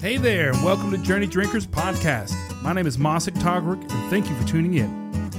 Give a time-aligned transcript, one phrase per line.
[0.00, 2.32] Hey there, and welcome to Journey Drinkers Podcast.
[2.62, 5.30] My name is Mosik Togrick, and thank you for tuning in.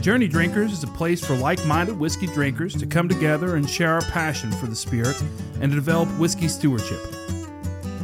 [0.00, 3.90] Journey Drinkers is a place for like minded whiskey drinkers to come together and share
[3.90, 5.20] our passion for the spirit
[5.60, 7.00] and to develop whiskey stewardship.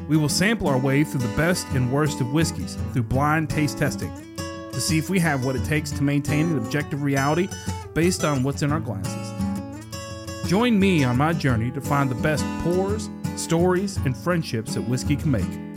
[0.09, 3.79] We will sample our way through the best and worst of whiskeys through blind taste
[3.79, 7.49] testing to see if we have what it takes to maintain an objective reality
[7.95, 10.49] based on what's in our glasses.
[10.49, 15.15] Join me on my journey to find the best pours, stories, and friendships that whiskey
[15.15, 15.70] can make.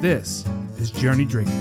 [0.00, 0.44] This
[0.78, 1.52] is Journey Drinkers.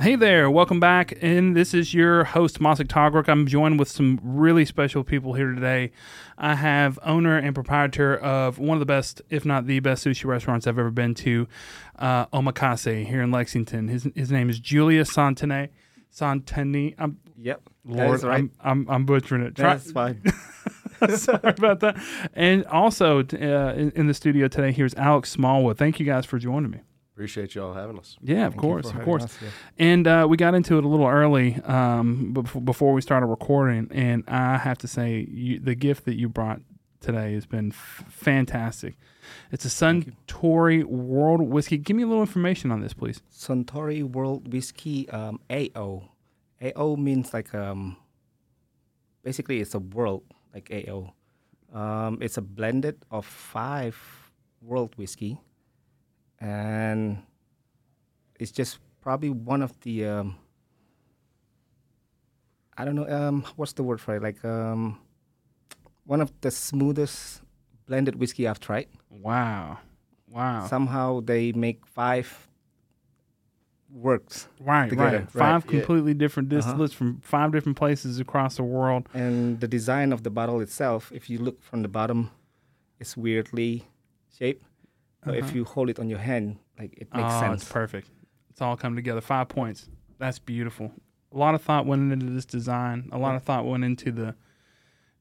[0.00, 1.14] Hey there, welcome back.
[1.20, 3.28] And this is your host, Mosik Togrick.
[3.28, 5.92] I'm joined with some really special people here today.
[6.38, 10.24] I have owner and proprietor of one of the best, if not the best, sushi
[10.24, 11.46] restaurants I've ever been to,
[11.98, 13.88] uh, Omakase here in Lexington.
[13.88, 15.68] His, his name is Julia Santene.
[16.10, 16.94] Santini.
[16.98, 17.62] I'm, Yep.
[17.86, 18.38] that Lord, is right.
[18.38, 19.56] I'm, I'm, I'm butchering it.
[19.56, 20.22] Try- That's fine.
[21.16, 22.02] Sorry about that.
[22.34, 25.78] And also uh, in, in the studio today, here's Alex Smallwood.
[25.78, 26.80] Thank you guys for joining me.
[27.14, 28.16] Appreciate y'all having us.
[28.22, 29.24] Yeah, of Thank course, of course.
[29.24, 29.48] us, yeah.
[29.78, 34.24] And uh, we got into it a little early um, before we started recording, and
[34.26, 36.60] I have to say, you, the gift that you brought
[37.00, 38.96] today has been f- fantastic.
[39.50, 41.76] It's a Suntory World Whiskey.
[41.76, 43.20] Give me a little information on this, please.
[43.30, 46.08] Suntory World Whiskey um, AO.
[46.62, 47.96] AO means like um,
[49.22, 50.22] basically it's a world
[50.52, 51.12] like AO.
[51.72, 53.96] Um, it's a blended of five
[54.60, 55.40] world whiskey,
[56.40, 57.22] and
[58.38, 60.36] it's just probably one of the um,
[62.76, 64.98] I don't know um, what's the word for it like um,
[66.04, 67.42] one of the smoothest
[67.86, 68.88] blended whiskey I've tried.
[69.08, 69.78] Wow,
[70.28, 72.48] wow, Somehow they make five
[73.92, 75.20] works right, together, right.
[75.20, 75.70] right, Five yeah.
[75.70, 76.86] completely different Uh-huh.
[76.88, 79.08] from five different places across the world.
[79.14, 82.30] and the design of the bottle itself if you look from the bottom
[82.98, 83.84] it's weirdly
[84.38, 84.64] shaped
[85.24, 85.54] but if Uh-huh.
[85.56, 88.08] you hold it on your hand like it makes oh, sense it's perfect.
[88.50, 89.20] It's all come together.
[89.22, 89.88] Five points.
[90.18, 90.92] That's beautiful.
[91.32, 93.08] A lot of thought went into this design.
[93.12, 93.36] A lot Yeah.
[93.36, 94.34] of thought went into the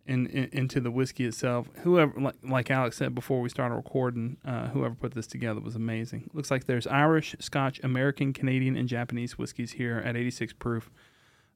[0.05, 1.67] in, in into the whiskey itself.
[1.83, 5.75] Whoever, like, like Alex said before we started recording, uh, whoever put this together was
[5.75, 6.29] amazing.
[6.33, 10.89] Looks like there's Irish, Scotch, American, Canadian, and Japanese whiskeys here at 86 proof.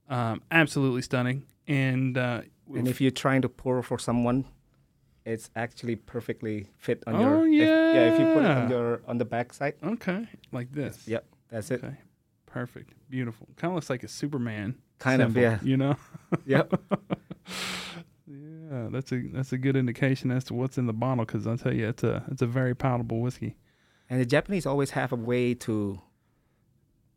[0.10, 1.44] Um, absolutely stunning.
[1.68, 2.42] And uh,
[2.76, 4.46] and if you're trying to pour for someone
[5.26, 9.02] it's actually perfectly fit on Oh, your if, yeah if you put it on your
[9.08, 11.08] on the back side okay, like this.
[11.08, 11.84] yep that's it
[12.46, 13.48] perfect, beautiful.
[13.58, 14.76] Kind of looks like a Superman.
[15.00, 15.96] kind of yeah You know.
[16.46, 16.72] yep
[18.72, 21.58] Yeah, that's a that's a good indication as to what's in the bottle because I'll
[21.58, 23.56] tell you it's a it's a very palatable whiskey.
[24.10, 26.00] and the japanese always have a way to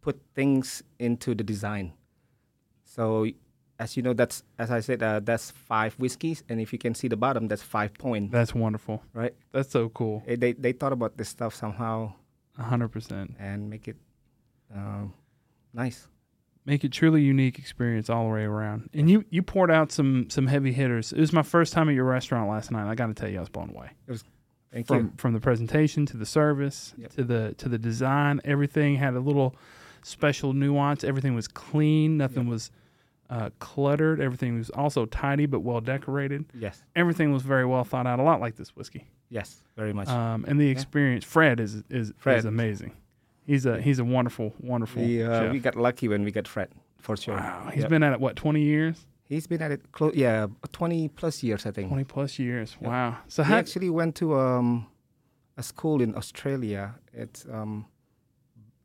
[0.00, 1.92] put things into the design
[2.84, 3.26] so
[3.78, 6.94] as you know that's as i said uh, that's five whiskeys and if you can
[6.94, 9.02] see the bottom that's five point That's wonderful.
[9.14, 10.22] right That's so cool.
[10.26, 12.12] Eh, they they thought about this stuff somehow
[12.58, 13.36] A hundred percent.
[13.38, 13.96] and make it
[14.74, 15.12] um,
[15.72, 16.08] nice.
[16.68, 18.90] Make it truly unique experience all the way around.
[18.92, 21.12] And you you poured out some some heavy hitters.
[21.14, 22.86] It was my first time at your restaurant last night.
[22.88, 23.90] I got to tell you, I was blown away.
[24.06, 24.22] It was
[24.70, 25.12] Thank from you.
[25.16, 27.10] from the presentation to the service Yep.
[27.14, 28.42] to the to the design.
[28.44, 29.56] Everything had a little
[30.02, 31.04] special nuance.
[31.04, 32.18] Everything was clean.
[32.18, 32.70] Nothing was
[33.30, 34.20] uh, cluttered.
[34.20, 36.44] Everything was also tidy but well decorated.
[36.52, 38.20] Yes, Everything was very well thought out.
[38.20, 39.06] A lot like this whiskey.
[39.30, 40.08] yes, very much.
[40.08, 41.24] Um, and the experience.
[41.24, 42.38] Fred is is Fred.
[42.40, 42.92] is amazing.
[43.50, 46.68] He's a he's a wonderful wonderful we, uh, we got lucky when we got Fred,
[46.98, 47.36] for sure.
[47.36, 47.90] wow, he's Yep.
[47.90, 51.66] been at it what twenty years, He's been at it close, yeah, twenty plus years,
[51.66, 51.88] I think.
[51.88, 52.76] twenty plus years.
[52.80, 52.90] Yep.
[52.90, 53.16] Wow.
[53.34, 54.86] So He actually went to um,
[55.56, 56.94] a school in Australia.
[57.12, 57.86] It's um,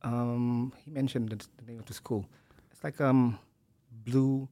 [0.02, 2.26] um, he mentioned the, the name of the school.
[2.72, 3.40] It's like um,
[4.06, 4.48] blue,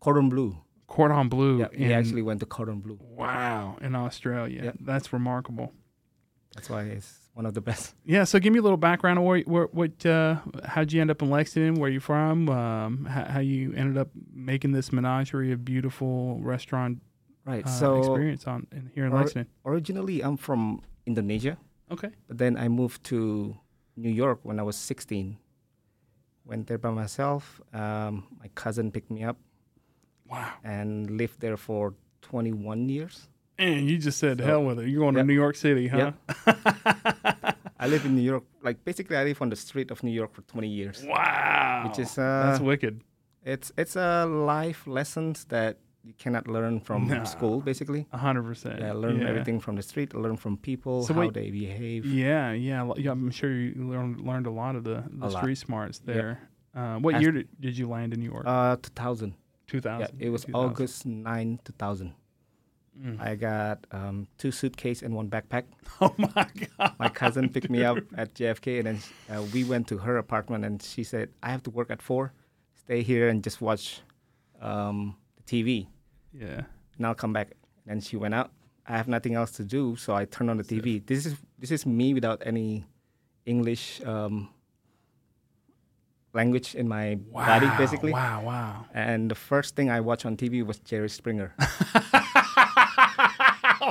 [0.00, 0.56] cordon Blue.
[0.88, 1.58] cordon bleu?
[1.58, 2.98] Yeah, he actually went to cordon bleu.
[3.00, 4.62] Wow, in Australia.
[4.64, 4.76] Yep.
[4.80, 5.72] That's remarkable.
[6.54, 7.94] That's why it's one of the best.
[8.06, 11.10] Yeah, so give me a little background on where, where what, uh, how'd you end
[11.10, 11.74] up in Lexington?
[11.80, 12.48] Where you from?
[12.48, 17.02] Um, how, how you ended up making this menagerie of beautiful restaurant
[17.44, 17.64] Right.
[17.66, 19.52] uh, so experience on in, here in or- Lexington?
[19.66, 21.58] originally, I'm from Indonesia.
[21.92, 22.10] Okay.
[22.26, 23.54] But then I moved to
[23.96, 25.36] New York when I was 16.
[26.44, 27.60] Went there by myself.
[27.74, 29.36] Um, my cousin picked me up
[30.30, 30.52] Wow.
[30.64, 33.28] and lived there for 21 years.
[33.58, 34.88] And you just said So- hell with it.
[34.88, 36.12] You're going to New York City, huh?
[37.78, 38.44] I live in New York.
[38.62, 41.04] Like basically, I live on the street of New York for 20 years.
[41.06, 41.84] Wow.
[41.88, 43.02] Which is that's uh, wicked.
[43.44, 47.24] it's it's a life lessons that you cannot learn from No.
[47.24, 47.60] school.
[47.60, 48.80] Basically, hundred percent.
[48.80, 50.14] yeah, learn everything from the street.
[50.14, 52.06] Learn from people So how wait- they behave.
[52.06, 53.10] Yeah, yeah, yeah.
[53.12, 55.38] I'm sure you learned learned a lot of the, the lot.
[55.42, 56.48] street smarts there.
[56.74, 58.44] Uh, what As- year did, did you land in New York?
[58.46, 59.34] Uh, 2000.
[59.66, 60.16] Two thousand.
[60.20, 62.14] Yeah, it was August 9, 2000.
[63.02, 63.20] Mm.
[63.20, 65.64] I got um, two suitcase and one backpack.
[66.00, 66.46] Oh my
[66.78, 66.92] god.
[66.98, 68.98] My cousin picked me up at JFK, and then
[69.30, 70.64] uh, we went to her apartment.
[70.64, 72.32] And she said, "I have to work at four.
[72.74, 74.00] Stay here and just watch
[74.60, 75.86] um, the TV.
[76.32, 76.62] Yeah.
[76.96, 77.52] And I'll come back."
[77.86, 78.50] And she went out.
[78.86, 81.04] I have nothing else to do, so I turned on the TV.
[81.04, 82.84] This is this is me without any
[83.46, 84.48] English um,
[86.34, 88.12] language in my body, basically.
[88.12, 88.84] Wow, wow.
[88.94, 91.54] And the first thing I watched on TV was Jerry Springer.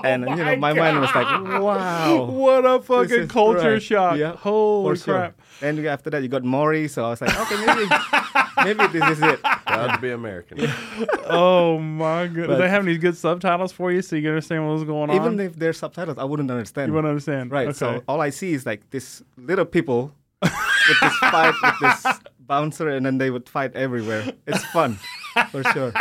[0.03, 1.27] and you know, my mind was like,
[1.61, 3.81] "Wow, What a fucking culture right.
[3.81, 4.17] shock.
[4.17, 5.41] Yeah, Holy for sure." crap.
[5.61, 7.89] Then you- after that, you got Maury, so I was like, "Okay, maybe,
[8.63, 10.57] maybe this is it." Proud to be American.
[11.27, 12.47] Oh my goodness.
[12.47, 15.09] But- they have any good subtitles for you so you can understand what was going
[15.09, 15.15] on?
[15.15, 16.89] Even if there's subtitles, I wouldn't understand.
[16.89, 17.51] you want to understand.
[17.51, 17.67] Right.
[17.69, 17.73] Okay.
[17.77, 20.11] So all I see is like this little people
[20.41, 22.05] with this fight with this
[22.39, 24.23] bouncer, and then they would fight everywhere.
[24.45, 24.99] It's fun,
[25.49, 25.91] for sure.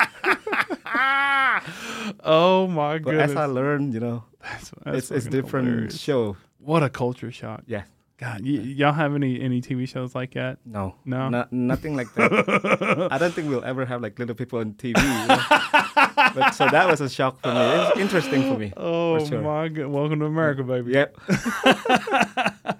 [2.24, 3.30] oh my goodness.
[3.30, 5.98] as I learned, you know, That's- that's it's it's different hilarious.
[5.98, 6.36] show.
[6.58, 7.62] What a culture shock.
[7.66, 7.84] Yeah.
[8.16, 10.58] God, y- y'all have any any TV shows like that?
[10.64, 11.28] No, No?
[11.30, 13.08] no, nothing like that.
[13.10, 14.96] I don't think we'll ever have like little people on TV.
[14.98, 15.36] you know?
[16.34, 17.60] but so that was a shock for me.
[17.60, 18.72] It was interesting for me.
[18.76, 19.40] Oh sure.
[19.42, 19.86] my god!
[19.88, 20.92] Welcome to America, baby.
[20.92, 21.16] Yep.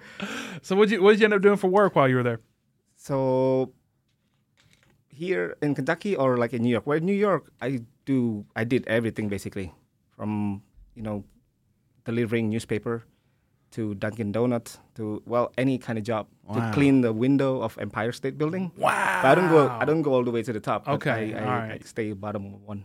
[0.62, 2.40] So what you what did you end up doing for work while you were there?
[2.96, 3.74] So
[5.08, 8.64] here in Kentucky or like in New York, well, in New York, I do I
[8.64, 9.72] did everything basically,
[10.16, 10.62] from
[10.94, 11.24] you know
[12.04, 13.04] delivering newspaper
[13.72, 16.54] to Dunkin' Donuts to well any kind of job Wow.
[16.60, 18.70] to clean the window of Empire State Building.
[18.76, 19.20] Wow.
[19.22, 20.86] But I don't go I don't go all the way to the top.
[20.86, 21.70] Okay, I, I all right.
[21.80, 22.84] like stay bottom one.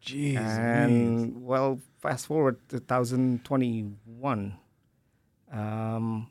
[0.00, 0.38] Jeez.
[0.40, 4.56] and well, fast forward to 2021,
[5.52, 6.26] um,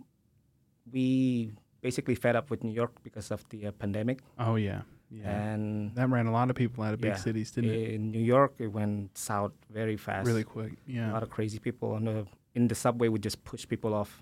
[0.91, 1.51] we
[1.81, 4.81] basically fed up with New York because of the uh, pandemic, oh yeah.
[5.11, 5.29] Yeah.
[5.29, 7.93] and that ran a lot of people out of big yeah, cities, didn't it?
[7.95, 10.27] in New York it went south very fast.
[10.27, 10.73] Really quick.
[10.85, 11.11] Yeah.
[11.11, 14.21] a lot of crazy people on the in the subway would just push people off,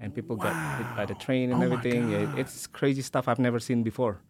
[0.00, 2.12] and people got hit by the train and Oh everything.
[2.12, 4.20] It- it's crazy stuff I've never seen before,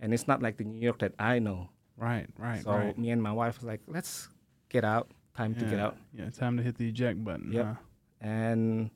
[0.00, 1.70] and it's not like the New York that I know.
[1.96, 2.26] Right.
[2.38, 2.62] Right.
[2.62, 2.96] So right.
[2.98, 4.28] me and my wife was like, let's
[4.68, 5.10] get out.
[5.36, 5.96] Time to get out.
[6.12, 6.30] Yeah.
[6.30, 7.50] Time to hit the eject button.
[7.52, 7.74] Yeah.
[7.74, 7.74] huh?
[8.20, 8.90] and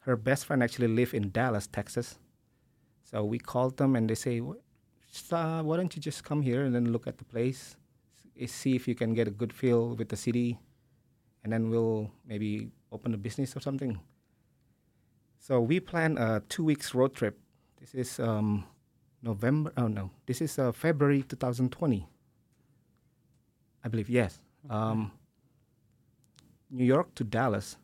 [0.00, 2.18] her best friend actually lived in Dallas, Texas.
[3.02, 4.61] So we called them and they say, "Wh- just,
[5.32, 7.76] uh, "Why don't you just come here and then look at the place,
[8.46, 10.58] see if you can get a good feel with the city,
[11.44, 14.00] and then we'll maybe open a business or something."
[15.38, 17.38] So we plan a two weeks road trip.
[17.80, 18.64] This is um,
[19.22, 19.72] November.
[19.76, 22.08] Oh no, this is uh, February 2020.
[23.84, 24.40] I believe yes.
[24.70, 25.12] Um,
[26.70, 27.76] New York to Dallas,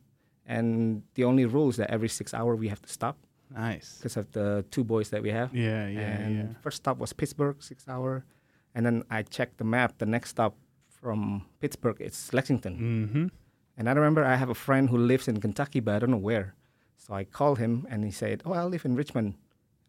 [0.47, 3.19] and the only rule is that every six hour we have to stop
[3.55, 3.97] Nice.
[3.99, 5.55] because of the two boys that we have.
[5.55, 5.89] Yeah.
[5.89, 6.01] Yeah.
[6.01, 6.47] and yeah.
[6.61, 8.25] first stop was Pittsburgh, six hour,
[8.75, 9.99] and then I checked the map.
[9.99, 10.55] The next stop
[10.89, 13.27] from Pittsburgh is Lexington, Mm-hmm.
[13.79, 16.17] and I remember I have a friend who lives in Kentucky, but I don't know
[16.17, 16.55] where.
[16.97, 19.35] So I called him, and he said, "Oh, I live in Richmond."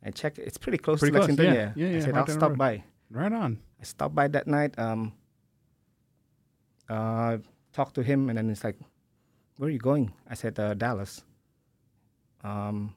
[0.06, 1.56] I checked; it's pretty close Pretty to close, Lexington.
[1.56, 1.88] yeah.
[1.90, 3.58] Yeah, I said, right "I'll stop road." by." Right on.
[3.82, 4.78] I stopped by that night.
[4.80, 5.12] Um,
[6.90, 7.38] uh,
[7.74, 8.78] talked to him, and then he's like,
[9.58, 11.24] "Where are you going?" I said, uh, "Dallas."
[12.44, 12.96] Um,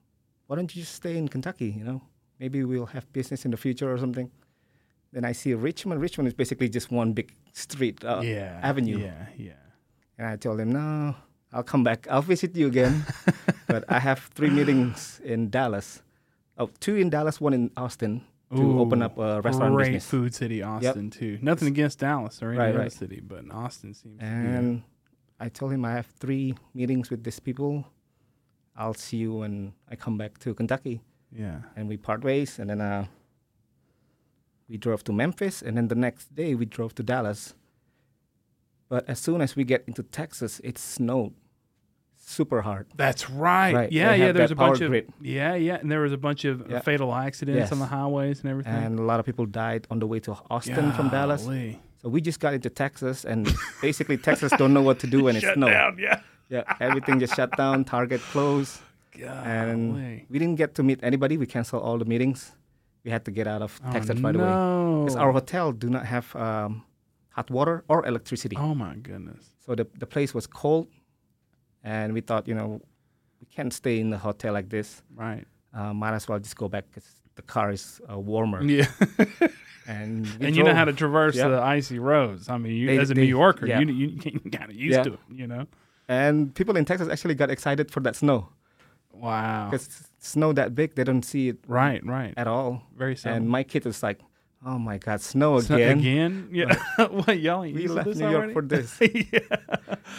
[0.52, 1.70] why don't you just stay in Kentucky?
[1.78, 2.02] You know,
[2.38, 4.30] maybe we'll have business in the future or something.
[5.10, 5.98] Then I see Richmond.
[6.02, 8.60] Richmond is basically just one big street uh, yeah.
[8.62, 9.26] avenue, Yeah.
[9.38, 9.52] Yeah.
[10.18, 11.14] and I told him, "No,
[11.54, 12.06] I'll come back.
[12.10, 13.04] I'll visit you again,
[13.66, 16.02] but I have three meetings in Dallas.
[16.58, 18.20] Oh, two in Dallas, one in Austin."
[18.54, 20.04] To open up a restaurant Great business.
[20.10, 21.38] food city, Austin too.
[21.40, 22.92] Nothing against Dallas or any Right, other right.
[22.92, 24.18] city, but Austin seems.
[24.20, 24.82] to be And
[25.40, 27.86] I told him I have three meetings with these people.
[28.76, 31.00] I'll see you when I come back to Kentucky.
[31.30, 31.60] yeah.
[31.76, 32.58] And we part ways.
[32.58, 33.04] And then uh,
[34.68, 35.62] we drove to Memphis.
[35.62, 37.54] And then the next day we drove to Dallas.
[38.88, 41.32] But as soon as we get into Texas, it snowed
[42.16, 42.86] super hard.
[42.96, 43.74] That's right.
[43.74, 44.32] Right, Yeah, yeah.
[44.32, 45.12] There's a bunch of grid.
[45.20, 46.80] yeah, yeah, and there was a bunch of Yeah.
[46.80, 48.72] fatal accidents on the highways and everything.
[48.74, 51.44] And a lot of people died on the way to Austin from Dallas.
[51.44, 53.24] So we just got into Texas.
[53.24, 55.70] And basically, Texas don't know what to do when it snows.
[55.70, 55.98] down.
[55.98, 56.20] Yeah.
[56.54, 58.74] Yeah, everything just shut down, Target closed.
[59.22, 60.26] and Golly.
[60.30, 61.34] we didn't get to meet anybody.
[61.36, 62.52] We canceled all the meetings.
[63.04, 64.44] We had to get out of Oh, Texas right away.
[64.44, 65.02] no.
[65.04, 66.84] Because our hotel do not have um,
[67.36, 68.56] hot water or electricity.
[68.58, 69.44] Oh my goodness.
[69.64, 70.86] So the, the place was cold.
[71.84, 72.80] And we thought, you know,
[73.40, 75.02] we can't stay in the hotel like this.
[75.16, 75.44] Right.
[75.74, 78.62] Uh, might as well just go back because the car is uh, warmer.
[78.62, 78.86] Yeah.
[79.88, 82.48] And, and you know how to traverse the icy roads.
[82.48, 83.80] I mean, you, They- as a they- New Yorker, yeah.
[83.80, 84.08] you you,
[84.44, 85.02] you got used Yeah.
[85.02, 85.18] to it.
[85.32, 85.66] You know.
[86.12, 88.48] And people in Texas actually got excited for that snow.
[89.12, 89.68] Wow.
[89.70, 92.04] Because snow that big, they don't see it Right.
[92.04, 92.34] Right.
[92.36, 92.82] at all.
[92.96, 93.34] Very sad.
[93.36, 94.18] And my kid was like,
[94.64, 95.98] Oh my God, snow again.
[95.98, 96.48] again?
[96.52, 96.74] Yeah.
[97.10, 98.52] what y'all ain't We left this New York already?
[98.54, 98.88] for this.
[99.32, 99.56] yeah.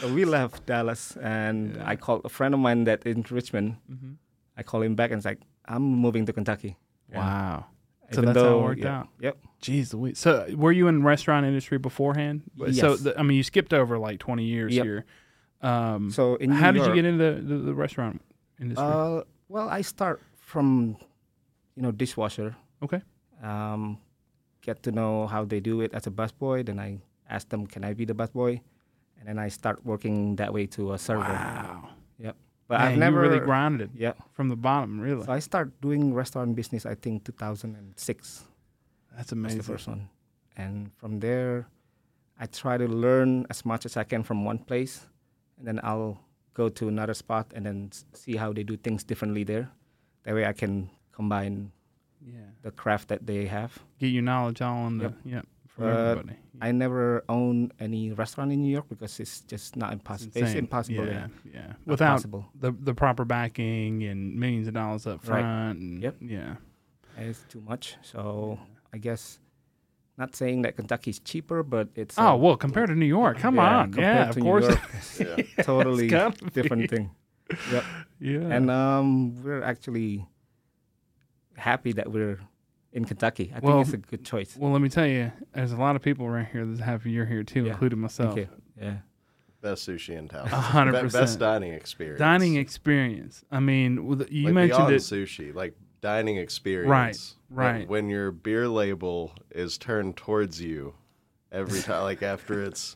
[0.01, 1.89] So we left Dallas, and Yeah.
[1.91, 3.77] I called a friend of mine that in Richmond.
[3.89, 4.15] Mhm.
[4.57, 6.75] I called him back and it's like, I'm moving to Kentucky.
[7.13, 7.65] Wow.
[8.11, 9.07] So that's how it worked yeah, out.
[9.21, 9.37] Yep.
[9.61, 12.43] Jeez So were you in restaurant industry beforehand?
[12.55, 14.85] But- So the, I mean, you skipped over like 20 years Yep.
[14.85, 15.05] here.
[15.63, 18.21] Um, So how did you get into the, the, the restaurant
[18.59, 18.85] industry?
[18.85, 20.97] Uh, well, I start from,
[21.75, 22.55] you know, dishwasher.
[22.83, 23.01] okay.
[23.41, 23.97] Um,
[24.61, 26.65] get to know how they do it as a busboy.
[26.65, 28.61] Then I ask them, can I be the busboy?
[29.19, 31.21] And then I start working that way to a server.
[31.21, 31.89] Wow.
[32.19, 32.35] Yep.
[32.67, 33.91] But Man, I've never really grounded.
[33.95, 34.13] Yeah.
[34.31, 34.99] from the bottom.
[34.99, 36.85] Really, So I start doing restaurant business.
[36.85, 38.43] I think 2006
[39.15, 39.57] that's amazing.
[39.59, 40.09] the first one,
[40.57, 41.67] and from there,
[42.39, 45.05] I try to learn as much as I can from one place,
[45.57, 46.19] and then I'll
[46.53, 49.69] go to another spot and then see how they do things differently there.
[50.23, 51.71] That way, I can combine
[52.25, 52.49] Yeah.
[52.61, 53.77] the craft that they have.
[53.99, 55.15] Get your knowledge all on the Yep.
[55.25, 56.37] yeah from Uh, everybody.
[56.61, 60.31] I never own any restaurant in New York because it's just not impossible.
[60.35, 60.57] It's, insane.
[60.59, 61.05] impossible.
[61.07, 61.51] Yeah, Yeah.
[61.53, 61.73] yeah.
[61.85, 62.45] Without possible.
[62.59, 65.41] the the proper backing and millions of dollars up Right.
[65.41, 65.79] front.
[65.79, 66.15] And, Yep.
[66.21, 66.55] Yeah.
[67.17, 67.97] It's too much.
[68.03, 68.59] So
[68.93, 69.39] I guess
[70.17, 73.55] not saying that Kentucky's cheaper, but it's Oh uh, well, compared to New York, come
[73.55, 73.91] yeah, on.
[73.93, 74.67] compared Yeah, to of New course.
[74.67, 74.79] York,
[75.57, 75.63] Yeah.
[75.63, 76.49] totally gotta be.
[76.51, 77.11] different thing.
[77.71, 77.83] Yep.
[78.19, 78.39] yeah.
[78.39, 80.25] And um, we're actually
[81.57, 82.39] happy that we're
[82.91, 83.51] in Kentucky.
[83.55, 84.55] I Well, think it's a good choice.
[84.57, 87.25] well, let me tell you, there's a lot of people around here that's happy you're
[87.25, 87.71] here too, Yeah.
[87.71, 88.35] including myself.
[88.35, 88.61] Thank you.
[88.81, 88.97] Yeah.
[89.61, 90.45] Best sushi in town.
[90.47, 91.13] A hundred percent.
[91.23, 92.19] Best dining experience.
[92.19, 93.43] Dining experience.
[93.51, 95.01] I mean, with- you like mentioned it.
[95.01, 97.35] sushi, like dining experience.
[97.37, 97.87] When- right.
[97.87, 100.93] When, your beer label is turned towards you
[101.51, 102.95] every time, like after it's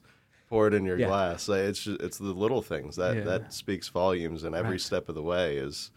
[0.49, 1.07] poured in your Yeah.
[1.07, 3.23] glass, like, it's just, it's the little things that Yeah.
[3.23, 4.81] that speaks volumes, and every Right.
[4.81, 5.91] step of the way is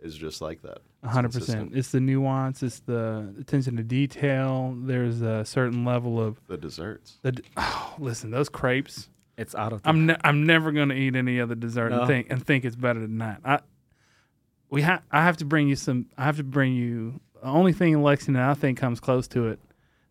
[0.00, 0.78] is just like that.
[1.02, 1.68] It's hundred consistent.
[1.70, 1.78] percent.
[1.78, 2.62] It's the nuance.
[2.62, 4.76] It's the attention to detail.
[4.78, 7.18] There's a certain level of The desserts.
[7.22, 7.40] the.
[7.56, 9.08] Oh, listen, those crepes.
[9.38, 12.30] It's out of the I'm ne- I'm never gonna eat any other dessert and think
[12.30, 13.40] and think it's better than that.
[13.44, 13.60] I
[14.70, 16.06] we ha- I have to bring you some.
[16.18, 19.48] I have to bring you the only thing in Lexington I think comes close to
[19.48, 19.60] it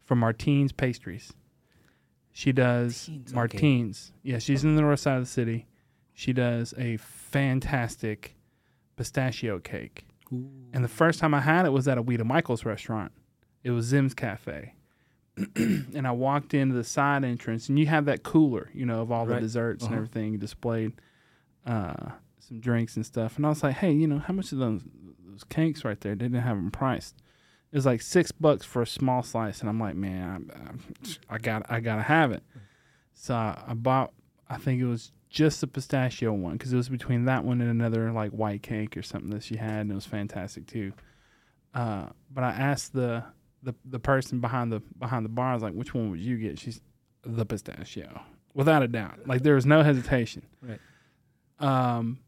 [0.05, 1.33] from Martine's Pastries.
[2.31, 3.35] She does Martine's, okay.
[3.35, 4.11] Martine's.
[4.21, 5.65] Yeah, she's in the north side of the city.
[6.13, 8.35] She does a fantastic
[8.95, 10.05] pistachio cake.
[10.31, 13.11] And the first time I had it was at a Ouita Michel's restaurant.
[13.63, 14.73] It was Zim's Cafe.
[15.55, 19.11] and I walked into the side entrance, and you have that cooler, you know, of
[19.11, 20.03] all the desserts and Uh-huh.
[20.03, 20.93] everything displayed,
[21.65, 23.37] uh, some drinks and stuff.
[23.37, 24.83] And I was like, hey, you know, how much of those
[25.25, 26.13] those cakes right there?
[26.13, 27.15] They didn't have them priced.
[27.73, 30.51] It was like six bucks for a small slice, and I'm like, man,
[31.27, 32.43] I, I got, I gotta have it.
[33.15, 34.13] So I, I bought,
[34.47, 37.71] I think it was just the pistachio one because it was between that one and
[37.71, 40.93] another like white cake or something that she had, and it was fantastic too.
[41.73, 43.23] Uh, but I asked the,
[43.63, 46.37] the the person behind the behind the bar, I was like, "Which one would you
[46.37, 46.79] get?" She's
[47.25, 48.21] the pistachio,
[48.53, 49.21] without a doubt.
[49.25, 50.43] Like there was no hesitation.
[50.61, 50.79] Right.
[51.57, 52.19] Um,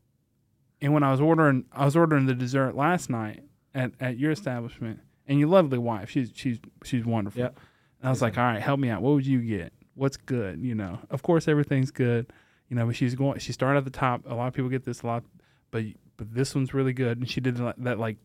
[0.82, 3.44] and when I was ordering, I was ordering the dessert last night
[3.76, 7.42] at, at your establishment, and your lovely wife, she's she's she's wonderful.
[7.42, 7.60] Yep.
[8.02, 9.02] And I was like, "All right, help me out.
[9.02, 9.74] What would you get?
[9.96, 10.60] What's good?
[10.62, 12.32] You know, of course everything's good."
[12.70, 13.40] You know, but she's going.
[13.40, 14.24] She started at the top.
[14.28, 15.24] A lot of people get this a lot,
[15.72, 15.84] but
[16.18, 17.18] but this one's really good.
[17.20, 18.18] And she did that, that like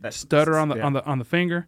[0.00, 0.86] That- stutter on the yeah.
[0.86, 1.66] on the on the finger.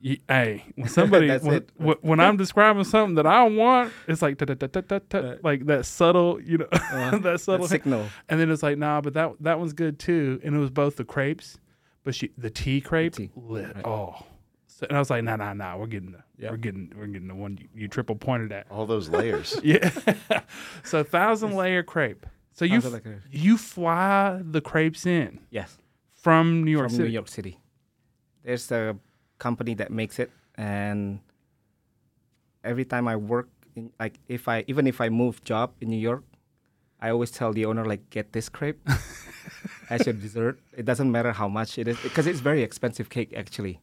[0.00, 1.30] You, hey, when somebody
[1.76, 5.34] when, when, I'm describing something that I want, it's like da, da, da, da, da,
[5.42, 7.66] like that subtle, you know, Uh, that subtle.
[7.66, 8.06] that signal.
[8.28, 10.40] and then it's like, nah, but that that one's good too.
[10.44, 11.56] And it was both the crepes,
[12.04, 13.74] but she the tea crepe tea, lit.
[13.74, 13.84] right.
[13.86, 14.14] Oh,
[14.66, 16.50] so, and I was like, nah, nah, nah, we're getting the Yeah.
[16.50, 18.66] we're getting we're getting the one you, you triple pointed at.
[18.70, 19.58] All those layers.
[19.64, 19.90] Yeah,
[20.84, 22.26] so thousand layer crepe.
[22.52, 25.76] So you f- you fly the crepes in Yes.
[26.12, 27.08] from New York from City.
[27.08, 27.58] New York City.
[28.44, 28.96] There's a
[29.38, 31.18] company that makes it, and
[32.62, 35.98] every time I work, in, like if I even if I move job in New
[35.98, 36.22] York,
[37.00, 38.80] I always tell the owner like get this crepe
[39.90, 40.58] as your dessert.
[40.76, 43.80] It doesn't matter how much it is because it's very expensive cake actually.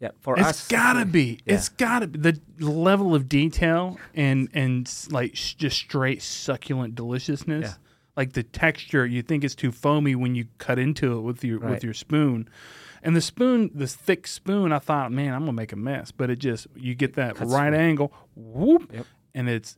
[0.00, 1.38] Yeah, for It's us, it's gotta be.
[1.46, 1.54] Yeah.
[1.54, 7.70] It's gotta be the level of detail and and like sh- just straight succulent deliciousness.
[7.70, 7.74] Yeah.
[8.16, 11.58] Like the texture, you think it's too foamy when you cut into it with your
[11.60, 12.48] with your spoon,
[13.02, 14.72] and the spoon, this thick spoon.
[14.72, 17.70] I thought, man, I'm gonna make a mess, but it just you get that right
[17.70, 17.78] through.
[17.78, 19.06] angle, whoop, Yep.
[19.34, 19.76] and it's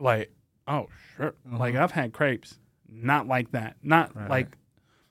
[0.00, 0.32] like,
[0.66, 1.34] oh sure.
[1.46, 1.58] Uh-huh.
[1.58, 2.58] Like I've had crepes,
[2.90, 4.14] not like that, not.
[4.16, 4.56] Right, like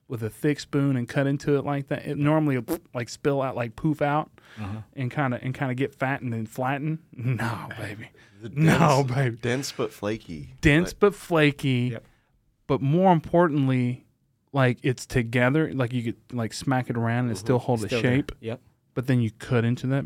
[0.07, 2.05] with a thick spoon and cut into it like that.
[2.05, 4.81] It normally will, like spill out, like poof out Uh-huh.
[4.95, 6.99] and kind of and kind of get fattened and flatten.
[7.15, 8.09] No, baby.
[8.41, 9.37] The No, dense- baby.
[9.41, 10.53] Dense but flaky.
[10.61, 11.89] Dense Like, but flaky.
[11.93, 12.05] Yep.
[12.67, 14.05] But more importantly,
[14.51, 15.73] like it's together.
[15.73, 18.11] Like you could like smack it around and it still hold Still a there.
[18.17, 18.31] shape.
[18.41, 18.59] Yep.
[18.93, 20.05] but then you cut into that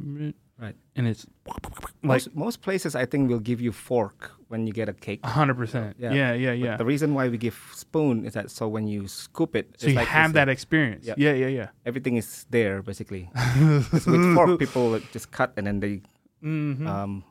[0.60, 0.76] Right.
[0.96, 1.58] and it's like
[2.02, 5.26] most, most places, I think, will give you fork when you get a cake.
[5.26, 5.96] hundred percent.
[6.00, 6.34] Yeah, Yeah.
[6.34, 6.78] yeah, yeah.
[6.78, 9.94] The reason why we give spoon is that so when you scoop it, so it's
[9.94, 11.06] you like have that like experience.
[11.06, 11.18] Yep.
[11.20, 11.68] Yeah, yeah, yeah.
[11.86, 13.30] everything is there basically.
[13.92, 16.02] with fork, people just cut and then they
[16.44, 16.86] Mm-hmm.
[16.88, 17.24] um,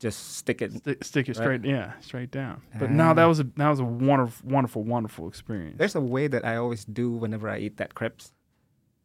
[0.00, 0.72] just stick it.
[0.72, 1.44] stick, stick it Right.
[1.44, 2.62] straight, yeah, straight down.
[2.78, 5.76] But no, that was a that was a wonderful, wonderful, wonderful experience.
[5.78, 8.32] There's a way that I always do whenever I eat that crepes.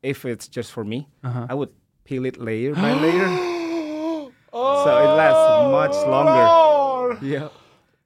[0.02, 1.48] If it's just for me, Uh-huh.
[1.50, 1.70] I would
[2.06, 3.28] peel it layer by layer,
[4.52, 6.73] so it lasts much longer.
[7.22, 7.50] Yeah,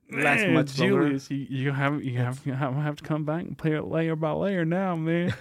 [0.10, 1.04] Man, much longer.
[1.04, 3.84] Julius, you, you have you have you have, have to come back and play it
[3.84, 5.34] layer by layer now, man.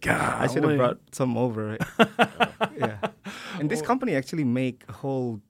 [0.00, 1.76] God, I should have brought some over.
[2.76, 2.98] yeah,
[3.58, 5.40] and this company actually make a whole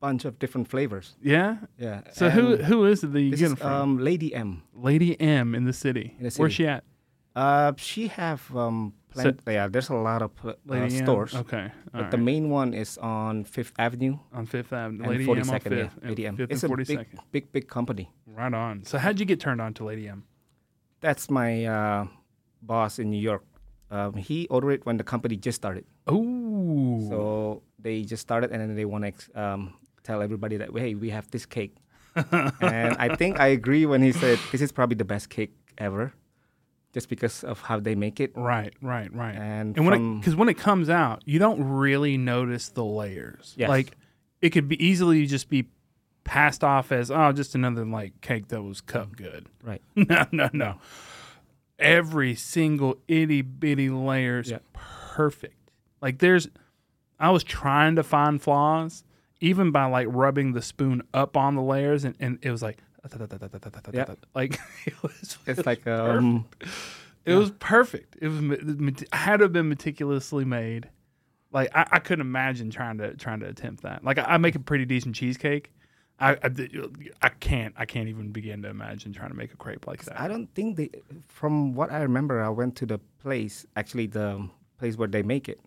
[0.00, 1.16] bunch of different flavors.
[1.22, 1.56] Yeah.
[1.78, 2.02] Yeah.
[2.12, 3.72] So who who is it that you This get is from?
[3.72, 4.62] um, Lady M.
[4.74, 6.14] Lady M in the city.
[6.18, 6.40] In the city.
[6.42, 6.84] Where's she at?
[7.34, 9.68] Uh, she have um, plenty, yeah.
[9.68, 11.04] There's a lot of pl- uh, Lady M?
[11.04, 11.70] stores, Okay.
[11.92, 15.08] but all the main one is on Fifth Avenue on Fifth Avenue.
[15.08, 15.72] Lady M on Second.
[15.78, 16.36] Yeah, Lady M.
[16.36, 18.10] Fifth It's and a Forty big, big, big company.
[18.26, 18.84] Right on.
[18.84, 20.24] So how'd you get turned on to Lady M?
[21.00, 22.06] That's my uh,
[22.62, 23.44] boss in New York.
[23.90, 25.84] Um, he ordered it when the company just started.
[26.10, 27.06] Ooh.
[27.08, 30.94] So they just started, and then they want to ex- um, tell everybody that hey,
[30.94, 31.76] we have this cake.
[32.32, 36.12] and I think I agree when he said this is probably the best cake ever,
[36.96, 38.32] just because of how they make it.
[38.34, 39.34] Right, right, right.
[39.34, 43.52] And, And when it because when it comes out, you don't really notice the layers.
[43.54, 43.68] Yes.
[43.68, 43.94] Like
[44.40, 45.66] it could be easily just be
[46.24, 49.44] passed off as oh, just another like cake that was cut good.
[49.62, 50.76] right, no, no, no.
[51.78, 54.58] Every single itty bitty layer is Yeah.
[54.72, 55.70] perfect.
[56.00, 56.48] Like there's,
[57.20, 59.04] I was trying to find flaws,
[59.42, 62.78] even by like rubbing the spoon up on the layers, and, and it was like,
[63.92, 64.14] Yeah.
[64.34, 66.46] like it was, it's like um,
[67.24, 68.16] it was perfect.
[68.20, 70.88] It was ma- had to have been meticulously made.
[71.52, 74.04] Like I, I couldn't imagine trying to trying to attempt that.
[74.04, 75.72] Like I, I make a pretty decent cheesecake.
[76.18, 76.50] I, I
[77.22, 80.20] I can't I can't even begin to imagine trying to make a crepe like that.
[80.20, 80.90] I don't think they.
[81.28, 85.48] From what I remember, I went to the place, actually the place where they make
[85.48, 85.60] it.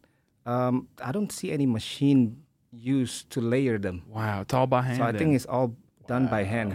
[0.45, 4.03] Um, I don't see any machine used to layer them.
[4.07, 4.97] Wow, it's all by hand.
[4.97, 5.19] So I then.
[5.19, 5.75] think it's all
[6.09, 6.73] done by hand.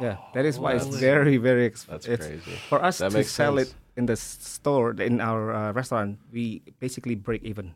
[0.00, 2.42] Yeah, that is why it's That's- very, very That's expensive.
[2.46, 2.58] crazy.
[2.70, 3.70] For us That to makes sell sense.
[3.70, 7.74] it in the s- store, in our uh, restaurant, we basically break even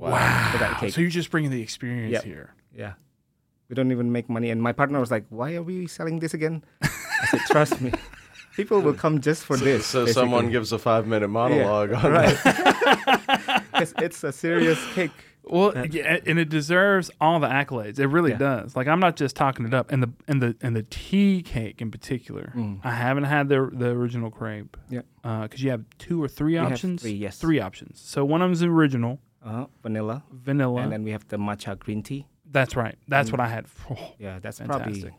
[0.00, 0.08] wow.
[0.52, 0.94] for that cake.
[0.96, 2.24] So you're just bringing the experience Yep.
[2.24, 2.48] here.
[2.72, 2.94] yeah.
[3.68, 4.50] We don't even make money.
[4.50, 6.64] And my partner was like, why are we selling this again?
[6.82, 6.88] I
[7.30, 7.92] said, trust me.
[8.58, 9.86] People will come just for this.
[9.86, 12.34] So someone gives a five minute monologue on right.
[12.42, 13.62] that.
[13.72, 15.14] 'Cause it's a serious cake.
[15.50, 17.98] Well, yeah, and it deserves all the accolades.
[17.98, 18.38] It really Yeah.
[18.38, 18.76] does.
[18.76, 19.90] Like I'm not just talking it up.
[19.90, 22.80] And the and the and the tea cake in particular, Mm.
[22.84, 24.76] I haven't had the the original crepe.
[24.88, 25.02] Yeah.
[25.22, 27.02] Because you have two or three have options.
[27.02, 27.38] three, yes.
[27.38, 28.00] Three options.
[28.00, 30.22] So one of them them's original Uh, vanilla.
[30.32, 30.82] vanilla.
[30.82, 32.26] And then we have the matcha green tea.
[32.50, 32.96] That's right.
[33.08, 33.32] That's Mm.
[33.32, 33.66] what I had.
[33.90, 35.02] Oh, Yeah, that's Fantastic.
[35.02, 35.18] probably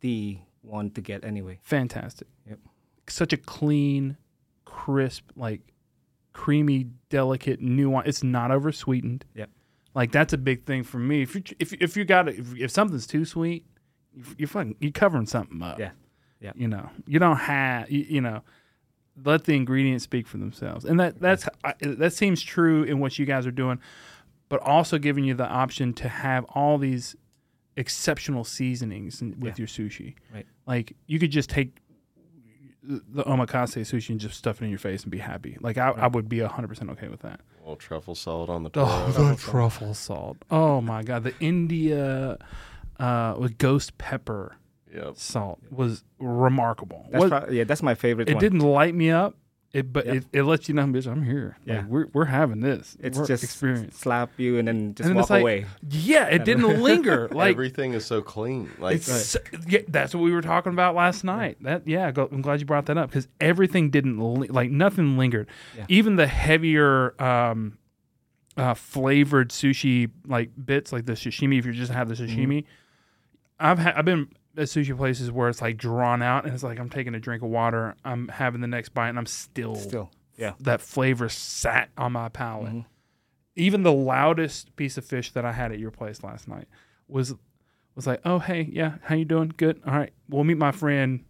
[0.00, 1.58] the one to get anyway.
[1.62, 2.28] fantastic.
[2.48, 2.58] Yep.
[3.08, 4.16] Such a clean,
[4.64, 5.72] crisp, like
[6.32, 8.06] creamy, delicate, nuance.
[8.08, 9.24] It's not oversweetened.
[9.34, 9.50] Yep.
[9.98, 11.22] Like that's a big thing for me.
[11.22, 13.66] If you if if you got it, if, if something's too sweet,
[14.14, 15.78] you- you're fucking you're covering something up.
[15.78, 15.90] Yeah.
[16.40, 16.52] Yeah.
[16.54, 18.42] You know, you don't have you, you know.
[19.24, 23.18] Let the ingredients speak for themselves, and that that's I- that seems true in what
[23.18, 23.80] you guys are doing,
[24.48, 27.16] but also giving you the option to have all these
[27.76, 29.54] exceptional seasonings with Yeah.
[29.58, 30.14] your sushi.
[30.32, 30.46] Right.
[30.66, 31.78] Like you could just take
[32.88, 35.58] the omakase sushi and just stuff it in your face and be happy.
[35.60, 37.40] Like I, I would be hundred percent okay with that.
[37.58, 38.88] A little truffle salt on the top.
[38.88, 40.38] Oh, the truffle salt.
[40.50, 42.38] Oh my god, the India
[42.98, 44.56] uh, with ghost pepper
[44.94, 45.16] Yep.
[45.16, 47.06] salt was remarkable.
[47.10, 48.40] That's Was- prob- yeah, that's my favorite it one.
[48.40, 49.36] didn't light me up,
[49.72, 50.14] it but Yep.
[50.16, 51.58] it, it lets you know, bitch, I'm here.
[51.66, 51.78] Yeah.
[51.80, 52.96] Like, we're we're having this.
[53.00, 53.98] It's We're just experience.
[53.98, 55.66] slap you and then just And then walk it's like, away.
[55.90, 57.28] Yeah, it didn't linger.
[57.32, 58.70] Like Everything is so clean.
[58.78, 61.58] Like It's so- yeah, that's what we were talking about last night.
[61.62, 65.18] That yeah, go, I'm glad you brought that up because everything didn't li- like nothing
[65.18, 65.48] lingered.
[65.76, 65.84] Yeah.
[65.88, 67.76] Even the heavier um,
[68.56, 71.58] uh, flavored sushi like bits, like the sashimi.
[71.58, 72.40] If you just have the Mm-hmm.
[72.40, 72.64] sashimi,
[73.60, 74.28] I've ha- I've been at
[74.64, 77.48] sushi places where it's like drawn out and it's like I'm taking a drink of
[77.50, 80.54] water, I'm having the next bite, and I'm still, Still, yeah.
[80.60, 82.72] that flavor sat on my palate.
[82.72, 82.84] Mhm.
[83.56, 86.68] Even the loudest piece of fish that I had at your place last night
[87.08, 87.34] was
[87.94, 89.52] was like, "Oh, hey, yeah, how you doing?
[89.56, 89.80] Good.
[89.84, 91.24] All right, we'll meet my friend,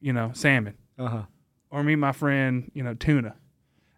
[0.00, 1.22] you know, salmon, Uh huh.
[1.70, 3.34] or meet my friend, you know, tuna."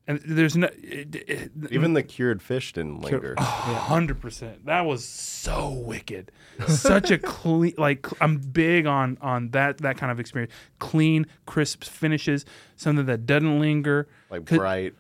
[0.09, 3.37] And there's no it, it, even the cured fish didn't linger.
[3.39, 4.67] hundred percent.
[4.67, 6.33] That was so wicked.
[6.67, 10.53] Such a clean, like I'm big on on that that kind of experience.
[10.81, 14.09] Clean, crisp finishes, something that doesn't linger.
[14.31, 14.95] Like Could- bright.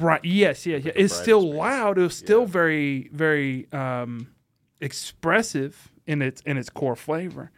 [0.00, 0.24] Right.
[0.24, 0.64] Yes.
[0.66, 0.76] Yeah.
[0.76, 0.92] Yeah.
[0.94, 1.58] It's still experience.
[1.58, 1.98] loud.
[1.98, 2.46] It was still Yeah.
[2.46, 4.28] very, very um,
[4.80, 7.50] expressive in its in its core flavor,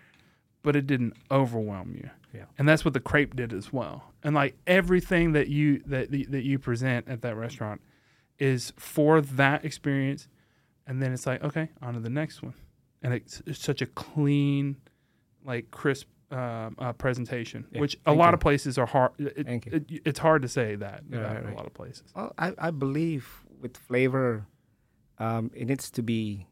[0.62, 2.10] but it didn't overwhelm you.
[2.32, 2.44] Yeah.
[2.58, 4.04] And that's what the crepe did as well.
[4.22, 7.80] And like everything that you that that you present at that restaurant
[8.38, 10.28] is for that experience,
[10.86, 12.54] and then it's like okay, on to the next one,
[13.02, 14.76] and it's, it's such a clean,
[15.44, 16.06] like crisp.
[16.32, 17.80] Um, uh, presentation, Yeah.
[17.80, 18.34] which a Thank lot you.
[18.34, 19.10] of places are hard.
[19.18, 19.72] It, Thank you.
[19.72, 22.04] it- it's hard to say that Yeah, about right, a lot of places.
[22.14, 23.26] Well, I, I believe
[23.60, 24.46] with flavor,
[25.18, 26.46] um, it needs to be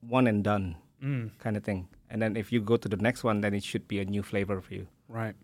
[0.00, 1.88] one and done Mm, kind of thing.
[2.08, 4.22] And then if you go to the next one, then it should be a new
[4.22, 4.86] flavor for you.
[5.12, 5.34] Right.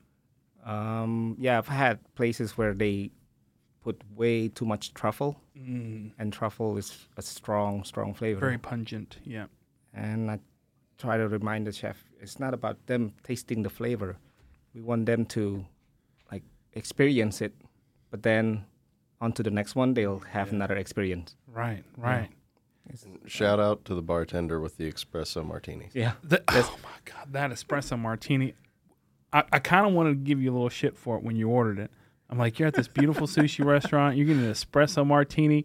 [0.64, 3.11] Um, yeah, I've had places where they
[3.83, 8.40] put way too much truffle, Mm, and truffle is a strong, strong flavor.
[8.40, 9.18] very pungent.
[9.24, 9.46] Yeah.
[9.94, 10.38] and I
[10.98, 14.16] try to remind the chef it's not about them tasting the flavor.
[14.74, 15.64] We want them to
[16.31, 16.42] like
[16.74, 17.54] experience it,
[18.11, 18.64] but then
[19.20, 20.54] on to the next one they'll have Yeah.
[20.57, 21.35] another experience.
[21.48, 21.83] Right.
[21.96, 22.28] Right.
[23.26, 25.88] Shout out to the bartender with the espresso martini.
[25.94, 26.12] Yeah.
[26.22, 28.54] The- oh my god, that espresso martini!
[29.33, 31.49] I, I kind of wanted to give you a little shit for it when you
[31.49, 31.91] ordered it.
[32.31, 35.64] I'm like, you're at this beautiful sushi restaurant, you're getting an espresso martini,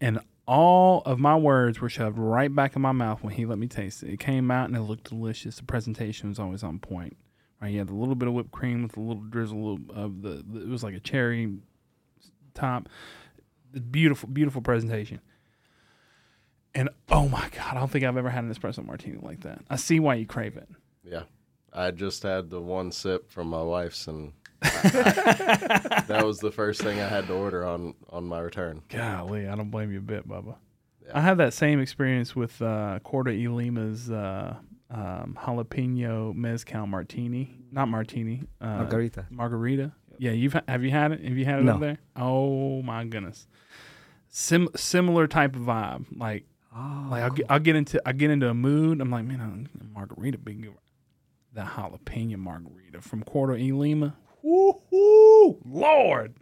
[0.00, 3.58] and all of my words were shoved right back in my mouth when he let
[3.58, 4.10] me taste it.
[4.10, 5.56] It came out and it looked delicious.
[5.56, 7.16] The presentation was always on point.
[7.60, 10.44] Right, you had a little bit of whipped cream with a little drizzle of the.
[10.46, 11.56] the it was like a cherry
[12.52, 12.88] top.
[13.90, 15.20] Beautiful, beautiful presentation.
[16.74, 19.60] And oh my god, I don't think I've ever had an espresso martini like that.
[19.70, 20.68] I see why you crave it.
[21.04, 21.22] Yeah.
[21.74, 24.32] I just had the one sip from my wife's, and
[24.62, 24.68] I-
[25.90, 28.82] I- that was the first thing I had to order on on my return.
[28.88, 30.56] Golly, I don't blame you a bit, Bubba.
[31.04, 31.12] Yeah.
[31.18, 34.54] I have that same experience with uh, Corto Lima's uh,
[34.90, 39.26] um, jalapeno mezcal martini, not martini, uh, Margarita.
[39.30, 39.92] margarita.
[40.18, 41.24] Yeah, you've have you had it?
[41.24, 41.74] Have you had it No.
[41.74, 41.98] up there?
[42.16, 43.46] Oh my goodness,
[44.28, 46.06] Sim- similar type of vibe.
[46.16, 46.44] Like,
[46.76, 49.00] Oh, like I'll get, I'll get into I get into a mood.
[49.00, 50.68] I'm like, man, I'm- margarita big.
[51.54, 54.16] Good." The jalapeno margarita from Corto Lima.
[54.42, 56.34] Woo Lord.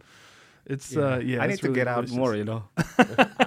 [0.65, 1.41] It's uh yeah.
[1.41, 2.15] I it's need to really get out delicious.
[2.17, 2.63] more, you know.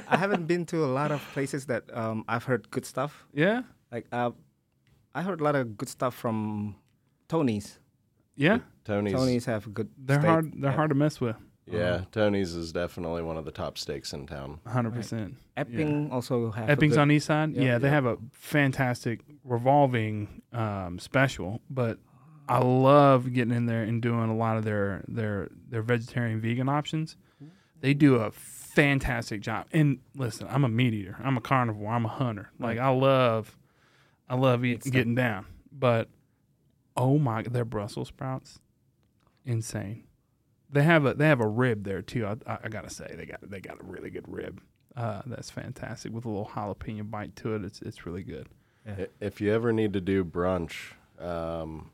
[0.09, 3.27] I haven't been to a lot of places that um, I've heard good stuff.
[3.33, 4.31] Yeah, Like uh,
[5.15, 6.77] I heard a lot of good stuff from
[7.29, 7.79] Tony's.
[8.37, 8.59] yeah.
[8.85, 9.89] Tony's, Tony's have good.
[9.99, 10.31] They're steak.
[10.31, 10.53] hard.
[10.61, 10.77] They're Yeah.
[10.77, 11.37] hard to mess with.
[11.67, 14.61] Yeah, Tony's is definitely one of the top steaks in town.
[14.67, 15.37] hundred percent.
[15.57, 16.69] Epping also have.
[16.69, 17.55] a Epping's good- on East Side.
[17.55, 17.79] Yeah, Yeah.
[17.79, 17.95] they Yeah.
[17.95, 21.61] have a fantastic revolving um, special.
[21.69, 21.99] But
[22.49, 26.69] I love getting in there and doing a lot of their their their vegetarian vegan
[26.69, 27.17] options.
[27.81, 29.67] They do a fantastic job.
[29.73, 31.17] And listen, I'm a meat eater.
[31.23, 31.93] I'm a carnivore.
[31.93, 32.51] I'm a hunter.
[32.59, 33.57] Like I love,
[34.29, 35.47] I love eating, getting down.
[35.71, 36.09] But
[36.97, 38.61] oh my, their Brussels sprouts,
[39.45, 40.05] insane.
[40.71, 42.27] They have a they have a rib there too.
[42.27, 44.61] I, I, I gotta say they got they got a really good rib.
[44.97, 47.65] Uh, that's fantastic with a little jalapeno bite to it.
[47.65, 48.49] It's it's really good.
[48.87, 51.91] I- If you ever need to do brunch, um,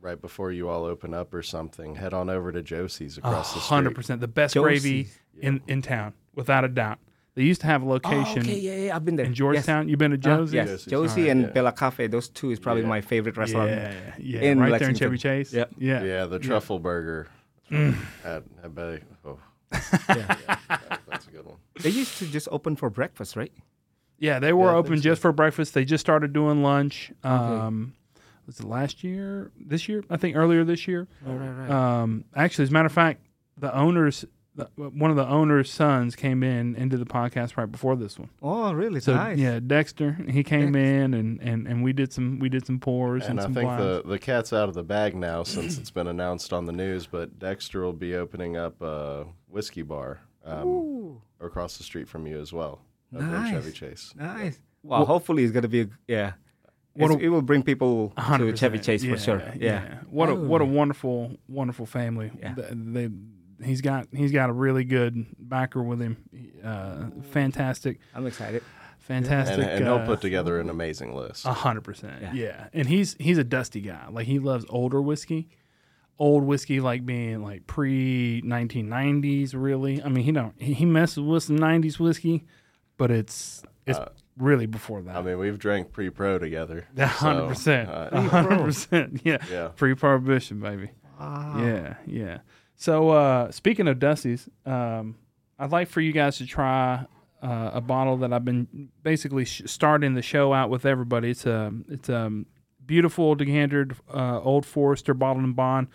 [0.00, 3.60] right before you all open up or something, head on over to Josie's across the
[3.60, 3.74] street.
[3.74, 5.18] Hundred percent, the best gravy Josie's.
[5.40, 6.98] in in town, without a doubt.
[7.34, 9.24] They used to have a Oh, location okay, yeah, yeah, I've been there.
[9.26, 9.38] in Yes.
[9.38, 9.88] Georgetown.
[9.88, 10.54] You've been to Uh, Josie's?
[10.54, 10.90] yes, Josie's.
[10.90, 11.46] Josie Alright, and yeah.
[11.50, 12.06] Bella Cafe.
[12.08, 12.88] Those two is probably Yeah.
[12.88, 13.70] my favorite restaurant.
[13.70, 14.96] Yeah, yeah, in right there in Lexington.
[14.96, 15.52] Chevy Chase.
[15.52, 15.74] Yep.
[15.78, 17.28] yeah, Yeah, the truffle burger.
[17.70, 17.94] Mm.
[18.24, 19.02] At, at Betty.
[19.24, 19.38] Oh,
[20.08, 20.36] Yeah.
[20.68, 21.56] that- that's a good one.
[21.80, 23.52] they used to just open for breakfast, right?
[24.18, 25.28] Yeah, they were Yeah, open think just so.
[25.28, 25.74] for breakfast.
[25.74, 27.12] They just started doing lunch.
[27.24, 27.94] Um,
[28.46, 29.50] was it last year?
[29.58, 30.02] This year?
[30.10, 31.06] I think earlier this year.
[31.24, 31.70] Right, right, right.
[32.02, 33.20] Um, actually, as a matter of fact,
[33.58, 34.24] the owners,
[34.58, 38.28] the, one of the owner's sons, came in into the podcast right before this one.
[38.42, 39.00] oh, really?
[39.00, 39.38] So nice.
[39.38, 43.24] yeah, Dexter, he came in and, and, and we did some we did some pours
[43.26, 43.82] and, And I think blinds.
[44.04, 47.06] the, the cat's out of the bag now since it's been announced on the news,
[47.06, 52.40] but Dexter will be opening up a whiskey bar um, across the street from you
[52.40, 52.80] as well.
[53.10, 53.52] Nice.
[53.52, 54.12] Chevy Chase.
[54.16, 54.58] nice.
[54.82, 56.32] Well, hopefully it's gonna be a, yeah.
[56.94, 58.56] What a- it will bring people to 100%.
[58.58, 59.52] Chevy Chase Yeah, for sure.
[59.56, 59.98] Yeah.
[60.10, 60.66] What a what a Oh.
[60.66, 62.32] wonderful wonderful family.
[62.40, 62.54] Yeah.
[62.54, 63.08] Th- They,
[63.62, 66.16] he's got he's got a really good backer with him.
[66.64, 68.62] Uh, fantastic, I'm excited.
[68.98, 69.58] fantastic.
[69.58, 71.44] And, and he'll uh, put together an amazing list.
[71.46, 72.20] A hundred percent.
[72.22, 72.32] Yeah.
[72.32, 72.68] Yeah.
[72.72, 74.06] And he's he's a dusty guy.
[74.10, 75.48] Like he loves older whiskey.
[76.20, 80.02] Old whiskey like being like pre nineteen nineties really.
[80.02, 82.44] I mean he don't he, he messes with some nineties whiskey,
[82.96, 85.16] but it's it's Uh, really before that.
[85.16, 86.86] I mean, we've drank pre pro together.
[86.96, 87.88] A hundred so, percent.
[87.88, 89.20] uh, A hundred percent.
[89.24, 89.38] Yeah.
[89.50, 89.68] Yeah.
[89.76, 90.90] Pre prohibition, baby.
[91.20, 91.54] Wow.
[91.64, 92.38] Yeah, yeah.
[92.78, 95.16] So uh, speaking of Dusty's, um,
[95.58, 97.04] I'd like for you guys to try
[97.42, 101.30] uh, a bottle that I've been basically sh- starting the show out with everybody.
[101.30, 102.30] It's a it's a
[102.86, 105.88] beautiful decanted uh, Old Forester bottled and bond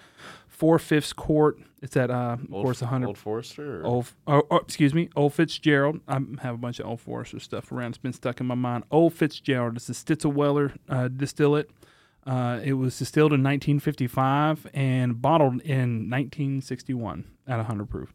[0.54, 1.58] four fifths quart.
[1.82, 3.08] It's at uh, of Old, course a hundred.
[3.08, 3.82] Old Forester.
[3.82, 3.86] Or?
[3.86, 6.00] Old, oh, oh, excuse me, Old Fitzgerald.
[6.08, 7.90] I have a bunch of Old Forester stuff around.
[7.90, 8.84] It's been stuck in my mind.
[8.92, 9.76] Old Fitzgerald.
[9.76, 11.70] It's a Stitzelweller uh, distillate.
[12.26, 18.14] Uh, it was distilled in 1955 and bottled in 1961 at 100 proof.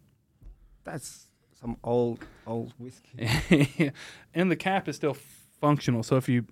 [0.84, 1.26] That's
[1.60, 3.92] some old old whiskey.
[4.34, 5.14] and the cap is still
[5.60, 6.02] functional.
[6.02, 6.46] So if you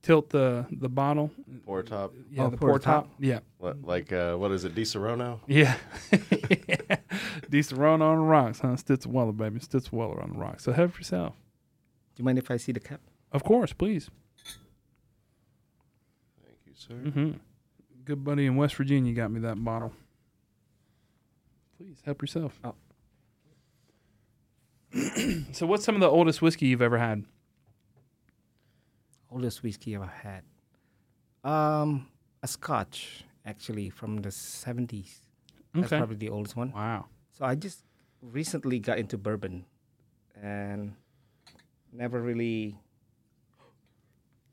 [0.00, 1.30] tilt the the bottle,
[1.66, 2.14] Pour top.
[2.30, 3.04] yeah, Oh, the pour pour top.
[3.04, 4.74] top, yeah, Li- Like, uh, what is it?
[4.74, 5.40] Disaronno?
[5.46, 5.76] yeah.
[7.50, 8.68] Decent run on the rocks, huh?
[8.76, 9.60] Stitzelweller, baby.
[9.60, 10.64] Stitzelweller on the rocks.
[10.64, 11.34] So have yourself.
[12.14, 13.00] Do you mind if I see the cap?
[13.30, 14.10] Of course, please.
[16.88, 17.20] Thank you, sir.
[17.20, 17.30] hmm
[18.04, 19.92] Good buddy in West Virginia got me that bottle.
[21.76, 22.58] Please help yourself.
[22.64, 22.74] Oh.
[25.52, 27.24] so, what's some of the oldest whiskey you've ever had?
[29.30, 30.42] Oldest whiskey I've had.
[31.44, 32.08] Um,
[32.42, 35.20] a Scotch actually from the seventies.
[35.74, 35.98] That's Okay.
[35.98, 36.72] probably the oldest one.
[36.72, 37.06] Wow.
[37.38, 37.84] So I just
[38.20, 39.64] recently got into bourbon,
[40.42, 40.94] and
[41.92, 42.76] never really.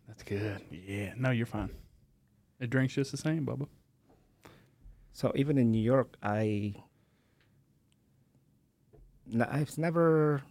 [0.08, 0.62] That's good.
[0.72, 1.14] Yeah.
[1.18, 1.70] No, you're fine.
[2.60, 3.68] It drinks just the same, Bubba.
[5.14, 6.76] So even in New York, I.
[9.32, 10.42] It's never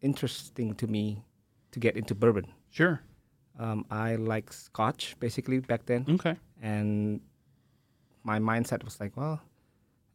[0.00, 1.24] interesting to me
[1.72, 2.46] to get into bourbon.
[2.70, 3.00] Sure.
[3.58, 6.36] Um, I like Scotch basically back then, Okay.
[6.60, 7.20] and
[8.24, 9.40] my mindset was like, well,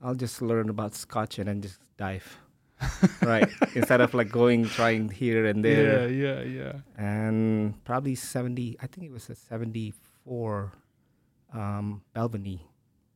[0.02, 2.38] I'll just learn about Scotch and then just dive,
[3.22, 3.48] right?
[3.76, 6.10] Instead of like going trying here and there.
[6.10, 6.74] Yeah, yeah, yeah.
[6.98, 10.72] and probably 70 i think it was a 74
[11.54, 12.62] um Balvenie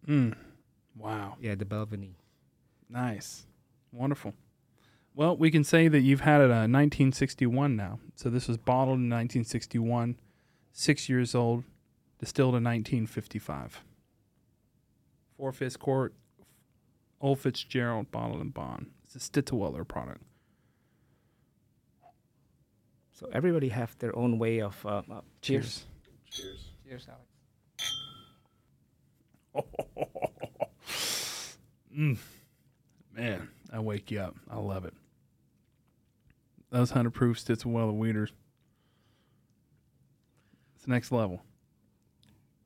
[0.07, 0.35] Mm.
[0.97, 1.37] Wow.
[1.39, 2.15] yeah the Balvenie
[2.89, 3.45] Nice.
[3.91, 4.33] Wonderful.
[5.15, 7.99] Well, we can say that you've had it uh, 1961 now.
[8.15, 10.19] So this was bottled in 1961,
[10.71, 11.63] six years old,
[12.19, 13.83] distilled in 1955.
[15.37, 16.13] Four Fifths Court,
[17.21, 18.91] Old Fitzgerald, bottled and bond.
[19.05, 20.21] It's a Stitzelweller product.
[23.11, 25.85] so everybody have their own way of uh, uh, cheers
[26.29, 26.69] Cheers.
[26.87, 27.29] cheers alex
[31.95, 32.17] Mm.
[33.15, 34.35] Man, I wake you up.
[34.49, 34.95] I love it.
[36.71, 38.33] Those 100 proof Stitzelweller Wheaters.
[40.75, 41.43] It's next level.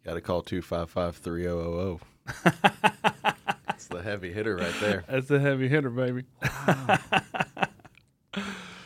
[0.06, 2.00] Got to call 255 3000.
[3.78, 5.04] It's the heavy hitter right there.
[5.08, 6.23] That's the heavy hitter, baby.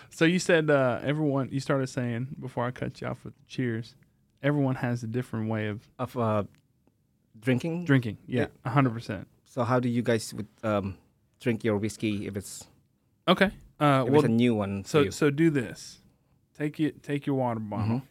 [0.10, 1.48] so you said uh, everyone.
[1.50, 3.96] You started saying before I cut you off with the cheers.
[4.44, 6.44] Everyone has a different way of of uh
[7.42, 8.18] drinking drinking.
[8.28, 9.28] Yeah, hundred percent.
[9.46, 10.98] so how do you guys would um
[11.40, 12.66] drink your whiskey if it's
[13.28, 13.52] Okay.
[13.80, 16.00] Uh, if well, it's a new one so so do this.
[16.58, 17.02] Take it.
[17.04, 18.04] Take your water bottle Mhm.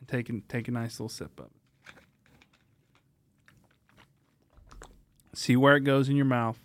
[0.00, 1.52] and take a, take a nice little sip of it.
[5.34, 6.58] See where it goes in your mouth.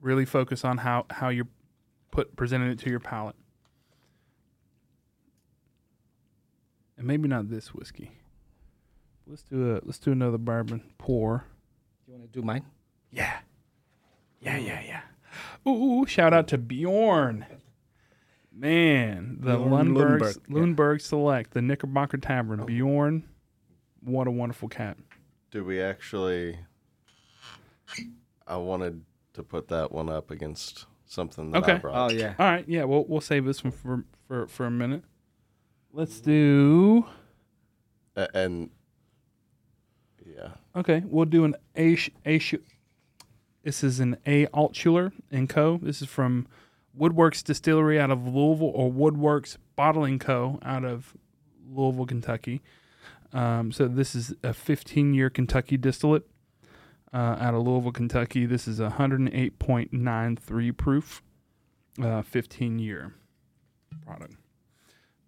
[0.00, 1.48] Really focus on how how you're
[2.10, 3.36] put presenting it to your palate.
[6.96, 8.12] And maybe not this whiskey.
[9.26, 11.44] Let's do a let's do another bourbon pour.
[12.10, 12.64] You want to do mine
[13.12, 13.38] Yeah.
[14.40, 15.70] Yeah, yeah, yeah.
[15.70, 17.44] Ooh, shout out to Bjorn.
[18.52, 21.06] Man, the Bjorn Lundberg Lundberg, yeah.
[21.06, 22.60] Select, the Knickerbocker Tavern.
[22.60, 22.64] Oh.
[22.64, 23.24] Bjorn,
[24.02, 24.96] what a wonderful cat.
[25.50, 26.58] Do we actually?
[28.46, 29.02] I wanted
[29.34, 32.10] to put that one up against something that I brought.
[32.10, 35.04] oh yeah All right, yeah, we'll we'll save this one for for for a minute.
[35.92, 37.04] Let's do
[38.16, 38.70] A- and yeah,
[40.76, 41.02] okay.
[41.06, 42.40] We'll do an A A.
[43.62, 45.78] This is an A Altschuler and Co.
[45.82, 46.46] This is from
[46.98, 50.58] Woodworks Distillery out of Louisville, or Woodworks Bottling Co.
[50.62, 51.14] out of
[51.70, 52.62] Louisville, Kentucky.
[53.32, 56.28] Um, so this is a 15-year Kentucky distillate
[57.12, 58.44] uh, out of Louisville, Kentucky.
[58.46, 61.22] This is 108.93 proof,
[61.98, 63.14] uh, 15-year
[64.04, 64.34] product.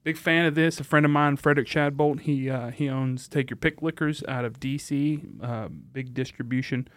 [0.04, 0.80] Big fan of this.
[0.80, 4.44] A friend of mine, Frederick Shadbolt, he uh, he owns Take Your Pick Liquors out
[4.44, 5.22] of DC.
[5.42, 6.88] Uh, big distribution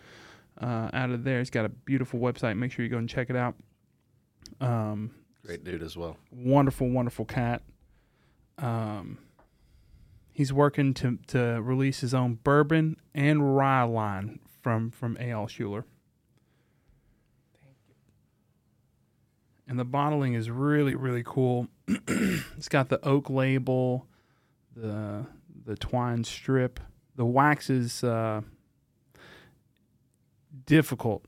[0.59, 1.39] uh, out of there.
[1.39, 2.57] He's got a beautiful website.
[2.57, 3.55] Make sure you go and check it out.
[4.59, 5.11] Um,
[5.45, 6.17] great dude as well.
[6.31, 7.61] wonderful, wonderful cat.
[8.57, 9.19] Um,
[10.31, 15.47] he's working to to release his own bourbon and rye line from from A.L.
[15.47, 15.85] Schuler.
[19.67, 21.67] And the bottling is really really cool.
[22.07, 24.07] it's got the oak label,
[24.75, 25.25] the
[25.65, 26.79] the twine strip.
[27.15, 28.41] The wax is uh,
[30.65, 31.25] difficult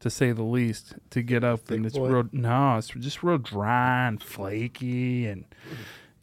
[0.00, 2.08] to say the least to get up Thick and it's boy?
[2.08, 5.44] real no it's just real dry and flaky and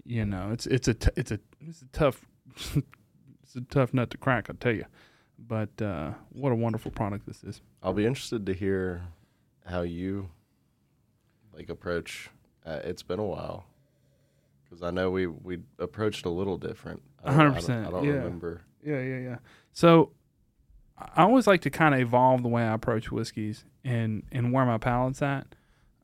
[0.06, 2.26] you know it's it's a t- it's a it's a tough
[2.76, 4.86] it's a tough nut to crack I'll tell you
[5.38, 7.62] But uh, what a wonderful product this is.
[7.84, 9.02] I'll be interested to hear
[9.66, 10.30] how you
[11.54, 12.30] like approach.
[12.66, 13.66] Uh, it's been a while
[14.76, 17.02] because I know we we approached a little different.
[17.24, 18.12] I don't- I don't- 100%, I don't yeah.
[18.12, 18.62] remember.
[18.84, 19.38] Yeah, yeah, yeah.
[19.74, 20.12] So
[20.98, 24.66] I always like to kind of evolve the way I approach whiskeys and and where
[24.66, 25.56] my palate's at,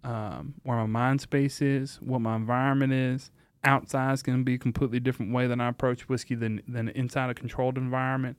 [0.04, 3.32] um, where my mind space is, what my environment is.
[3.64, 6.90] Outside is going to be a completely different way than I approach whiskey than than
[6.90, 8.38] inside a controlled environment.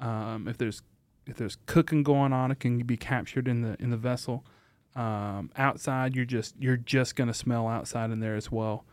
[0.00, 0.82] Um, if there's
[1.26, 4.46] if there's cooking going on, it can be captured in the in the vessel.
[4.94, 8.86] Um, outside, you're just you're just going to smell outside in there as well.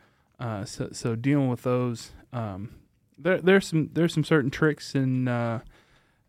[0.44, 2.76] Uh, so so dealing with those, um,
[3.18, 5.60] there there's some there's some certain tricks and uh,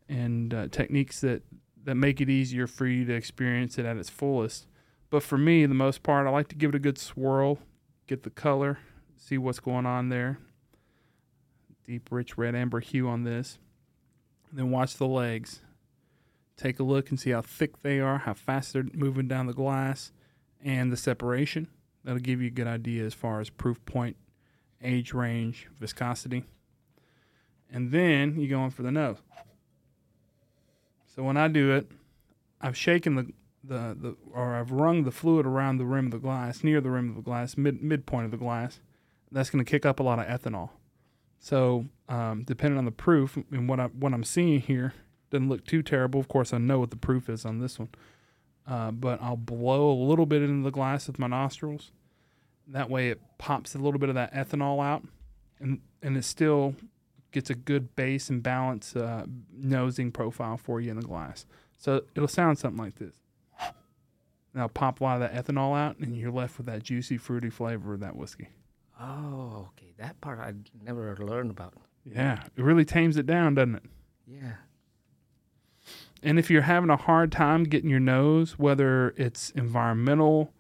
[0.09, 1.42] and uh, techniques that
[1.83, 4.68] that make it easier for you to experience it at its fullest.
[5.11, 7.59] But for me, the most part, I like to give it a good swirl,
[8.07, 8.79] get the color,
[9.16, 10.38] see what's going on there.
[11.85, 13.59] Deep, rich red amber hue on this.
[14.53, 15.61] then watch the legs.
[16.57, 19.53] Take a look and see how thick they are, how fast they're moving down the
[19.53, 20.12] glass,
[20.62, 21.66] and the separation.
[22.05, 24.17] That'll give you a good idea as far as proof point,
[24.83, 26.45] age range, viscosity.
[27.73, 29.19] And then you go in for the nose.
[31.14, 31.90] So when I do it,
[32.61, 36.19] I've shaken the, the, the or I've wrung the fluid around the rim of the
[36.19, 38.81] glass, near the rim of the glass, mid midpoint of the glass.
[39.33, 40.71] That's going to kick up a lot of ethanol.
[41.40, 44.95] So um, depending on the proof and what I what I'm seeing here,
[45.31, 46.21] doesn't look too terrible.
[46.21, 47.88] Of course, I know what the proof is on this one,
[48.66, 51.92] uh, but I'll blow a little bit into the glass with my nostrils.
[52.66, 55.05] That way, it pops a little bit of that ethanol out,
[55.61, 56.74] and and it still
[57.31, 61.46] gets a good base and balance uh, nosing profile for you in the glass.
[61.77, 63.14] So it'll sound something like this.
[64.55, 67.50] Now pop a lot of that ethanol out, and you're left with that juicy, fruity
[67.50, 68.48] flavor of that whiskey.
[69.00, 69.92] Oh, okay.
[69.98, 71.74] That part I never learned about.
[72.05, 73.83] Yeah, it really tames it down, doesn't it?
[74.27, 74.53] Yeah.
[76.24, 80.54] And if you're having a hard time getting your nose, whether it's environmental,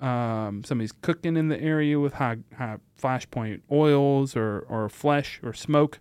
[0.00, 5.52] um, somebody's cooking in the area with high, high flashpoint oils or, or flesh or
[5.52, 6.00] smoke,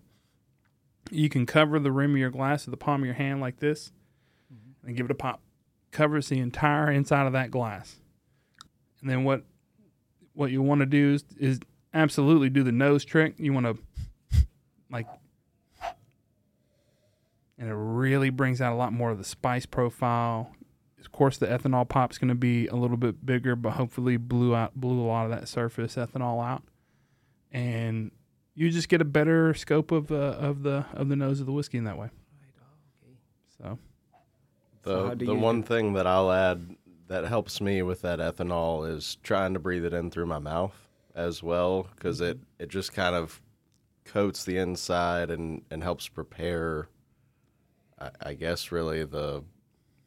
[1.12, 3.60] you can cover the rim of your glass with the palm of your hand like
[3.60, 3.91] this
[4.86, 5.41] and give it a pop.
[5.91, 7.99] Covers the entire inside of that glass.
[9.01, 9.43] And then what
[10.34, 11.60] what you want to do is, is
[11.93, 13.36] absolutely do the nose trick.
[13.38, 14.45] You want to
[14.89, 15.08] like
[17.60, 20.56] and it really brings out a lot more of the spice profile.
[21.00, 24.56] Of course, the ethanol pop's going to be a little bit bigger, but hopefully blew
[24.56, 26.63] out blew a lot of that surface ethanol out,
[27.52, 28.12] and
[28.56, 31.52] you just get a better scope of uh, of the of the nose of the
[31.52, 32.10] whiskey in that way.
[33.58, 33.78] So
[34.84, 36.76] The So the one thing that I'll add
[37.08, 40.88] that helps me with that ethanol is trying to breathe it in through my mouth
[41.15, 42.63] as well because it Mm-hmm.
[42.63, 43.41] it just kind of
[44.06, 46.88] coats the inside and and helps prepare.
[48.00, 49.44] I, I guess really the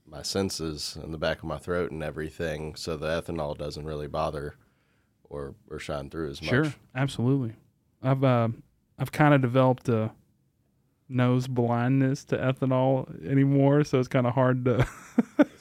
[0.06, 4.08] my senses in the back of my throat and everything, so the ethanol doesn't really
[4.08, 4.56] bother
[5.24, 6.50] or or shine through as much.
[6.50, 7.54] sure, absolutely.
[8.02, 8.48] I've uh,
[8.98, 10.12] I've kind of developed a
[11.12, 14.86] nose blindness to ethanol anymore, so it's kind of hard to.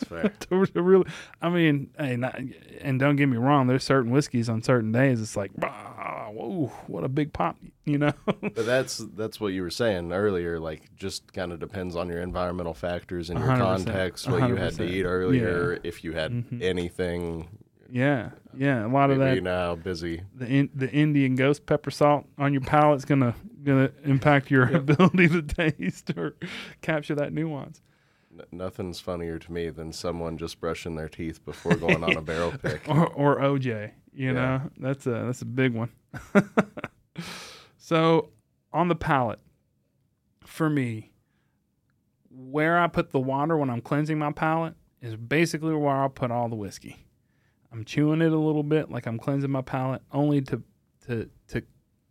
[0.10, 1.06] To to really,
[1.42, 2.38] I mean, hey, not,
[2.82, 3.68] and don't get me wrong.
[3.68, 5.22] There's certain whiskeys on certain days.
[5.22, 8.12] It's like, "Bah, whoa, what a big pop, you know.
[8.42, 10.60] But that's that's what you were saying earlier.
[10.60, 14.58] Like, just kind of depends on your environmental factors and your 100%, context, what you
[14.58, 15.80] had to eat earlier, yeah.
[15.84, 16.62] if you had Mhm.
[16.62, 17.48] anything.
[17.90, 18.86] yeah, yeah.
[18.86, 20.24] A lot of that, you know how busy.
[20.36, 23.34] the in, the Indian ghost pepper salt on your palate's gonna
[23.64, 26.36] gonna impact your ability to taste or
[26.82, 27.82] capture that nuance.
[28.34, 32.22] N- nothing's funnier to me than someone just brushing their teeth before going on a
[32.22, 32.88] barrel pick.
[32.88, 33.92] or or OJ.
[34.14, 34.34] You Yeah.
[34.34, 35.90] know, that's a that's a big one.
[37.78, 38.30] so
[38.74, 39.40] on the palate,
[40.46, 41.12] for me,
[42.30, 46.32] where I put the water when I'm cleansing my palate is basically where I'll put
[46.32, 47.06] all the whiskey.
[47.72, 50.62] I'm chewing it a little bit, like I'm cleansing my palate, only to
[51.08, 51.64] to to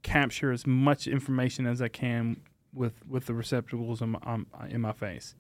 [0.02, 2.40] capture as much information as I can
[2.72, 5.34] with with the receptacles in my, in my face.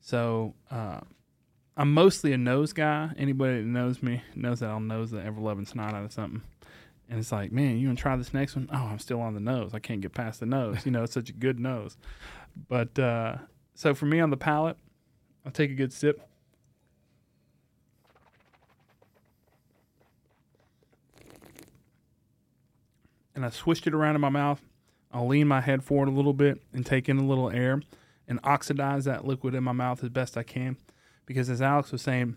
[0.00, 1.00] So uh,
[1.76, 3.12] I'm mostly a nose guy.
[3.16, 6.42] Anybody that knows me knows that I'll nose the ever loving snot out of something.
[7.08, 8.68] And it's like, man, you gonna try this next one?
[8.72, 9.74] Oh, I'm still on the nose.
[9.74, 10.84] I can't get past the nose.
[10.84, 11.96] You know, it's such a good nose.
[12.68, 13.36] But uh,
[13.74, 14.76] so for me on the palate,
[15.44, 16.29] I'll take a good sip.
[23.40, 24.60] And I swished it around in my mouth.
[25.10, 27.80] I'll lean my head forward a little bit and take in a little air
[28.28, 30.76] and oxidize that liquid in my mouth as best I can
[31.24, 32.36] because as Alex was saying,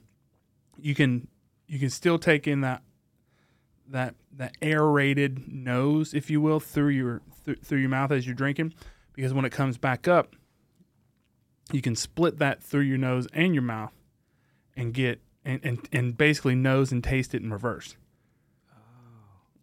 [0.79, 1.27] you can
[1.67, 2.83] you can still take in that
[3.89, 8.33] that that aerated nose, if you will, through your th- through your mouth as you're
[8.33, 8.73] drinking,
[9.11, 10.37] because when it comes back up,
[11.73, 13.91] you can split that through your nose and your mouth
[14.77, 17.97] and get and, and, and basically nose and taste it in reverse.
[18.71, 18.77] Oh.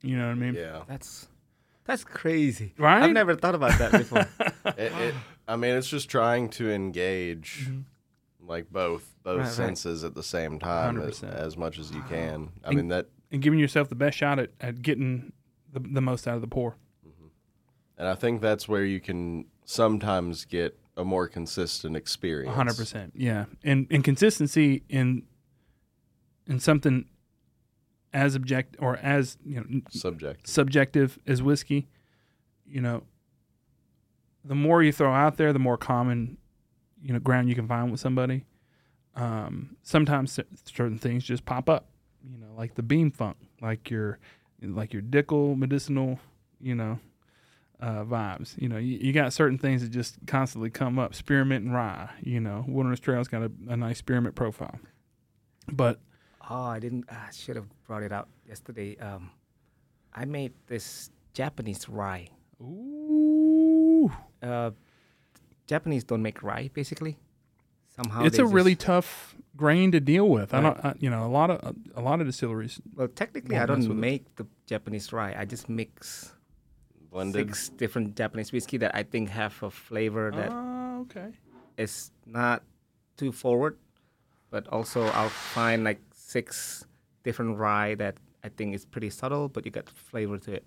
[0.02, 0.54] You know what I mean?
[0.54, 0.82] Yeah.
[0.86, 1.29] That's
[1.84, 2.74] that's crazy.
[2.78, 3.02] Right?
[3.02, 4.26] I've never thought about that before.
[4.78, 5.14] It, it,
[5.48, 7.80] I mean, it's just trying to engage mm-hmm.
[8.46, 9.52] like both both Right, right.
[9.52, 12.50] senses at the same time as, as much as you can.
[12.64, 15.32] I And- mean that, And giving yourself the best shot at, at getting
[15.72, 16.76] the, the most out of the pour.
[17.06, 17.26] Mm-hmm.
[17.98, 22.54] and I think that's where you can sometimes get a more consistent experience.
[22.54, 23.12] hundred percent.
[23.16, 23.46] Yeah.
[23.64, 25.22] And and consistency in
[26.46, 27.06] in something
[28.12, 30.48] as object or as you know n- Subject.
[30.48, 31.88] subjective as whiskey,
[32.66, 33.02] you know,
[34.44, 36.36] the more you throw out there, the more common,
[37.02, 38.46] you know, ground you can find with somebody.
[39.16, 41.88] Um, sometimes certain things just pop up,
[42.24, 44.18] you know, like the beam funk, like your,
[44.62, 46.18] like your Dickel medicinal,
[46.60, 46.98] you know,
[47.80, 48.54] uh, vibes.
[48.60, 51.14] You know, you, you got certain things that just constantly come up.
[51.14, 54.78] Spearmint and rye, you know, Wilderness Trail's got a, a nice spearmint profile,
[55.70, 56.00] but
[56.50, 57.04] oh, I didn't.
[57.10, 58.96] I should have brought it out yesterday.
[58.98, 59.30] Um,
[60.14, 62.28] I made this Japanese rye.
[62.60, 64.10] ooh,
[64.42, 64.70] Uh,
[65.66, 67.16] Japanese don't make rye basically.
[67.96, 70.54] Somehow it's they a really tough grain to deal with.
[70.54, 72.80] I don't, I, you know, a lot of a lot of distilleries.
[72.94, 73.08] well.
[73.08, 73.94] Technically, I don't with it.
[73.94, 75.34] make the Japanese rye.
[75.38, 76.32] I just mix
[77.10, 77.48] Blended.
[77.48, 81.30] six different Japanese whiskey that I think have a flavor that Oh, okay.
[81.76, 82.62] is not
[83.16, 83.76] too forward,
[84.50, 86.84] but also I'll find like six
[87.24, 88.14] different rye that
[88.44, 90.64] I think is pretty subtle, but you got flavor to it.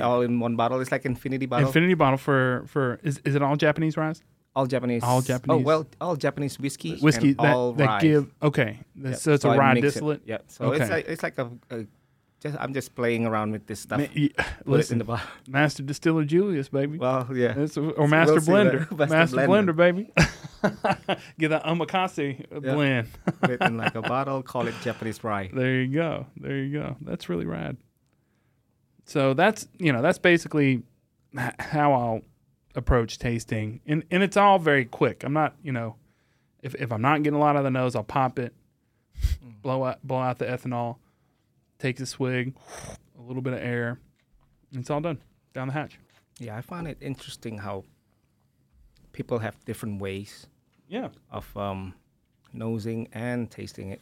[0.00, 0.80] All in one bottle.
[0.80, 1.66] It's like infinity bottle.
[1.68, 4.22] Infinity bottle for for is is it all Japanese rice?
[4.56, 5.02] all Japanese.
[5.02, 5.62] All Japanese.
[5.62, 6.96] Oh well, all Japanese whiskey.
[6.98, 8.00] Whiskey and that, all that rye.
[8.00, 8.78] give okay.
[8.96, 9.86] Yeah, So it's a rye mix it.
[9.88, 10.22] distillate.
[10.26, 10.38] Yeah.
[10.48, 11.86] So it's like it's like a, a
[12.40, 14.00] just I'm just playing around with this stuff.
[14.00, 15.26] Ma- y- Put it in listen, the bottle.
[15.48, 16.98] Master Distiller Julius, baby.
[16.98, 17.52] Well, yeah.
[17.52, 18.90] That's or Master we'll Blender.
[18.98, 19.74] Master, Master Blender.
[19.74, 19.76] Blender.
[19.76, 20.12] baby.
[21.38, 22.74] Get that omakase Yeah.
[22.74, 23.08] blend.
[23.42, 24.42] Put in like a bottle.
[24.42, 25.50] Call it Japanese rye.
[25.52, 26.26] There you go.
[26.36, 26.96] There you go.
[27.02, 27.76] That's really rad.
[29.06, 30.82] So that's you know that's basically
[31.58, 32.20] how I'll
[32.74, 35.24] approach tasting, and and it's all very quick.
[35.24, 35.96] I'm not you know
[36.62, 38.54] if if I'm not getting a lot of the nose, I'll pop it,
[39.44, 39.60] mm.
[39.62, 40.96] blow out blow out the ethanol,
[41.80, 42.54] take a swig,
[43.18, 43.98] a little bit of air,
[44.70, 45.18] and it's all done
[45.54, 45.98] down the hatch.
[46.38, 47.82] Yeah, I find it interesting how
[49.12, 50.46] people have different ways
[50.88, 51.08] Yeah.
[51.30, 51.94] of um,
[52.52, 54.00] nosing and tasting it.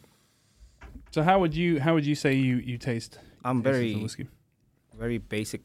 [1.11, 3.17] So how would you how would you say you you taste?
[3.43, 4.27] I'm very whiskey
[4.97, 5.61] very basic.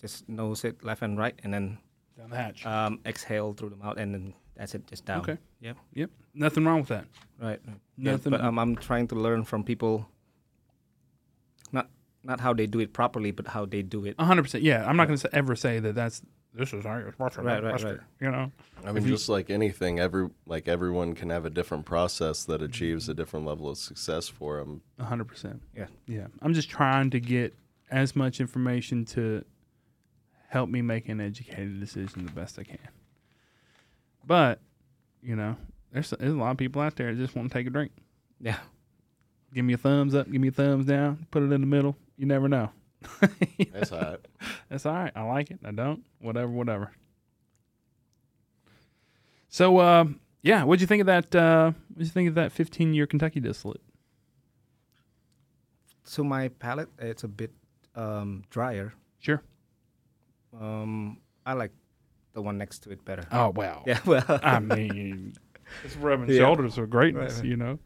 [0.00, 1.78] Just nose it left and right, and then
[2.18, 2.64] down the hatch.
[2.66, 5.20] um, exhale through the mouth, and then that's it, just down.
[5.20, 5.38] Okay.
[5.60, 5.76] Yep.
[5.94, 6.10] Yep.
[6.34, 7.06] Nothing wrong with that.
[7.40, 7.60] Right.
[7.66, 7.76] right.
[7.98, 8.30] Yeah, Nothing.
[8.32, 10.08] but um, I'm trying to learn from people.
[12.24, 14.14] Not not how they do it properly, but how they do it.
[14.18, 14.64] A hundred percent.
[14.64, 16.22] Yeah, I'm not going to ever say that that's
[16.54, 17.98] this is how you're supposed to Right, right, right.
[18.20, 18.52] You know.
[18.84, 23.08] I mean, just like anything, every like everyone can have a different process that achieves
[23.08, 24.82] a different level of success for them.
[24.98, 25.62] A hundred percent.
[25.76, 25.86] Yeah.
[26.06, 26.26] Yeah.
[26.42, 27.54] I'm just trying to get
[27.90, 29.44] as much information to
[30.48, 32.78] help me make an educated decision the best I can.
[34.24, 34.60] But,
[35.22, 35.56] you know,
[35.92, 37.92] there's there's a lot of people out there that just want to take a drink.
[38.40, 38.58] Yeah.
[39.54, 41.96] Give me a thumbs up, give me a thumbs down, put it in the middle.
[42.16, 42.70] You never know.
[43.72, 44.20] That's hot.
[44.68, 45.12] That's all right.
[45.14, 45.58] I like it.
[45.64, 46.04] I don't.
[46.20, 46.92] Whatever, whatever.
[49.48, 50.04] So, uh,
[50.42, 51.34] yeah, what'd you think of that?
[51.34, 53.80] Uh, what'd you think of that 15 year Kentucky distillate?
[56.14, 57.52] To my palate, it's a bit
[57.94, 58.92] um, drier.
[59.20, 59.42] Sure.
[60.58, 61.72] Um, I like
[62.34, 63.24] the one next to it better.
[63.32, 63.82] Oh, wow.
[63.86, 63.98] Yeah.
[64.04, 64.24] Well.
[64.42, 65.34] I mean,
[65.84, 66.38] it's rubbing Yeah.
[66.40, 67.48] shoulders with greatness, Right, right.
[67.48, 67.78] you know.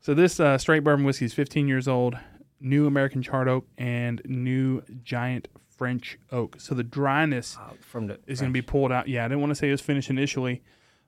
[0.00, 2.16] So this uh, straight bourbon whiskey is 15 years old,
[2.60, 6.56] new American charred oak and new giant French oak.
[6.60, 9.08] So the dryness uh, from the is going to be pulled out.
[9.08, 10.62] Yeah, I didn't want to say it was finished initially,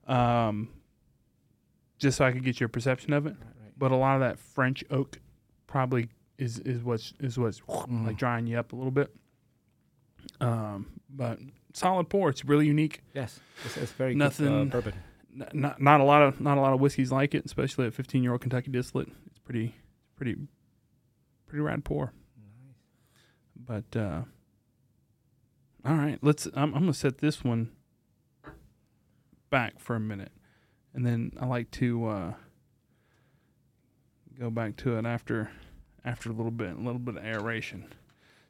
[0.06, 0.68] um,
[1.98, 3.30] just so I could get your perception of it.
[3.30, 3.72] right.
[3.76, 5.18] But a lot of that French oak
[5.66, 8.06] probably is is what's is what's Mm.
[8.06, 9.14] like drying you up a little bit.
[10.40, 11.38] Um, but
[11.74, 12.28] solid pour.
[12.28, 13.02] It's really unique.
[13.14, 14.94] Yes, it's, it's very Nothing- good uh, bourbon.
[15.34, 17.90] N- Not not a lot of not a lot of whiskeys like it, especially a
[17.90, 19.08] 15 year old Kentucky distillate.
[19.26, 19.74] It's pretty
[20.16, 20.36] pretty
[21.50, 22.12] pretty rad pour.
[23.56, 24.22] But uh,
[25.84, 26.46] all right, let's.
[26.54, 27.70] I'm, I'm gonna set this one
[29.50, 30.32] back for a minute,
[30.94, 32.32] and then I like to uh,
[34.38, 35.50] go back to it after
[36.04, 37.92] after a little bit, a little bit of aeration.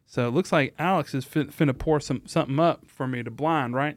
[0.06, 3.30] So it looks like Alex is fin- finna pour some something up for me to
[3.30, 3.96] blind, right?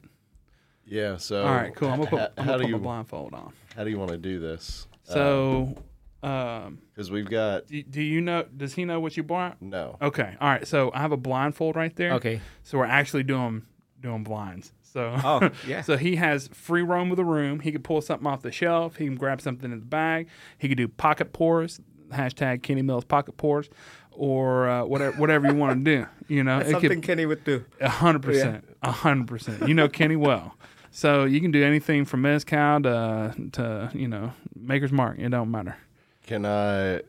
[0.86, 1.18] Yeah.
[1.18, 1.90] So All right, cool.
[1.90, 3.54] I'm gonna put, h- I'm gonna do put my you blindfold on.
[3.76, 4.88] how do you want to do this?
[5.04, 5.84] So, um,
[6.24, 8.46] because we've got do, do you know?
[8.56, 9.62] Does he know what you bought?
[9.62, 9.98] no.
[10.02, 10.66] Okay, all right.
[10.68, 12.14] So I have a blindfold right there.
[12.14, 12.40] Okay.
[12.64, 13.64] So we're actually doing
[14.02, 14.72] doing blinds.
[14.82, 15.82] So Oh, yeah.
[15.82, 17.60] so he has free roam of the room.
[17.60, 18.96] He could pull something off the shelf.
[18.98, 20.28] He can grab something in the bag.
[20.58, 21.80] He could do pocket pours.
[22.12, 23.70] Hashtag Kenny Mills pocket pours,
[24.12, 26.06] or uh, whatever whatever you want to do.
[26.28, 27.66] You know, That's something could Kenny would do.
[27.82, 29.68] a hundred percent, a hundred percent.
[29.68, 30.56] You know Kenny well,
[30.92, 35.18] so you can do anything from mezcal to to you know Maker's Mark.
[35.18, 35.76] It don't matter.
[36.24, 37.02] Can I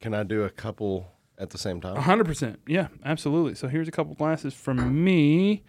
[0.00, 1.08] can I do a couple
[1.38, 1.96] at the same A time?
[1.96, 2.60] hundred percent.
[2.66, 3.54] Yeah, absolutely.
[3.54, 5.62] So here's a couple glasses from me.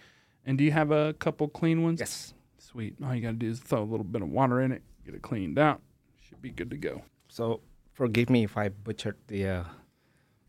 [0.45, 1.99] And do you have a couple clean ones?
[1.99, 2.33] Yes.
[2.57, 2.95] Sweet.
[3.03, 5.13] All you got to do is throw a little bit of water in it, get
[5.13, 5.81] it cleaned out.
[6.27, 7.03] Should be good to go.
[7.27, 7.59] So
[7.93, 9.63] forgive me if I butchered the uh,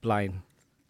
[0.00, 0.40] blind.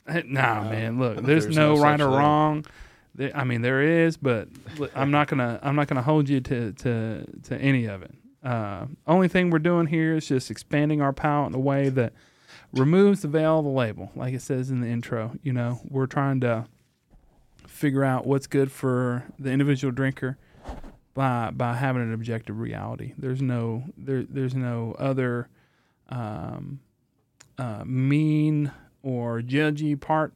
[0.07, 0.99] Eh, Nah, No, man.
[0.99, 2.15] Look, there's, there's no, no right or thing.
[2.19, 2.67] wrong.
[3.15, 4.49] There, I mean, there is, but
[4.79, 5.59] look, I'm not gonna.
[5.63, 8.15] I'm not gonna hold you to to to any of it.
[8.43, 12.13] Uh, only thing we're doing here is just expanding our palate in a way that
[12.73, 15.33] removes the veil of the label, like it says in the intro.
[15.43, 16.67] You know, we're trying to
[17.67, 20.39] figure out what's good for the individual drinker
[21.15, 23.13] by by having an objective reality.
[23.17, 25.49] There's no there there's no other
[26.09, 26.81] um,
[27.59, 28.73] uh, mean
[29.03, 30.33] or judgy part.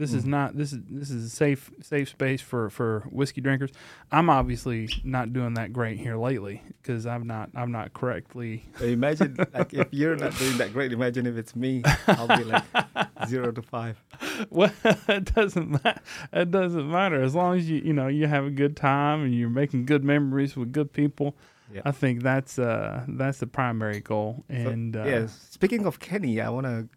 [0.00, 0.28] This is Mm.
[0.28, 3.70] not this is this is a safe safe space for for whiskey drinkers.
[4.10, 8.64] I'm obviously not doing that great here lately because I'm not I'm not correctly.
[8.78, 11.82] So imagine like if you're not doing that great, imagine if it's me.
[12.06, 12.64] I'll be like
[13.28, 14.02] zero to five.
[14.48, 16.00] Well, it doesn't matter.
[16.32, 19.34] It doesn't matter as long as you you know you have a good time and
[19.34, 21.36] you're making good memories with good people.
[21.72, 21.82] Yeah.
[21.84, 24.44] I think that's uh that's the primary goal.
[24.48, 26.88] So, And uh, yeah, speaking of Kenny, I want to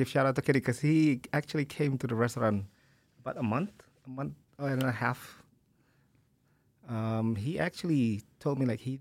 [0.00, 2.64] give shout out to Kenny because he actually came to the restaurant
[3.20, 3.72] about a month,
[4.06, 5.42] a month and a half.
[6.88, 9.00] Um, he actually told me like he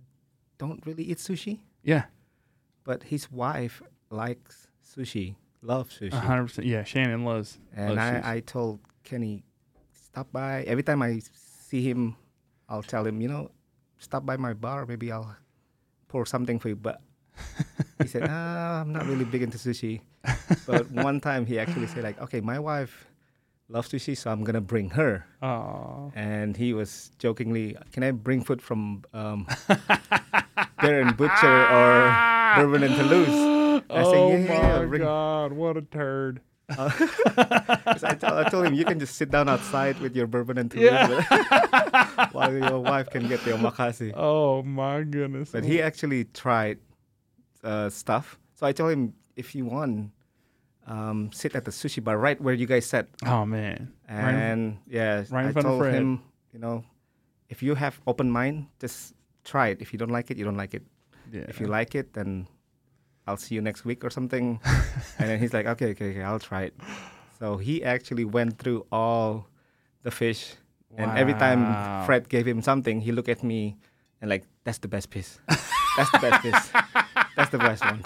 [0.58, 2.04] don't really eat sushi, yeah,
[2.84, 3.82] but his wife
[4.12, 6.12] likes sushi, loves sushi.
[6.12, 6.68] hundred percent.
[6.68, 7.58] Yeah, Shannon loves.
[7.74, 8.24] And loves sushi.
[8.26, 9.44] I, I told Kenny,
[9.94, 10.64] stop by.
[10.64, 12.18] Every time I see him,
[12.68, 13.52] I'll tell him, you know,
[14.00, 14.86] stop by my bar.
[14.86, 15.36] Maybe I'll
[16.10, 16.76] pour something for you.
[16.76, 17.00] But
[18.02, 20.02] he said, ah, I'm not really big into sushi.
[20.68, 23.08] But one time he actually said, like, okay, my wife
[23.70, 25.26] loves sushi, so I'm gonna bring her.
[25.42, 26.10] Aw.
[26.16, 29.48] And he was jokingly, can I bring food from um,
[30.82, 32.12] Bear and Butcher or
[32.58, 33.84] Bourbon and Toulouse?
[33.90, 36.42] I said, oh yeah, yeah, yeah, my bring- god, what a turd!
[36.70, 40.70] 'Cause I, told, told him you can just sit down outside with your bourbon and
[40.70, 41.26] Toulouse
[42.32, 44.14] while your wife can get the omakase.
[44.16, 45.50] Oh my goodness!
[45.52, 46.78] But he actually tried
[47.64, 48.38] uh, stuff.
[48.54, 50.12] So I told him if you want,
[50.86, 53.08] um, sit at the sushi bar right where you guys sat.
[53.26, 53.96] Oh man!
[54.10, 56.22] Right And yeah, right in I told him,
[56.52, 56.84] you know,
[57.48, 59.16] if you have open mind, just
[59.48, 59.82] try it.
[59.82, 60.84] If you don't like it, you don't like it.
[61.32, 61.48] yeah.
[61.48, 62.48] If you like it, then
[63.26, 64.60] I'll see you next week or something.
[65.20, 66.76] and then he's like, okay, okay, okay, I'll try it.
[67.40, 69.48] So he actually went through all
[70.04, 70.56] the fish.
[70.98, 71.62] And every time
[72.06, 73.78] Fred gave him something, he looked at me
[74.22, 75.40] and like, that's the best piece.
[75.96, 76.66] That's the best piece.
[77.40, 78.04] That's the best one.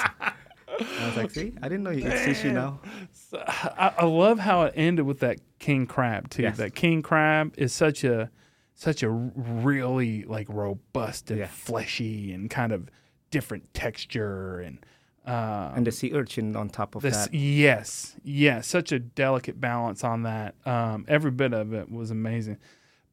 [0.79, 2.79] I was like, see, I didn't know you eat sushi now.
[3.11, 6.43] So, I, I love how it ended with that king crab too.
[6.43, 6.57] Yes.
[6.57, 8.29] That king crab is such a
[8.75, 11.47] such a really like robust and Yeah.
[11.47, 12.89] fleshy and kind of
[13.31, 14.79] different texture and
[15.27, 17.33] uh, And the sea urchin on top of this that.
[17.33, 20.55] yes yes such a delicate balance on that.
[20.65, 22.57] Um, every bit of it was amazing,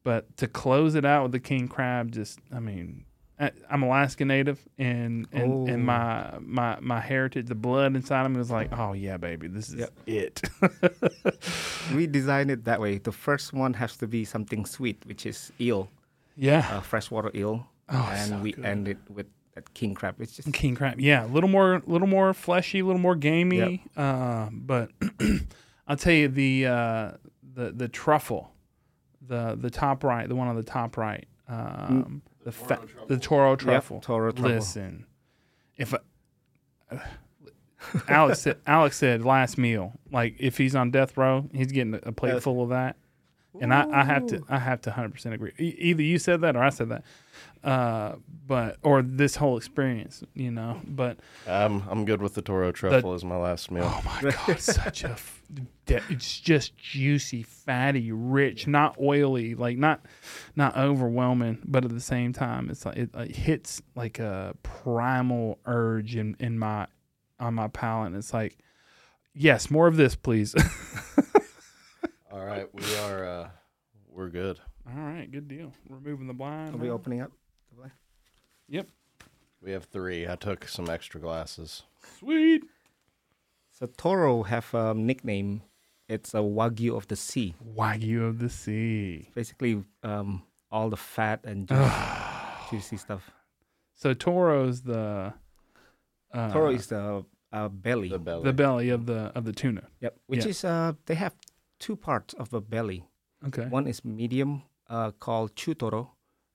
[0.03, 3.05] but to close it out with the king crab, just I mean.
[3.41, 5.85] I- I'm Alaska Native, and and, and Oh.
[5.85, 9.69] my my my heritage, the blood inside of me was like, oh yeah, baby, this
[9.69, 9.91] is Yep.
[10.05, 10.41] it.
[11.95, 12.99] We designed it that way.
[12.99, 15.89] The first one has to be something sweet, which is eel,
[16.37, 17.67] yeah, uh, freshwater eel.
[17.89, 18.63] Oh, and so we good.
[18.65, 19.25] end it with
[19.55, 20.15] that king crab.
[20.21, 20.99] It's just king crab.
[21.01, 23.83] Yeah, a little more, little more fleshy, a little more gamey.
[23.97, 24.91] Uh, but
[25.87, 27.11] I'll tell you the uh,
[27.55, 28.51] the the truffle,
[29.27, 33.55] the the top right, the one on the top right, um, the fa- the Toro
[33.55, 33.99] truffle.
[34.01, 34.51] Toro truffle.
[34.55, 35.05] Listen,
[35.77, 35.93] if
[36.91, 36.99] I,
[38.07, 42.11] Alex said, Alex said last meal, like if he's on death row, he's getting a
[42.11, 42.43] plate Yes.
[42.43, 42.95] full of that.
[43.59, 45.51] And I, I have to I have to 100% agree.
[45.59, 47.03] E- either you said that or I said that.
[47.63, 48.15] Uh,
[48.47, 50.81] but or this whole experience, you know.
[50.83, 53.83] But I'm I'm good with the Toro truffle as my last meal.
[53.85, 55.43] oh my god, such a f-
[55.85, 60.03] de- it's just juicy, fatty, rich, not oily, like not
[60.55, 65.59] not overwhelming, but at the same time, it's like it, it hits like a primal
[65.67, 66.87] urge in in my
[67.39, 68.07] on my palate.
[68.07, 68.57] And it's like,
[69.35, 70.55] yes, more of this, please.
[72.31, 73.49] All right, we are uh,
[74.09, 74.59] we're good.
[74.87, 75.73] All right, good deal.
[75.89, 76.73] Removing the blind.
[76.73, 76.93] Are we now.
[76.93, 77.31] opening up?
[79.61, 80.27] We have three.
[80.27, 81.83] I took some extra glasses.
[82.17, 82.63] Sweet.
[83.71, 85.61] So Toro have a nickname.
[86.09, 87.55] It's a wagyu of the sea.
[87.77, 89.29] Wagyu of the sea.
[89.35, 91.93] Basically, um, all the fat and juice,
[92.71, 93.29] juicy stuff.
[93.93, 95.33] So Toro's the
[96.33, 98.09] uh, Toro is the uh, belly.
[98.09, 98.43] The belly.
[98.43, 99.83] the belly of the of the tuna.
[100.01, 100.17] Yep.
[100.25, 100.49] Which Yeah.
[100.49, 101.35] is uh they have
[101.79, 103.05] two parts of the belly.
[103.47, 103.67] Okay.
[103.67, 106.09] One is medium uh called chutoro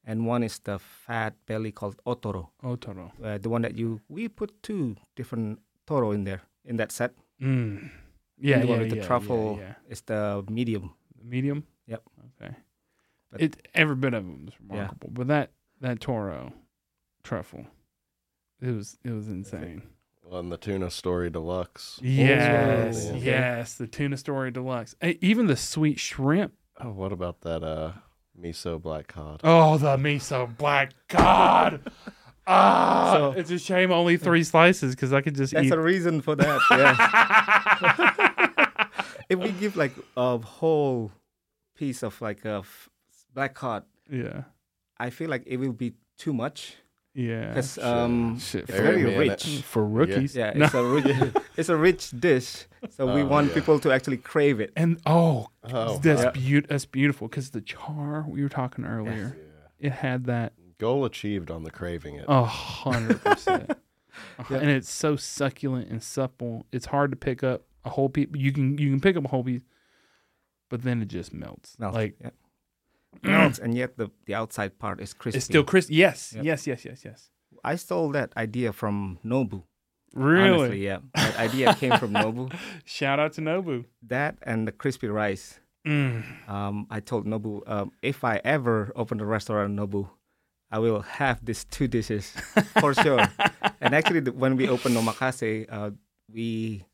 [0.06, 2.48] and one is the fat belly called otoro.
[2.62, 3.10] Otoro.
[3.22, 7.12] Uh, the one that you we put two different toro in there in that set.
[7.40, 7.90] Mm.
[8.38, 10.94] Yeah, the yeah, one with yeah, the truffle Yeah, is the medium.
[11.22, 11.64] Medium.
[11.86, 12.02] Yep.
[12.42, 12.54] Okay.
[13.30, 14.74] But- it every bit of them was Yeah.
[14.74, 15.50] remarkable, but that
[15.80, 16.52] that Toro
[17.22, 17.66] truffle,
[18.60, 19.82] it was it was insane.
[20.30, 22.00] On the tuna story deluxe.
[22.02, 24.94] Yes, yes, the tuna story deluxe.
[25.00, 26.52] Eh, Even the sweet shrimp.
[26.80, 27.92] Oh, what about that uh
[28.40, 29.40] miso black cod?
[29.44, 31.80] Oh, the miso black god.
[32.48, 35.72] Ah, So- it's a shame only three slices because I could just That's eat.
[35.72, 36.60] a reason for that.
[36.70, 36.94] Yeah.
[39.28, 41.10] if we give like a whole
[41.76, 42.88] piece of like a f-
[43.34, 44.44] black cod, yeah,
[44.96, 46.76] I feel like it will be too much
[47.14, 47.48] yeah.
[47.48, 49.28] because um, Shit, it's for, Bury very me in it.
[49.30, 49.62] rich.
[49.62, 50.36] for rookies.
[50.36, 50.66] Yeah, No.
[50.66, 53.54] it's a rich, it's a rich dish, so we Oh, want yeah.
[53.54, 54.72] people to actually crave it.
[54.76, 56.30] And oh, Oh, that's Yeah.
[56.30, 59.36] beaut That's beautiful because the char we were talking earlier,
[59.78, 62.24] it had that goal achieved on the craving it.
[62.28, 63.70] a hundred percent,
[64.38, 64.44] uh-huh.
[64.54, 64.58] Yeah.
[64.58, 66.66] and it's so succulent and supple.
[66.72, 68.28] It's hard to pick up a whole piece.
[68.34, 69.62] You can you can pick up a whole piece,
[70.68, 71.78] but then it just melts.
[71.78, 72.30] Melts, Like yeah.
[73.22, 75.36] melts, and yet the, the outside part is crispy.
[75.38, 75.88] it's still crisp.
[75.90, 76.44] Yes, Yep.
[76.44, 77.30] yes, yes, yes, yes.
[77.64, 79.62] I stole that idea from Nobu.
[80.16, 80.48] Really?
[80.48, 82.52] Honestly, yeah, that idea came from Nobu.
[82.84, 83.84] Shout out to Nobu.
[84.02, 85.60] That and the crispy rice.
[85.86, 86.48] Mm.
[86.48, 90.08] Um, I told Nobu, um, if I ever open a restaurant, Nobu,
[90.70, 92.34] I will have these two dishes
[92.80, 93.28] for sure.
[93.80, 95.90] and actually, when we opened Omakase, uh,
[96.32, 96.84] we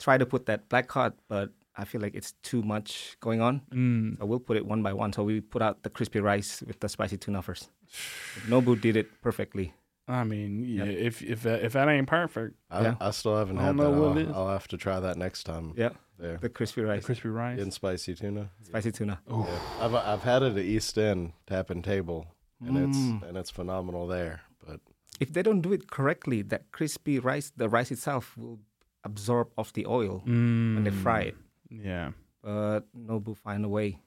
[0.00, 3.60] try to put that black card, but I feel like it's too much going on.
[3.70, 4.18] Mm.
[4.18, 5.12] So we'll put it one by one.
[5.12, 7.70] So we put out the crispy rice with the spicy tuna first.
[8.48, 9.74] Nobu did it perfectly.
[10.12, 12.94] I mean, yeah, if if that, if that ain't perfect, I, yeah.
[13.00, 13.82] I still haven't I had don't that.
[13.84, 14.34] know what I'll, it is.
[14.36, 15.72] I'll have to try that next time.
[15.76, 16.36] Yeah, There.
[16.38, 17.60] the crispy the rice, crispy rice.
[17.60, 18.50] and spicy tuna.
[18.62, 19.20] spicy tuna.
[19.30, 19.44] Ooh.
[19.48, 19.58] Yeah.
[19.84, 22.26] I've I've had it at East End Tap and Table,
[22.60, 22.88] and Mm.
[22.88, 24.40] it's and it's phenomenal there.
[24.66, 24.80] But
[25.20, 28.58] If they don't do it correctly, that crispy rice, the rice itself will
[29.04, 31.36] absorb off the oil when they fry it.
[31.72, 31.84] Mm.
[31.84, 32.10] Yeah.
[32.42, 33.98] but Nobu find a way.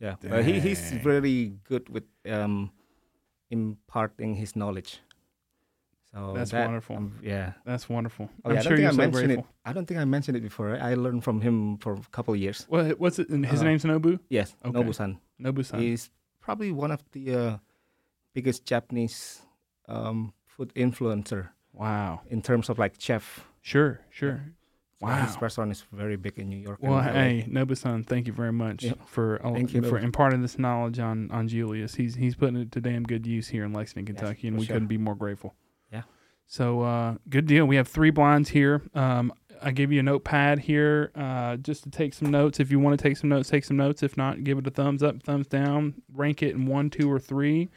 [0.00, 1.02] Yeah, but he, he's Dang.
[1.04, 2.72] really good with um,
[3.50, 5.00] imparting his knowledge.
[6.14, 6.96] So That's that, wonderful.
[6.96, 7.52] um, yeah.
[7.64, 8.28] That's wonderful.
[8.44, 9.44] Oh, I'm sure you're I so mentioned grateful.
[9.64, 9.68] it.
[9.68, 10.76] I don't think I mentioned it before.
[10.78, 12.66] I learned from him for a couple of years.
[12.68, 13.30] What, what's it?
[13.30, 14.18] His Uh, name's Nobu.
[14.28, 14.78] Yes, Okay.
[14.78, 15.18] Nobu-san.
[15.40, 15.80] Nobu-san.
[15.80, 16.10] He's
[16.40, 17.56] probably one of the uh,
[18.34, 19.40] biggest Japanese
[19.88, 22.20] um, food influencer wow.
[22.28, 23.46] in terms of like chef.
[23.62, 24.00] Sure.
[24.10, 24.40] Sure.
[24.46, 24.52] So
[25.06, 25.26] Wow.
[25.26, 26.78] His restaurant is very big in New York.
[26.80, 28.98] Well, hey, Nobu-san, thank you very much Yep.
[29.08, 29.82] for Thank you.
[29.82, 31.96] for imparting this knowledge on on Julius.
[31.96, 34.74] He's he's putting it to damn good use here in Lexington, Kentucky, and we sure.
[34.74, 35.56] couldn't be more grateful.
[36.52, 37.64] So uh, good deal.
[37.64, 38.82] We have three blinds here.
[38.94, 39.32] Um,
[39.62, 42.60] I gave you a notepad here uh, just to take some notes.
[42.60, 44.02] If you want to take some notes, take some notes.
[44.02, 46.02] If not, give it a thumbs up, thumbs down.
[46.12, 47.70] Rank it in one, two, or three.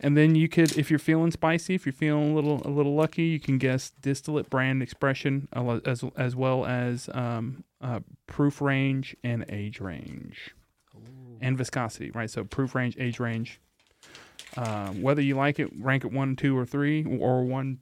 [0.00, 2.96] And then you could, if you're feeling spicy, if you're feeling a little a little
[2.96, 5.46] lucky, you can guess distillate brand expression
[5.84, 10.56] as as well as um, uh, proof range and age range
[11.40, 12.10] and viscosity.
[12.10, 13.60] Right, so proof range, age range.
[14.56, 17.78] Uh, whether you like it, rank it one, two, or three, or one.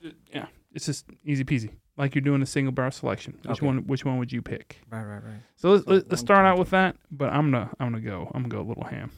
[0.00, 1.70] You know, yeah, it's just easy peasy.
[1.96, 3.38] Like you're doing a single bar selection.
[3.44, 3.66] Which Okay.
[3.66, 3.86] one?
[3.86, 4.80] Which one would you pick?
[4.90, 5.42] Right, right, right.
[5.56, 6.96] So let's, So let's, start out with that.
[7.10, 9.10] But I'm gonna I'm gonna go I'm gonna go a little ham.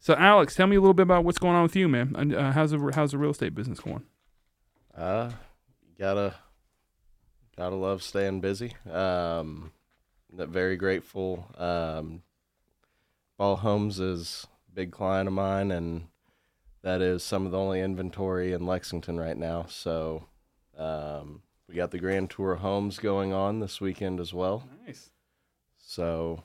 [0.00, 2.14] So Alex, tell me a little bit about what's going on with you, man.
[2.16, 4.04] And, Uh, how's the how's the real estate business going?
[4.94, 5.30] Uh,
[5.98, 6.34] gotta
[7.56, 8.74] gotta love staying busy.
[8.90, 9.72] Um,
[10.32, 11.46] very grateful.
[11.58, 12.22] Um,
[13.36, 16.06] Ball Homes is a big client of mine, and
[16.84, 19.64] that is some of the only inventory in Lexington right now.
[19.68, 20.26] So,
[20.76, 24.68] um, we got the Grand Tour Homes going on this weekend as well.
[24.86, 25.10] Nice.
[25.78, 26.42] So,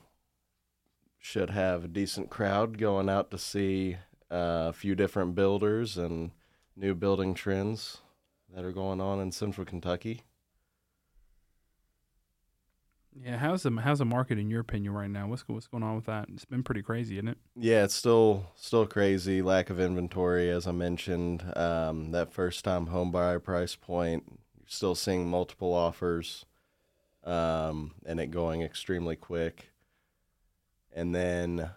[1.18, 3.98] should have a decent crowd going out to see
[4.30, 6.30] uh, a few different builders and
[6.74, 7.98] new building trends
[8.54, 10.22] that are going on in Central Kentucky.
[13.14, 15.26] Yeah, how's the how's the market in your opinion right now?
[15.26, 16.28] What's what's going on with that?
[16.32, 17.38] It's been pretty crazy, isn't it?
[17.56, 19.42] Yeah, it's still still crazy.
[19.42, 21.44] Lack of inventory, as I mentioned.
[21.56, 26.46] Um, that first time home buyer price point, you're still seeing multiple offers,
[27.24, 29.72] um, and it going extremely quick.
[30.94, 31.70] And then,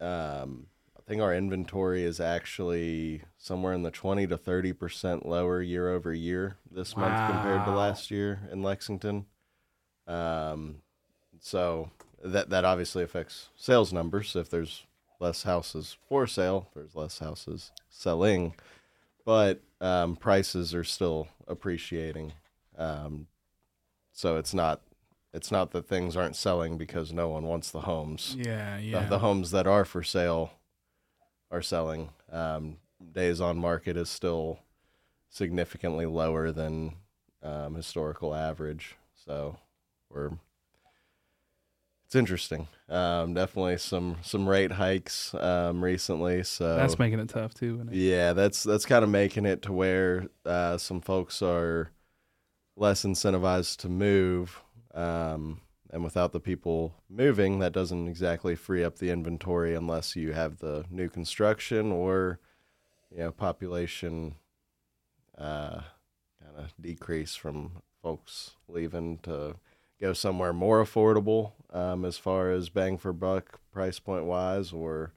[0.00, 0.66] um,
[0.96, 5.88] I think our inventory is actually somewhere in the twenty to thirty percent lower year
[5.88, 9.26] over year this month compared to last year in Lexington.
[10.06, 10.76] Um,
[11.40, 11.90] so
[12.22, 14.34] that that obviously affects sales numbers.
[14.36, 14.84] If there's
[15.20, 18.54] less houses for sale, there's less houses selling,
[19.24, 22.32] but um, prices are still appreciating.
[22.76, 23.26] Um,
[24.12, 24.80] so it's not
[25.32, 28.36] it's not that things aren't selling because no one wants the homes.
[28.38, 29.06] Yeah, The, yeah.
[29.06, 30.52] the homes that are for sale
[31.50, 32.10] are selling.
[32.30, 32.76] Um,
[33.12, 34.60] days on market is still
[35.28, 36.94] significantly lower than
[37.42, 38.94] um, historical average.
[39.26, 39.56] So
[40.14, 40.30] we're
[42.14, 42.68] it's interesting.
[42.88, 46.44] Um, definitely some some rate hikes um, recently.
[46.44, 47.84] So That's making it tough too.
[47.90, 47.94] It?
[47.94, 51.90] yeah, that's that's kind of making it to where uh, some folks are
[52.76, 54.62] less incentivized to move,
[54.94, 55.60] um,
[55.90, 60.58] and without the people moving, that doesn't exactly free up the inventory unless you have
[60.58, 62.38] the new construction or
[63.10, 64.36] you know population
[65.36, 65.80] uh,
[66.40, 69.56] kind of decrease from folks leaving to
[70.04, 75.14] go somewhere more affordable um, as far as bang for buck price point wise or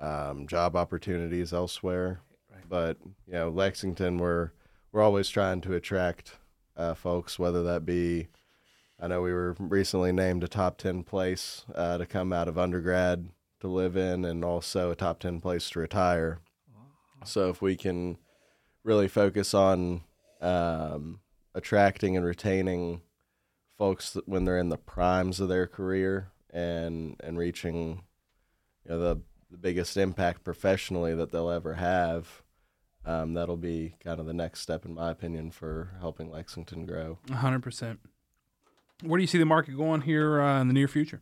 [0.00, 2.20] um, job opportunities elsewhere.
[2.48, 2.62] Right.
[2.68, 4.52] But you know, Lexington, we're
[4.92, 6.38] we're always trying to attract
[6.76, 8.28] uh, folks, whether that be.
[9.00, 12.56] I know we were recently named a top ten place uh, to come out of
[12.56, 16.38] undergrad to live in, and also a top ten place to retire.
[17.24, 18.18] So if we can
[18.84, 20.02] really focus on
[20.40, 21.20] um,
[21.54, 23.00] attracting and retaining
[23.82, 28.04] folks that when they're in the primes of their career and and reaching
[28.84, 29.20] you know the
[29.50, 32.42] the biggest impact professionally that they'll ever have
[33.04, 37.18] um, that'll be kind of the next step in my opinion for helping Lexington grow
[37.32, 37.98] hundred percent.
[39.02, 41.20] Where do you see the market going here uh, in the near future?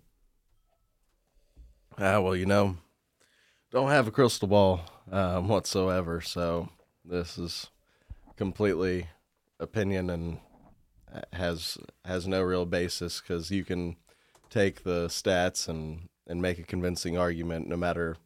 [1.96, 2.76] ah well you know
[3.70, 6.68] don't have a crystal ball um, whatsoever so
[7.06, 7.70] this is
[8.36, 9.08] completely
[9.58, 10.40] opinion and
[11.32, 13.96] has has no real basis because you can
[14.48, 18.16] take the stats and and make a convincing argument no matter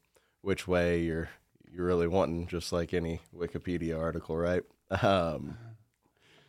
[0.43, 1.29] which way you're
[1.73, 4.63] you're really wanting just like any wikipedia article right
[5.03, 5.57] um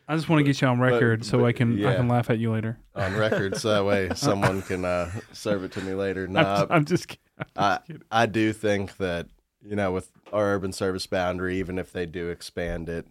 [0.08, 2.30] I just want to get you on record so but- I can I can laugh
[2.30, 2.78] at you later.
[2.94, 6.58] on record so that way someone can uh serve it to me later I'm, nah,
[6.58, 7.22] just, I'm just kidding.
[7.56, 7.78] I
[8.10, 9.26] I do think that
[9.62, 13.06] you know with our urban service boundary, even if they do expand it,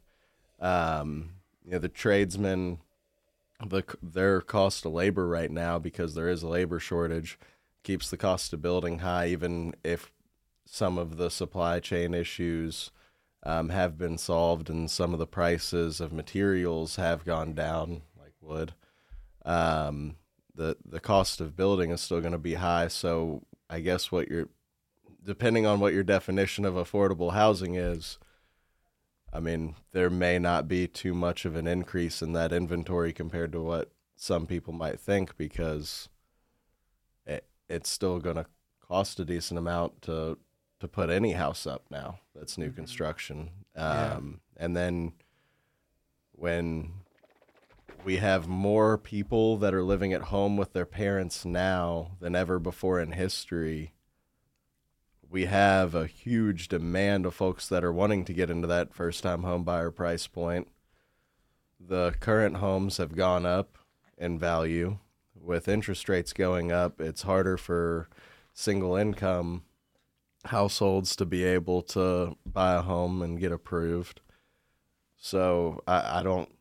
[0.59, 1.31] um,
[1.63, 2.79] you know the tradesmen,
[3.59, 7.39] the their cost of labor right now because there is a labor shortage,
[7.83, 10.11] keeps the cost of building high, even if
[10.65, 12.91] some of the supply chain issues
[13.43, 18.33] um, have been solved and some of the prices of materials have gone down, like
[18.41, 18.73] wood.
[19.45, 20.15] Um,
[20.55, 22.87] the the cost of building is still going to be high.
[22.87, 24.49] So I guess what you're,
[25.23, 28.17] depending on what your definition of affordable housing is,
[29.35, 33.51] I mean, there may not be too much of an increase in that inventory compared
[33.51, 36.07] to what some people might think because
[37.25, 38.45] it, it's still going to
[38.87, 40.37] cost a decent amount to
[40.79, 43.49] to put any house up now that's new construction.
[43.75, 44.13] Yeah.
[44.15, 45.13] Um, And then
[46.31, 46.91] when
[48.05, 52.59] we have more people that are living at home with their parents now than ever
[52.59, 53.93] before in history.
[55.35, 59.21] We have a huge demand of folks that are wanting to get into that first
[59.21, 60.69] time home buyer price point.
[61.77, 63.77] The current homes have gone up
[64.17, 64.99] in value.
[65.35, 68.07] With interest rates going up, it's harder for
[68.53, 69.63] single income
[70.45, 74.21] households to be able to buy a home and get approved.
[75.17, 76.54] So I, I don't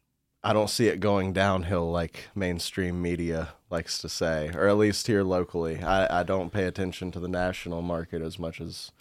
[0.46, 5.06] I don't see it going downhill like mainstream media likes to say, or at least
[5.06, 5.82] here locally.
[5.82, 8.92] I, I don't pay attention to the national market as much as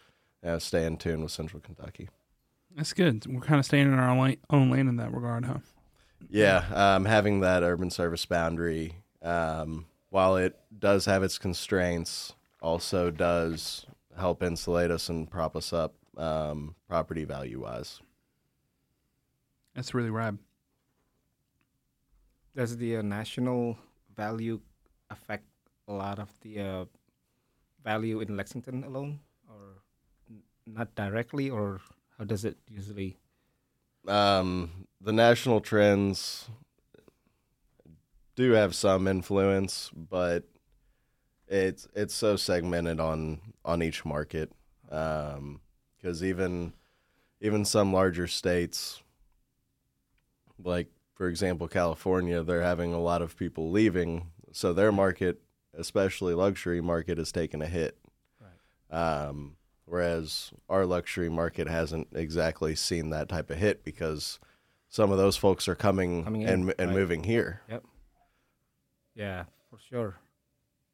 [0.42, 2.10] you know, stay in tune with Central Kentucky.
[2.74, 3.26] That's good.
[3.28, 4.10] We're kind of staying in our
[4.50, 5.58] own lane in that regard, huh?
[6.30, 13.12] Yeah, um, having that urban service boundary, um, while it does have its constraints, also
[13.12, 13.86] does
[14.18, 18.00] help insulate us and prop us up um, property value wise.
[19.76, 20.38] That's really rad.
[22.56, 23.78] Does the uh, national
[24.16, 24.62] value
[25.10, 25.46] affect
[25.88, 26.86] a lot of the uh,
[27.84, 29.82] value in Lexington alone, or
[30.30, 31.82] n- not directly, or
[32.18, 33.18] how does it usually?
[34.08, 36.50] um, the national trends
[38.36, 40.44] do have some influence, but
[41.48, 44.52] it's it's so segmented on on each market.
[44.90, 46.74] Because even
[47.42, 49.02] even some larger states,
[50.64, 55.42] like for example California, they're having a lot of people leaving, so their market,
[55.74, 57.98] especially luxury market, is taking a hit.
[58.90, 59.56] Um,
[59.86, 64.40] whereas our luxury market hasn't exactly seen that type of hit because
[64.88, 67.00] some of those folks are coming, Coming in, and and right.
[67.00, 67.62] moving here.
[67.70, 67.84] Yep.
[69.16, 70.16] Yeah, for sure.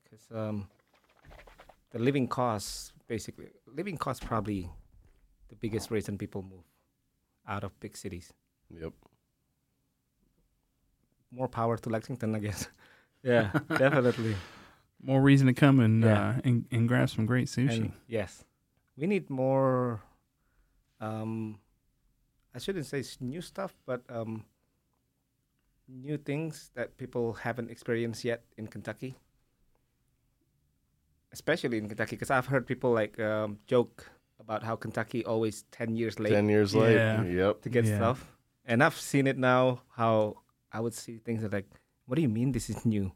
[0.09, 0.69] 'Cause, um,
[1.91, 4.69] the living costs, basically, living costs probably
[5.49, 6.63] the biggest reason people move
[7.45, 8.31] out of big cities.
[8.69, 8.93] Yep.
[11.31, 12.67] More power to Lexington, I guess.
[13.23, 14.35] yeah, definitely.
[15.03, 16.29] More reason to come and Yeah.
[16.29, 17.77] uh, and, and grab some great sushi.
[17.77, 18.43] And yes,
[18.97, 20.01] we need more.
[20.99, 21.59] Um,
[22.53, 24.43] I shouldn't say new stuff, but um,
[25.87, 29.15] new things that people haven't experienced yet in Kentucky,
[31.31, 34.09] especially in Kentucky, because I've heard people like um, joke
[34.39, 36.95] about how Kentucky always ten years late Ten years late.
[36.95, 37.23] Yeah.
[37.23, 37.61] Yep.
[37.61, 37.97] to get Yeah.
[37.97, 38.27] stuff,
[38.65, 39.81] and I've seen it now.
[39.95, 40.37] How
[40.71, 41.69] I would see things that like,
[42.05, 43.11] what do you mean this is new?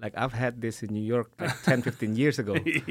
[0.00, 2.54] Like I've had this in New York like 10, 15 years ago.
[2.54, 2.88] But Like,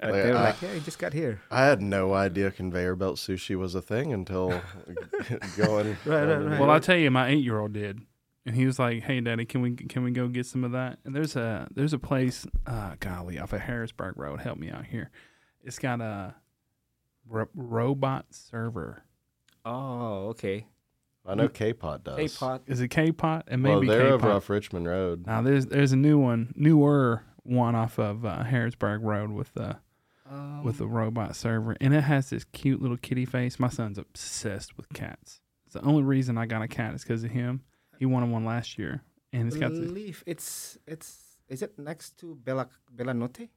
[0.00, 1.40] they were I- like, yeah, it just got here.
[1.50, 4.48] I had no idea conveyor belt sushi was a thing until
[5.56, 5.96] going.
[6.06, 6.60] Right, right, right.
[6.60, 8.00] Well, I'll tell you, my eight year old did,
[8.46, 10.98] and he was like, "Hey, Daddy, can we can we go get some of that?"
[11.04, 14.40] And there's a there's a place, uh, golly, off of Harrodsburg Road.
[14.40, 15.10] Help me out here.
[15.62, 16.34] It's got a
[17.28, 19.02] ro- robot server.
[19.66, 20.66] Oh, okay.
[21.28, 22.16] I know K-Pot does.
[22.16, 22.62] K-pot.
[22.66, 23.44] Is it K-Pot?
[23.48, 24.36] And Well, maybe they're over K-Pot.
[24.36, 25.26] off Richmond Road.
[25.26, 29.76] Now there's there's a new one, newer one off of uh, Harrodsburg Road with the
[30.30, 33.58] Um, with the robot server, and it has this cute little kitty face.
[33.58, 35.40] My son's obsessed with cats.
[35.66, 37.62] It's the only reason I got a cat is because of him.
[37.98, 39.02] He wanted one last year,
[39.32, 39.80] and it's got this.
[39.80, 43.48] believe it's it's is it next to Bella Bellanote?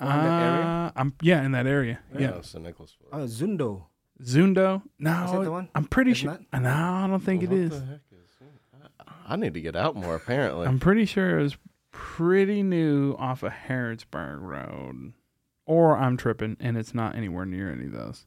[0.00, 0.64] Around that area?
[0.66, 1.98] Uh, I'm yeah in that area.
[2.18, 2.64] Yeah, Oh, St.
[2.64, 2.96] Nicholas.
[3.12, 3.86] Oh, Zundo.
[4.22, 4.76] Zundo.
[4.82, 5.68] Is No, that the one?
[5.74, 6.38] I'm pretty It's sure.
[6.52, 6.62] not?
[6.62, 7.70] No, I don't think it What is.
[7.70, 8.30] the heck is
[9.28, 10.14] I I need to get out more.
[10.16, 11.56] Apparently, I'm pretty sure it was
[11.92, 15.12] pretty new off of Harrodsburg Road,
[15.66, 18.26] or I'm tripping and it's not anywhere near any of those.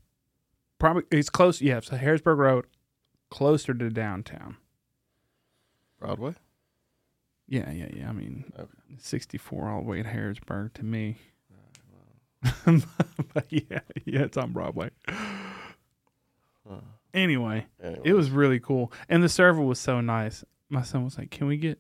[0.80, 1.62] Probably it's close.
[1.62, 2.66] Yeah, so Harrodsburg Road,
[3.30, 4.58] closer to downtown.
[6.00, 6.36] Broadway.
[7.48, 8.10] Yeah, yeah, yeah.
[8.10, 8.70] I mean, Okay.
[8.98, 11.18] 64 all the way to Harrodsburg to me.
[13.34, 14.90] but yeah, yeah, it's on Broadway.
[16.68, 16.80] Huh.
[17.14, 18.02] Anyway, Anyway.
[18.04, 20.44] it was really cool, and the server was so nice.
[20.70, 21.80] My son was like, "Can we get,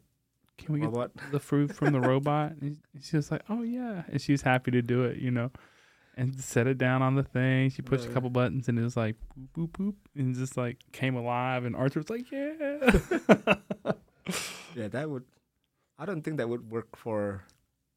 [0.57, 1.11] can we get what?
[1.31, 4.71] the fruit from the robot?" And she was like, "Oh yeah," and she was happy
[4.71, 5.51] to do it, you know,
[6.15, 7.69] and set it down on the thing.
[7.71, 8.13] She pushed a Right.
[8.13, 9.15] couple buttons, and it was like
[9.57, 11.65] boop boop boop, and just like came alive.
[11.65, 12.99] And Arthur was like, "Yeah."
[14.75, 15.23] Yeah, that would.
[15.99, 17.43] I don't think that would work for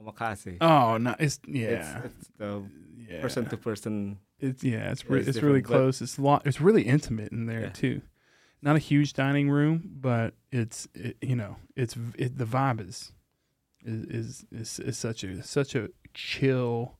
[0.02, 0.56] omakase.
[0.60, 2.64] oh no, it's yeah, It's, it's the
[3.08, 3.20] yeah.
[3.20, 4.18] person to person.
[4.38, 6.00] It's yeah, it's re- it's it's really close.
[6.02, 7.68] It's lo- it's really intimate in there Yeah.
[7.70, 8.02] too.
[8.62, 13.12] Not a huge dining room, but it's it, you know it's it, the vibe is
[13.84, 16.98] is, is is is such a such a chill,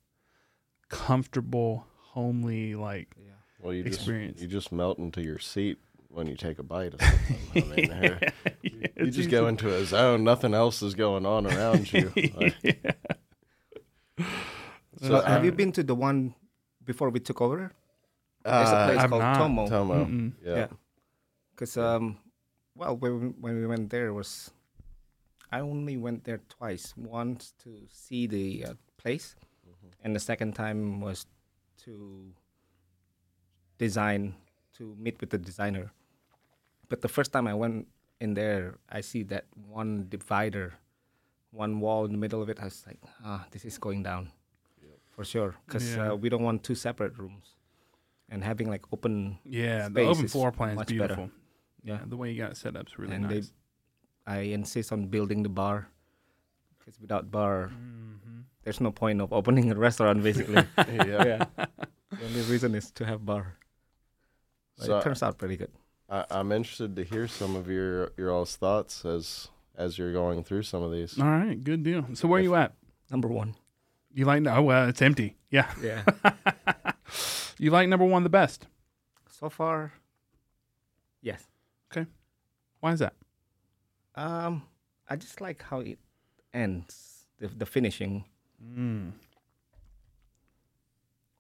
[0.89, 3.33] comfortable, homely like Yeah.
[3.61, 4.35] well, you experience.
[4.35, 5.79] just you just melt into your seat
[6.17, 7.73] when you take a bite of something.
[7.73, 8.21] I mean, here-
[8.63, 10.25] you, Yeah, you it's just go into a zone.
[10.25, 12.11] Nothing else is going on around you.
[12.35, 12.93] Like, yeah.
[15.03, 16.35] So, have you uh, been to the one
[16.85, 17.71] before we took over?
[18.43, 19.37] There's a uh, place I've called not.
[19.39, 19.69] Tomo.
[19.69, 20.05] Tomo.
[20.07, 20.33] Mm-mm.
[20.43, 20.57] Yeah.
[20.57, 20.67] Yeah.
[21.55, 22.17] Because um,
[22.75, 24.51] well, when when we went there was,
[25.53, 26.95] I only went there twice.
[26.97, 29.37] Once to see the uh, place,
[30.03, 31.27] and the second time was
[31.85, 32.33] to
[33.79, 34.35] design
[34.79, 35.93] to meet with the designer.
[36.89, 37.87] But the first time I went
[38.21, 40.75] in there, I see that one divider,
[41.51, 42.59] one wall in the middle of it.
[42.61, 44.31] I was like, ah, this is going down,
[45.11, 45.57] for sure.
[45.67, 46.13] Because Yeah.
[46.13, 47.57] uh, we don't want two separate rooms,
[48.29, 51.17] and having like open Yeah, the open is floor plan is much better.
[51.17, 51.31] beautiful.
[51.83, 52.03] Yeah.
[52.05, 53.53] the way you got it set up is really and nice.
[54.27, 55.87] they, I insist on building the bar
[56.79, 58.43] because without bar, Mhm.
[58.63, 60.23] there's no point of opening a restaurant.
[60.23, 61.47] Basically, yeah.
[62.11, 63.55] the only reason is to have bar.
[64.79, 65.71] But So it turns out pretty good.
[66.09, 70.45] I, I'm interested to hear some of your your all's thoughts as as you're going
[70.45, 71.19] through some of these.
[71.19, 72.07] All right, good deal.
[72.15, 72.73] So where If- you at?
[73.11, 73.55] Number one.
[74.13, 74.47] You like?
[74.47, 75.37] Oh well, it's empty.
[75.51, 75.71] Yeah.
[75.83, 76.03] Yeah.
[77.59, 78.67] You like number one the best?
[79.31, 79.93] so far,
[81.23, 81.43] yes.
[81.91, 82.07] Okay.
[82.81, 83.15] Why is that?
[84.15, 84.63] Um,
[85.09, 85.99] I just like how it
[86.53, 87.25] ends.
[87.39, 88.25] The the finishing.
[88.63, 89.13] Mm.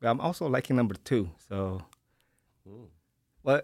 [0.00, 1.30] But I'm also liking number two.
[1.48, 1.82] So,
[2.68, 2.86] Mm.
[3.42, 3.60] well,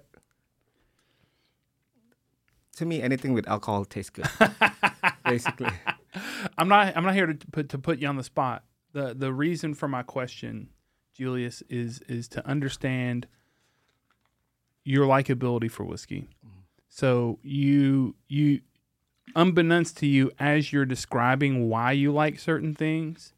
[2.77, 4.27] to me, anything with alcohol tastes good.
[5.25, 5.71] basically.
[6.59, 6.97] I'm not.
[6.97, 8.65] I'm not here to put to put you on the spot.
[8.93, 10.69] the The reason for my question,
[11.15, 13.27] Julius, is is to understand
[14.85, 16.29] your likability for whiskey.
[16.45, 16.61] Mm-hmm.
[16.89, 18.61] So you you,
[19.35, 23.33] unbeknownst to you, as you're describing why you like certain things,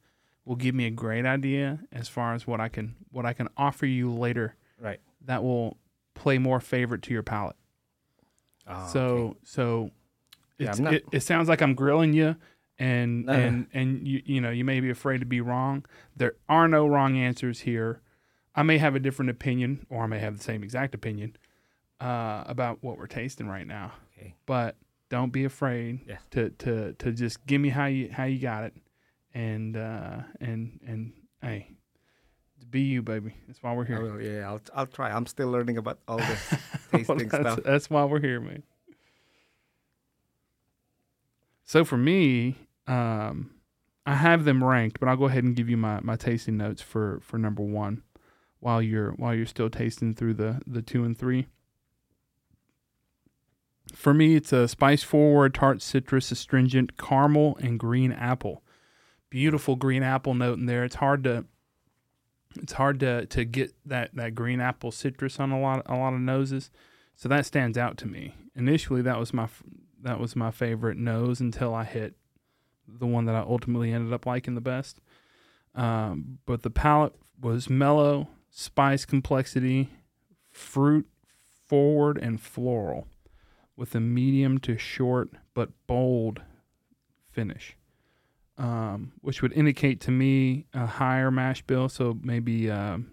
[0.45, 3.49] will give me a great idea as far as what I can what I can
[3.57, 4.57] offer you later.
[4.80, 5.01] Right.
[5.24, 5.78] That will
[6.14, 7.57] play more favorite to your palate.
[8.66, 9.38] Ah, so okay.
[9.44, 9.90] so
[10.58, 12.36] Yeah, not- it, it sounds like I'm grilling you,
[12.78, 13.32] and No.
[13.32, 15.84] and and you you know you may be afraid to be wrong.
[16.16, 18.00] There are no wrong answers here.
[18.54, 21.36] I may have a different opinion, or I may have the same exact opinion
[22.00, 23.92] uh, about what we're tasting right now.
[24.16, 24.36] Okay.
[24.46, 24.76] But
[25.10, 26.20] don't be afraid Yes.
[26.30, 28.74] to to to just give me how you how you got it,
[29.34, 31.12] and uh, and and
[31.42, 31.70] hey,
[32.75, 33.37] be you, baby.
[33.47, 34.01] That's why we're here.
[34.01, 35.09] will, yeah, I'll I'll try.
[35.09, 36.51] I'm still learning about all this
[36.93, 37.61] Well, tasting that's, stuff.
[37.64, 38.64] that's why we're here, man.
[41.62, 42.57] So for me,
[42.89, 43.53] um,
[44.05, 46.83] I have them ranked, but I'll go ahead and give you my, my tasting notes
[46.83, 48.03] for, for number one,
[48.59, 51.47] while you're while you're still tasting through the the two and three.
[53.95, 58.64] For me, it's a spice forward, tart citrus, astringent, caramel, and green apple.
[59.31, 60.83] Beautiful green apple note in there.
[60.83, 61.45] It's hard to
[62.57, 66.14] it's hard to to get that that green apple citrus on a lot a lot
[66.14, 66.70] of noses.
[67.16, 68.34] So that stands out to me.
[68.55, 69.48] Initially that was my
[70.02, 72.14] that was my favorite nose until i hit
[72.86, 75.00] the one that i ultimately ended up liking the best.
[75.74, 79.90] Um, but the palate was mellow spice complexity
[80.50, 81.07] fruit
[81.66, 83.09] forward and floral
[83.76, 86.42] with a medium to short but bold
[87.32, 87.76] finish
[88.59, 91.88] um, which would indicate to me a higher mash bill.
[91.88, 93.11] So maybe, um,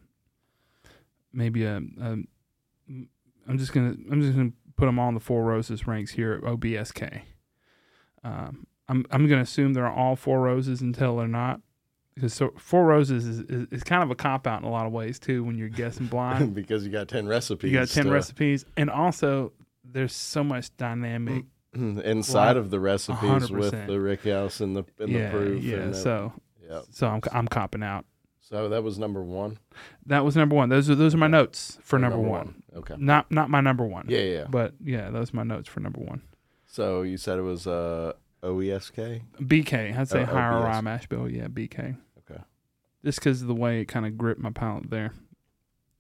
[1.33, 2.17] maybe a, a,
[2.87, 6.33] I'm just gonna I'm just gonna put them all in the four roses ranks here
[6.33, 7.21] at OBSK.
[8.23, 11.61] Um, I'm I'm gonna assume they're all four roses until they're not,
[12.15, 14.85] because so four roses is, is, is kind of a cop out in a lot
[14.85, 16.53] of ways too when you're guessing blind.
[16.55, 17.71] because you got 10 recipes.
[17.71, 21.45] you got ten to- recipes, and also there's so much dynamic.
[21.74, 23.88] inside of the recipes with 100%.
[23.88, 25.63] the Rick House and the, and yeah, the proof.
[25.63, 25.78] yeah.
[25.78, 26.34] and So
[26.67, 26.82] yeah.
[26.89, 28.05] so I'm I'm copping out.
[28.39, 29.59] So that was number one.
[30.05, 30.67] That was number one.
[30.69, 32.63] Those are those are my notes for number, one.
[32.76, 32.95] Okay.
[32.97, 34.05] Not not my number one.
[34.09, 34.45] Yeah, yeah.
[34.49, 36.22] But yeah, those are my notes for number one.
[36.65, 38.13] So you said it was uh,
[38.43, 39.22] OESK?
[39.41, 40.65] BK, I'd say Oh, higher OBS.
[40.65, 41.30] rye mash bill.
[41.30, 41.95] Yeah, BK.
[42.30, 42.41] Okay.
[43.05, 45.13] Just because of the way it kind of gripped my palate there.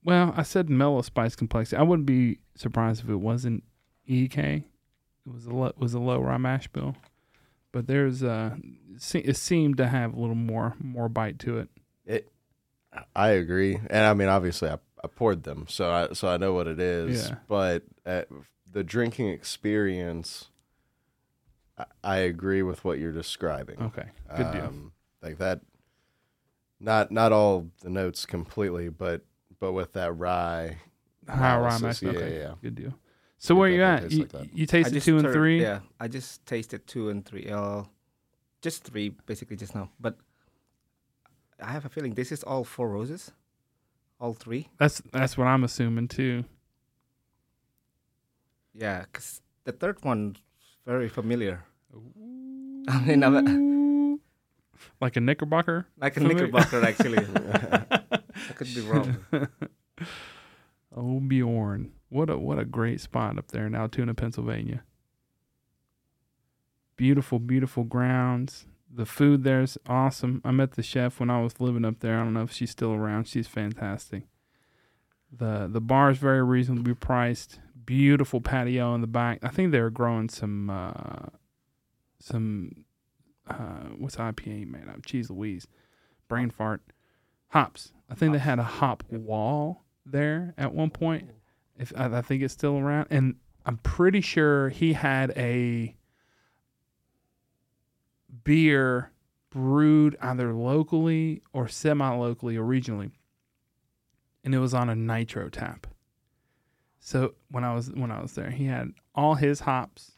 [0.03, 1.77] Well, I said mellow spice complexity.
[1.77, 3.63] I wouldn't be surprised if it wasn't
[4.07, 4.65] EK.
[5.25, 6.95] It was a low, was a low rye mash bill,
[7.71, 8.55] but there's uh,
[8.93, 11.69] it se- it seemed to have a little more more bite to it.
[12.05, 12.27] It.
[13.15, 16.53] I agree, and I mean, obviously, I, I poured them, so I so I know
[16.53, 17.29] what it is.
[17.29, 17.35] Yeah.
[17.47, 18.23] But uh,
[18.69, 20.49] the drinking experience,
[21.77, 23.81] I, I agree with what you're describing.
[23.81, 24.65] Okay, good deal.
[24.65, 24.91] Um,
[25.21, 25.61] like that.
[26.79, 29.21] Not not all the notes completely, but
[29.59, 30.77] but with that rye.
[31.29, 32.01] High rye mash.
[32.01, 32.53] yeah, Okay, yeah.
[32.61, 32.93] good deal.
[33.41, 34.11] So It where you at?
[34.11, 35.61] You, like you tasted two and tur- three.
[35.65, 37.49] Yeah, I just tasted two and three.
[37.49, 37.83] Uh,
[38.61, 39.89] just three basically just now.
[39.99, 40.13] But
[41.59, 43.31] I have a feeling this is all four roses,
[44.19, 44.69] all three.
[44.77, 46.45] That's that's what I'm assuming too.
[48.77, 50.35] Yeah, because the third one
[50.85, 51.65] very familiar.
[52.87, 54.19] I mean, I'm,
[55.01, 55.87] Like a Knickerbocker.
[55.97, 56.45] like a Familiar.
[56.45, 57.17] Knickerbocker actually.
[57.25, 59.17] I could be wrong.
[60.95, 64.83] Oh Bjorn, what a what a great spot up there in Altoona, Pennsylvania.
[66.97, 68.65] Beautiful, beautiful grounds.
[68.93, 70.41] The food there's awesome.
[70.43, 72.19] I met the chef when I was living up there.
[72.19, 73.27] I don't know if she's still around.
[73.29, 74.23] She's fantastic.
[75.31, 77.59] the The bar is very reasonably priced.
[77.85, 79.39] Beautiful patio in the back.
[79.41, 81.29] I think they were growing some uh,
[82.19, 82.83] some
[83.47, 85.05] uh, what's IPA made of?
[85.05, 85.65] Cheese Louise,
[86.27, 86.81] brain fart,
[87.51, 87.93] hops.
[88.09, 91.29] I think they had a hop wall there at one point.
[91.81, 95.95] If I, I think it's still around, and I'm pretty sure he had a
[98.43, 99.11] beer
[99.49, 103.11] brewed either locally or semi-locally or regionally,
[104.43, 105.87] and it was on a nitro tap.
[106.99, 110.11] So when I was when I was there, he had all his hops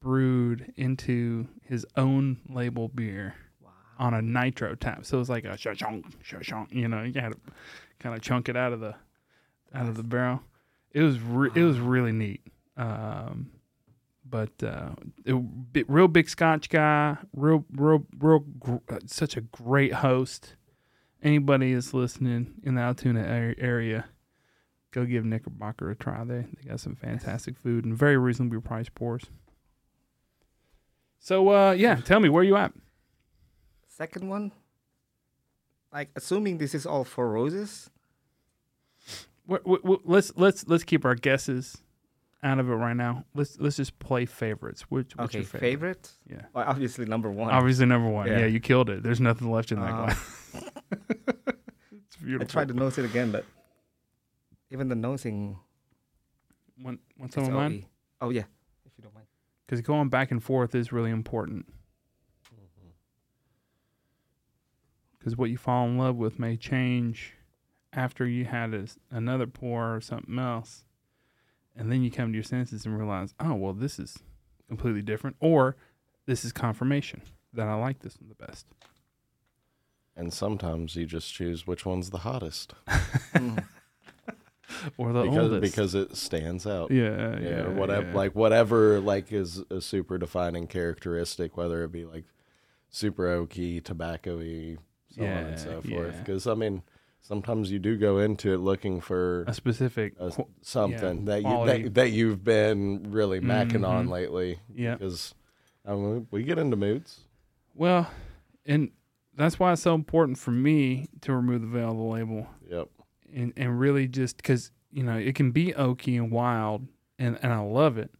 [0.00, 3.70] brewed into his own label beer Wow.
[3.98, 5.04] on a nitro tap.
[5.04, 7.38] So it was like a shashong, shashong, you know, you had to
[7.98, 8.94] kind of chunk it out of the
[9.74, 10.42] out of the barrel.
[10.92, 12.42] It was re- it was really neat.
[12.76, 13.50] Um,
[14.24, 14.90] but uh,
[15.24, 15.34] it,
[15.88, 20.54] real big Scotch guy, real real real gr- uh, such a great host.
[21.22, 23.20] Anybody that's listening in the Altoona
[23.58, 24.06] area,
[24.90, 26.24] go give Knickerbocker a try.
[26.24, 29.24] They they got some fantastic food and very reasonably priced pours.
[31.18, 32.72] So uh, yeah, tell me where you at?
[33.86, 34.52] Second one,
[35.92, 37.90] like assuming this is all four roses.
[39.50, 41.82] We're, we're, let's let's let's keep our guesses
[42.44, 43.24] out of it right now.
[43.34, 44.82] Let's let's just play favorites.
[44.82, 46.06] Which, what's okay, your favorite?
[46.06, 46.10] favorite?
[46.30, 46.46] Yeah.
[46.54, 47.50] Well, obviously number one.
[47.50, 48.28] Obviously number one.
[48.28, 48.40] Yeah.
[48.40, 48.46] yeah.
[48.46, 49.02] you killed it.
[49.02, 50.14] There's nothing left in that uh,
[51.90, 52.44] it's beautiful.
[52.44, 53.44] I tried to nose it again, but
[54.70, 55.58] even the nosing.
[56.80, 57.86] One, what's on mine?
[58.20, 58.44] Oh yeah,
[58.86, 59.26] if you don't mind.
[59.66, 61.66] Because going back and forth is really important.
[65.18, 65.42] Because mm-hmm.
[65.42, 67.34] what you fall in love with may change
[67.92, 70.84] after you had a, another pour or something else,
[71.76, 74.18] and then you come to your senses and realize, oh well, this is
[74.68, 75.76] completely different, or
[76.26, 77.22] this is confirmation
[77.52, 78.66] that I like this one the best.
[80.16, 82.74] And sometimes you just choose which one's the hottest
[83.34, 83.64] Mm.
[84.98, 85.60] Or the because oldest.
[85.62, 86.90] because it stands out.
[86.92, 88.14] yeah, yeah, yeah, whatever yeah.
[88.14, 92.24] like whatever like is a super defining characteristic whether it be like
[92.88, 94.76] super oaky tobacco-y
[95.08, 96.20] so on and so forth yeah.
[96.20, 96.82] because i mean
[97.20, 100.14] sometimes you do go into it looking for a specific.
[100.18, 104.10] a- something that you that, that, you've been really macking on Mhm.
[104.10, 104.94] lately yeah.
[104.94, 105.34] because
[105.86, 107.20] I mean, we get into moods
[107.74, 108.10] Well,
[108.66, 108.90] and
[109.34, 112.88] that's why it's so important for me to remove the veil of the label yep
[113.32, 116.86] and, and really just because, you know, it can be oaky and wild
[117.18, 118.10] and, and I love it.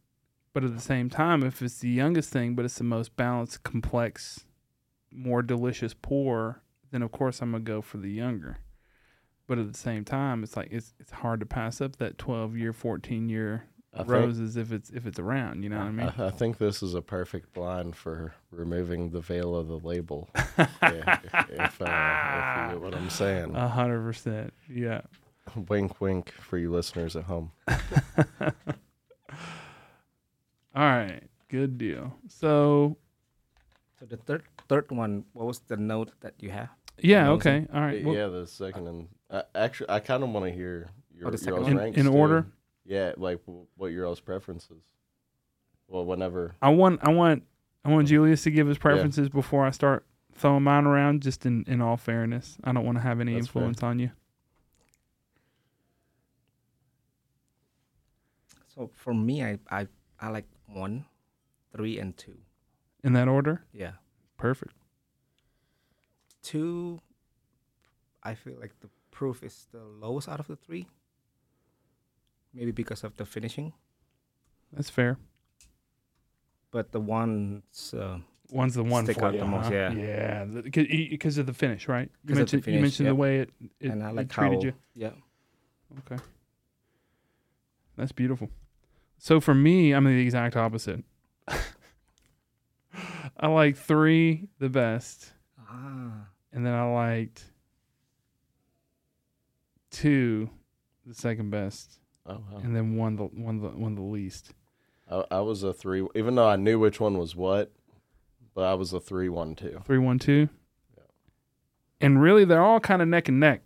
[0.52, 3.62] But at the same time, if it's the youngest thing, but it's the most balanced,
[3.62, 4.46] complex,
[5.12, 8.58] more delicious pour, then of course I'm going to go for the younger.
[9.50, 12.56] But at the same time, it's like it's it's hard to pass up that 12
[12.56, 15.90] year, 14 year I think, roses if it's if it's around, you know what I
[15.90, 16.12] mean?
[16.16, 20.30] I, I think this is a perfect blind for removing the veil of the label
[20.36, 24.52] yeah, if, uh, if you get what i'm saying A hundred percent.
[24.72, 25.00] Yeah.
[25.68, 27.50] wink wink for you listeners at home
[30.72, 31.22] All right.
[31.48, 32.14] Good deal.
[32.28, 32.96] So
[33.98, 36.68] So the third third one, what was the note that you have?
[37.02, 37.32] yeah, Amazing.
[37.64, 37.66] okay.
[37.74, 38.04] All right.
[38.04, 41.30] Well, yeah, the second and uh, actually, I kind of want to hear your, Oh,
[41.30, 41.72] your second all's one?
[41.72, 42.12] in, ranks in too.
[42.12, 42.46] order,
[42.84, 43.40] Yeah, like
[43.76, 44.82] what your all's preferences.
[45.88, 46.54] Well, whenever.
[46.62, 47.42] I want I want
[47.84, 50.04] I want Julius to give his preferences before I start
[50.34, 51.22] throwing mine around.
[51.22, 53.62] Just in in all fairness, I don't want to have any That's fair.
[53.62, 54.10] influence on you.
[58.74, 59.86] So for me, I I,
[60.20, 61.04] I like one,
[61.74, 62.36] three, and two.
[63.02, 63.92] In that order, Yeah,
[64.36, 64.74] perfect.
[66.42, 67.00] two.
[68.22, 68.88] I feel like the
[69.20, 70.86] proof is the lowest out of the three.
[72.54, 73.72] Maybe because of the finishing,
[74.72, 75.18] That's fair.
[76.70, 78.18] but the one's uh,
[78.50, 79.72] One's the one Stick for out you, the most, huh?
[79.72, 79.92] yeah.
[79.92, 80.44] yeah,
[81.14, 82.10] because of the finish, right?
[82.24, 83.12] You 'Cause of the mentioned you mentioned yep.
[83.12, 84.72] the way it it, and I it treated how you.
[84.94, 85.12] yeah.
[86.00, 86.20] Okay.
[87.96, 88.48] That's beautiful.
[89.18, 91.04] So for me, I'm the exact opposite.
[93.36, 95.32] I like three the best,
[95.68, 97.44] Ah, and then I liked
[99.90, 100.50] two
[101.06, 102.60] the second best, Oh, wow.
[102.62, 104.52] and then one the one the one the least.
[105.10, 107.72] I, I was a three, even though I knew which one was what,
[108.54, 109.82] but I was a three, one, two.
[109.84, 110.48] Three one two.
[110.96, 111.02] Yeah.
[112.00, 113.62] And really, they're all kind of neck and neck,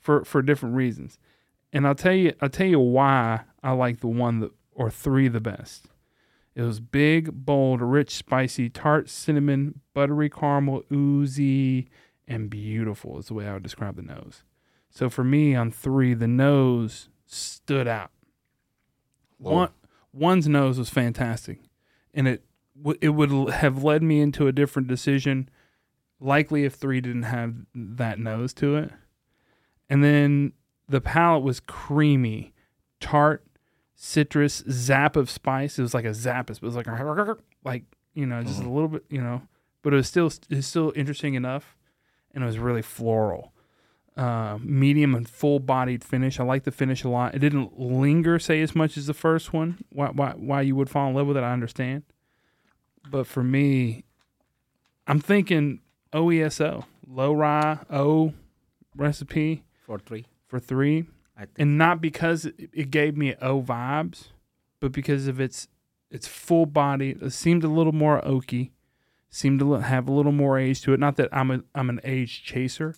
[0.00, 1.18] for for different reasons.
[1.72, 5.28] And I'll tell you, I'll tell you why I like the one that or three
[5.28, 5.86] the best.
[6.56, 11.88] It was big, bold, rich, spicy, tart, cinnamon, buttery caramel, oozy,
[12.26, 14.42] and beautiful is the way I would describe the nose.
[14.90, 18.10] So for me, on three, the nose stood out.
[19.38, 19.54] Whoa.
[19.54, 19.68] One
[20.12, 21.60] one's nose was fantastic,
[22.12, 22.44] and it
[23.00, 25.48] it would have led me into a different decision,
[26.18, 28.90] likely if three didn't have that nose to it.
[29.88, 30.52] And then
[30.88, 32.52] the palate was creamy,
[33.00, 33.44] tart,
[33.94, 35.78] citrus, zap of spice.
[35.78, 36.50] It was like a zap.
[36.50, 37.84] It was like a, like
[38.14, 38.68] you know just mm-hmm.
[38.68, 39.42] a little bit you know,
[39.82, 41.76] but it was still it was still interesting enough,
[42.34, 43.52] and it was really floral
[44.20, 46.38] uh, medium and full bodied finish.
[46.38, 47.34] I like the finish a lot.
[47.34, 49.78] It didn't linger, say, as much as the first one.
[49.88, 52.02] Why, why, why you would fall in love with it, I understand.
[53.10, 54.04] But for me,
[55.06, 55.80] I'm thinking
[56.12, 58.34] OESO, low rye O
[58.94, 60.26] recipe for three.
[60.46, 61.06] for three.
[61.34, 61.58] I think.
[61.58, 64.28] And not because it, it gave me O vibes,
[64.80, 65.66] but because of its
[66.10, 67.16] its full body.
[67.22, 68.72] It seemed a little more oaky,
[69.30, 71.00] seemed to have a little more age to it.
[71.00, 72.94] Not that I'm a I'm an age chaser,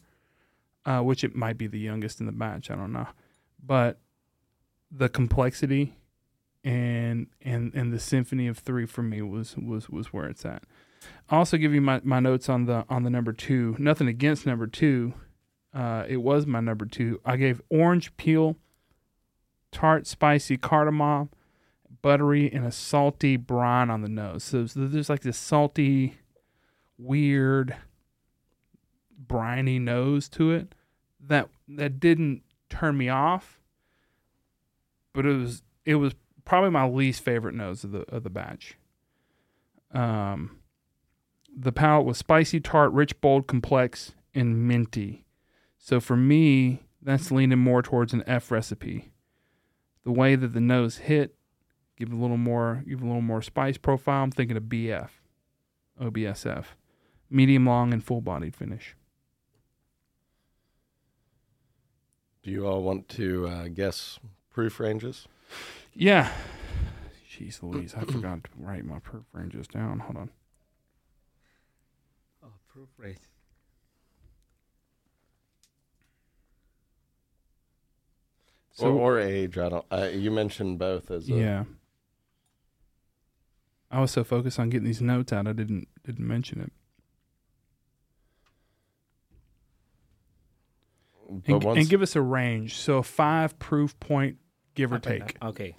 [0.84, 2.70] uh, which it might be the youngest in the batch.
[2.70, 3.08] I don't know,
[3.64, 4.00] but
[4.90, 5.94] the complexity
[6.64, 10.62] and and and the symphony of three for me was was was where it's at.
[11.30, 13.76] I'll also give you my, my notes on the on the number two.
[13.78, 15.14] Nothing against number two.
[15.74, 17.20] Uh, it was my number two.
[17.24, 18.56] I gave orange peel,
[19.70, 21.30] tart, spicy cardamom,
[22.02, 24.44] buttery, and a salty brine on the nose.
[24.44, 26.18] So there's like this salty,
[26.98, 27.74] weird,
[29.26, 30.74] briny nose to it
[31.26, 33.60] that that didn't turn me off,
[35.12, 38.76] but it was it was probably my least favorite nose of the of the batch.
[39.92, 40.58] Um,
[41.54, 45.26] the palate was spicy, tart, rich, bold, complex, and minty.
[45.78, 49.12] So for me, that's leaning more towards an F recipe.
[50.04, 51.36] The way that the nose hit,
[51.96, 54.24] give a little more, give a little more spice profile.
[54.24, 55.10] I'm thinking of BF,
[56.00, 56.64] OBSF,
[57.28, 58.96] medium long and full bodied finish.
[62.42, 64.18] Do you all want to uh, guess
[64.50, 65.28] proof ranges?
[65.94, 66.32] Yeah.
[67.30, 70.00] Jeez Louise, I forgot to write my proof ranges down.
[70.00, 70.30] Hold on.
[72.44, 73.18] Oh, proof rate.
[78.72, 79.58] So or, or age?
[79.58, 79.84] I don't.
[79.90, 81.64] I, you mentioned both as a, yeah.
[83.90, 86.72] I was so focused on getting these notes out, I didn't didn't mention it.
[91.46, 92.76] And, once, and give us a range.
[92.76, 94.36] So a five proof point,
[94.74, 95.74] give or take, Okay.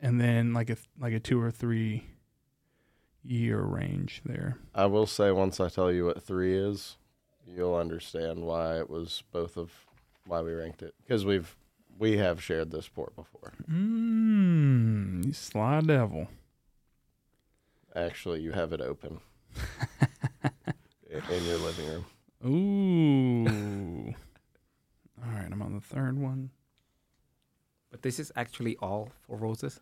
[0.00, 2.04] and then like a like a two or three
[3.24, 4.58] year range there.
[4.74, 6.96] I will say once I tell you what three is,
[7.46, 9.70] you'll understand why it was both of
[10.26, 11.56] why we ranked it because we've
[11.98, 13.52] we have shared this port before.
[13.70, 16.28] Mmm, you sly devil.
[17.94, 19.20] Actually, you have it open
[20.44, 20.50] i-
[21.32, 22.04] in your living room.
[22.44, 24.14] Ooh.
[25.56, 26.50] All right, I'm on the third one.
[27.90, 29.80] But this is actually all four roses?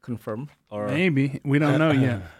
[0.00, 0.50] Confirmed?
[0.70, 2.22] Or Maybe we don't know yet.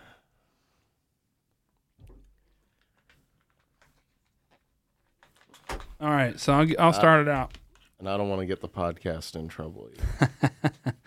[6.01, 7.57] All right, so I'll, I'll start it out.
[8.01, 9.89] And I don't want to get the podcast in trouble.
[9.95, 10.73] Either.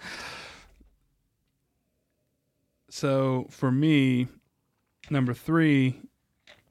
[2.96, 4.30] So for me,
[5.10, 6.00] number three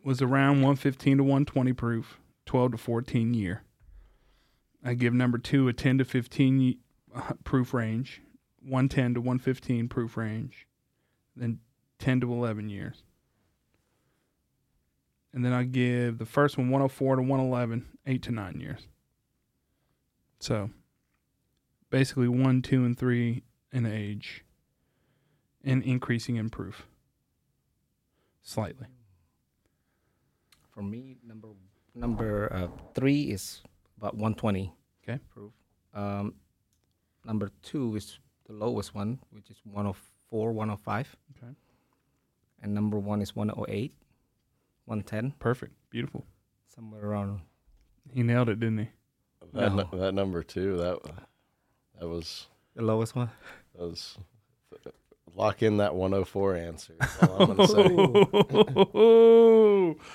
[0.02, 3.63] was around 115 to 120 proof, 12 to 14 year.
[4.84, 6.76] I give number two a 10 to 15
[7.14, 8.20] uh, proof range,
[8.60, 10.66] 110 to 115 proof range,
[11.34, 11.60] then
[11.98, 13.02] 10 to 11 years.
[15.32, 18.86] And then I give the first one 104 to 111, 8 to 9 years.
[20.38, 20.70] So
[21.90, 24.44] basically one, two, and three in age
[25.64, 26.86] and increasing in proof
[28.42, 28.88] slightly.
[30.70, 31.48] for me, number
[31.94, 33.62] number uh, three is
[34.04, 34.70] about 120.
[35.02, 35.18] Okay.
[35.32, 35.52] Proof.
[35.94, 36.34] Um,
[37.24, 41.16] number two is the lowest one, which is 104, 105.
[41.36, 41.52] Okay.
[42.62, 43.94] And number one is 108,
[44.84, 45.72] 110, Perfect.
[45.90, 46.26] Beautiful.
[46.74, 47.40] somewhere around.
[48.12, 48.88] He nailed it, didn't he?
[49.54, 49.88] That, No.
[49.90, 50.98] nu- that number two, that
[51.98, 53.30] that was The lowest one?
[53.74, 54.18] that was
[55.34, 56.94] lock in that 104 answer.
[57.00, 57.84] That's all I'm gonna say.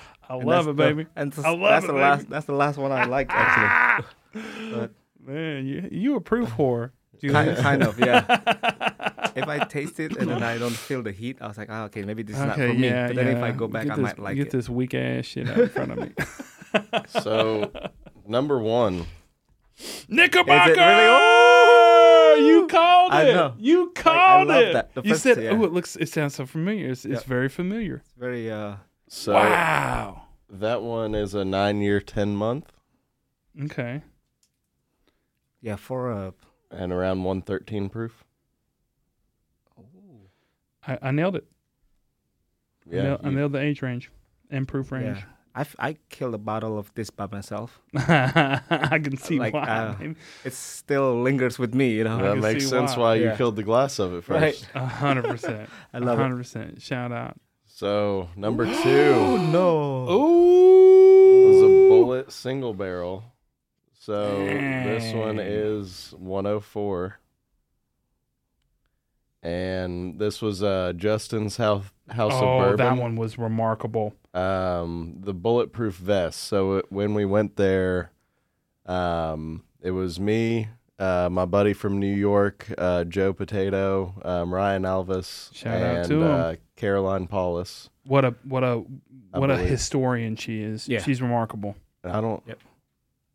[0.30, 1.06] I And love that's it, the- baby.
[1.16, 2.02] and I love that's it, the baby.
[2.02, 2.30] last.
[2.30, 4.06] That's the last one I liked actually.
[4.72, 4.92] but
[5.22, 6.92] Man, you you a proof whore.
[7.28, 8.24] kind, kind of, yeah.
[9.36, 11.82] if I taste it and then I don't feel the heat, I was like, oh,
[11.84, 12.88] okay, maybe this is not Okay, for me.
[12.88, 14.52] yeah, But then if I go back, Get I this, might like get it.
[14.52, 16.12] this weak ass shit out in front of me.
[17.20, 17.70] So
[18.26, 19.04] number one,
[20.08, 20.70] Knickerbocker!
[20.70, 20.78] really?
[20.80, 22.36] Oh!
[22.40, 23.34] You called I it.
[23.34, 23.54] know.
[23.58, 24.72] You I called love it.
[24.72, 24.94] that.
[24.94, 25.50] The you said, yeah.
[25.50, 25.96] "Oh, it looks.
[25.96, 26.90] It sounds so familiar.
[26.90, 28.76] It's, it's very familiar." It's very uh
[29.08, 30.19] so wow.
[30.50, 32.72] That one is a nine year, 10 month,
[33.64, 34.02] Okay.
[35.60, 36.34] yeah for a
[36.70, 38.24] and around 113 proof.
[40.86, 41.44] I, I nailed it.
[42.90, 44.10] I, Yeah, nailed, I you- nailed the age range
[44.50, 45.18] and proof range.
[45.18, 45.24] yeah.
[45.52, 47.80] I f- I killed a bottle of this by myself.
[47.96, 49.62] I can see Like, why.
[49.64, 50.14] uh, baby.
[50.44, 52.18] It still lingers with me, you know.
[52.18, 53.02] that can makes see sense why.
[53.02, 53.36] why, you Yeah.
[53.36, 54.40] killed the glass of it first.
[54.40, 54.68] Right.
[54.76, 55.68] A hundred percent.
[55.92, 56.22] I A love it.
[56.22, 56.80] hundred percent.
[56.80, 57.36] Shout out.
[57.80, 60.06] So number Oh two no!
[60.10, 61.46] Ooh.
[61.46, 63.24] was a Bulleit single barrel.
[63.98, 67.18] So this one is 104.
[69.42, 72.76] And this was uh, Justin's house, house of Oh, bourbon.
[72.76, 74.12] that one was remarkable.
[74.34, 76.38] um, the bulletproof vest.
[76.40, 78.12] So it, when we went there,
[78.84, 80.68] um, it was me,
[81.00, 86.08] uh, my buddy from New York, uh, Joe Potato, um, Ryan Alvis, Shout out and
[86.08, 86.30] to 'em.
[86.30, 87.90] uh, Caroline Paulus.
[88.04, 88.84] What a what a
[89.32, 89.68] I what a believe.
[89.70, 90.88] historian she is.
[90.88, 91.00] Yeah.
[91.02, 91.76] She's remarkable.
[92.04, 92.42] And I don't.
[92.46, 92.58] Yep.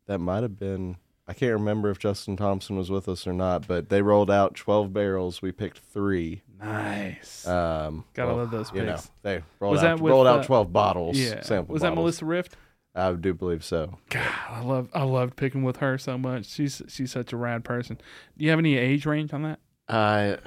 [0.07, 0.97] That might have been.
[1.27, 4.53] I can't remember if Justin Thompson was with us or not, but they rolled out
[4.55, 5.41] twelve barrels.
[5.41, 6.43] We picked three.
[6.61, 7.47] Nice.
[7.47, 10.35] Um, Gotta well, love those You know, they rolled Was out that with, rolled uh,
[10.35, 11.17] out twelve bottles.
[11.17, 11.41] yeah.
[11.41, 12.03] sample Was that bottles.
[12.03, 12.55] Melissa Rift?
[12.95, 13.97] I do believe so.
[14.09, 16.45] God, I love I loved picking with her so much.
[16.45, 17.97] She's she's such a rad person.
[18.37, 19.59] Do you have any age range on that?
[19.89, 20.37] I,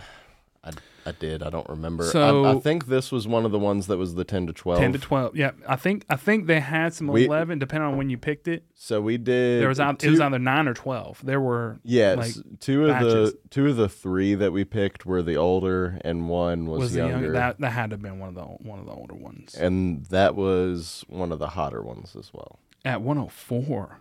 [0.68, 1.42] I, I did.
[1.42, 2.04] I don't remember.
[2.04, 4.52] So- I, I think this was one of the ones that was the ten to
[4.52, 4.80] twelve.
[4.80, 5.36] Ten to twelve.
[5.36, 8.48] Yeah, I think I think they had some We- eleven, depending on when you picked
[8.48, 8.64] it.
[8.74, 9.60] So we did.
[9.62, 11.20] There was two, it was either nine or twelve.
[11.24, 13.32] There were yes, like, two of batches.
[13.32, 16.92] the two of the three that we picked were the older, and one was, was,
[16.92, 17.14] the younger.
[17.14, 17.32] younger.
[17.32, 19.54] That that had to have been one of the one of the older ones.
[19.54, 22.58] and that was one of the hotter ones as well.
[22.84, 24.00] At one hundred four.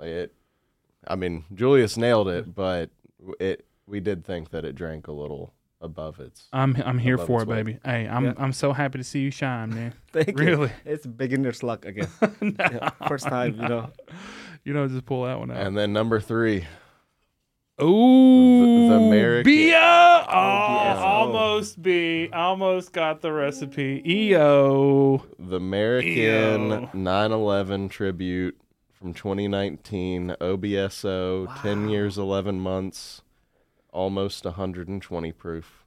[0.00, 0.34] It,
[1.06, 2.90] I mean, Julius nailed it, but
[3.38, 5.52] it we did think that it drank a little
[5.82, 6.48] above its.
[6.52, 7.64] I'm I'm here for it, weight.
[7.66, 7.78] baby.
[7.84, 8.34] Hey, I'm Yeah.
[8.38, 9.94] I'm so happy to see you shine, man.
[10.12, 10.34] Thank you.
[10.46, 10.72] really.
[10.84, 12.08] It's beginner's luck again.
[12.40, 13.90] Yeah, First time, you know.
[14.64, 15.56] You know, just pull that one out.
[15.56, 16.64] And then number three,
[17.82, 19.76] Ooh, the American- Bia.
[19.76, 20.96] Oh, OBSO.
[20.98, 22.28] Oh, almost B.
[22.32, 24.02] Almost got the recipe.
[24.06, 25.24] EO.
[25.38, 26.88] The American Ew.
[26.94, 28.56] 9/11 tribute
[28.92, 33.21] from 2019, OBSO, 10 years, 11 months,
[33.92, 35.84] almost 120 proof,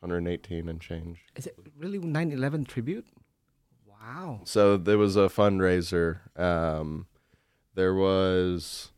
[0.00, 1.24] 118 and change.
[1.34, 3.06] Is it really 9/11 tribute?
[3.86, 4.40] Wow.
[4.44, 6.20] So there was a fundraiser.
[6.38, 7.06] Um,
[7.74, 8.92] there was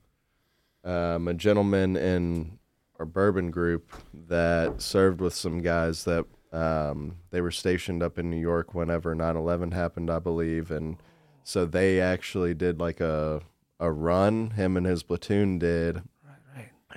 [0.84, 2.58] um, a gentleman in
[2.98, 8.30] our bourbon group that served with some guys that um, they were stationed up in
[8.30, 10.98] New York whenever 9/11 happened, I believe, and
[11.42, 13.42] so they actually did like a
[13.80, 14.50] a run.
[14.50, 16.02] Him and his platoon did.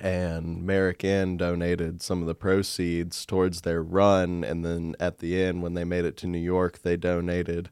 [0.00, 5.42] And Merrick Inn donated some of the proceeds towards their run, and then at the
[5.42, 7.70] end, when they made it to New York, they donated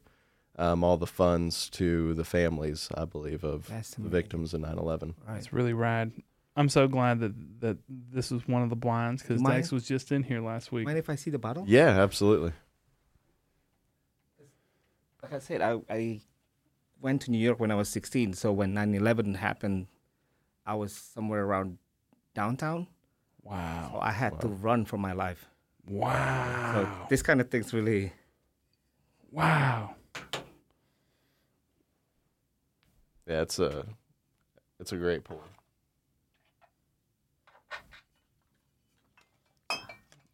[0.57, 5.13] um, all the funds to the families, I believe, of the victims of 9/11.
[5.27, 5.37] Right.
[5.37, 6.11] It's really rad.
[6.55, 9.85] I'm so glad that that this was one of the blinds because Mind- Dex was
[9.85, 10.85] just in here last week.
[10.85, 11.65] Mind if I see the bottle?
[11.67, 12.53] Yeah, absolutely.
[15.21, 16.21] Like I said, I, I
[17.01, 18.33] went to New York when I was 16.
[18.33, 19.87] So when 9/11 happened,
[20.65, 21.79] I was somewhere around
[22.35, 22.87] downtown.
[23.43, 23.99] So Wow.
[24.01, 25.47] I had to run for my life.
[25.87, 27.07] So Wow.
[27.09, 28.11] this kind of things really.
[29.31, 29.95] Wow.
[33.27, 33.85] Yeah, it's a
[34.79, 35.41] it's a great pour.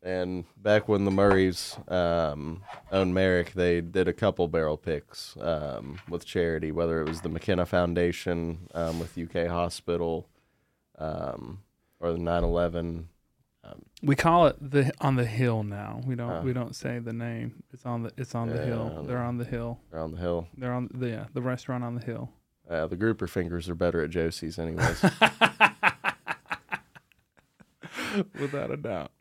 [0.03, 5.99] And back when the Murrays um, owned Merrick, they did a couple barrel picks um,
[6.09, 10.27] with charity, whether it was the McKenna Foundation um, with UK Hospital
[10.97, 11.59] um,
[12.01, 13.05] or the 9/11.
[14.03, 16.01] We call it the on the hill now.
[16.05, 16.41] We don't Oh.
[16.41, 17.63] we don't say the name.
[17.71, 18.91] It's on the it's on the hill.
[18.97, 19.79] on They're the- on the hill.
[19.93, 20.47] around the hill.
[20.57, 22.31] They're on the yeah, the restaurant on the hill.
[22.69, 25.03] Uh, the grouper fingers are better at Josie's, anyways.
[28.39, 29.11] Without a doubt.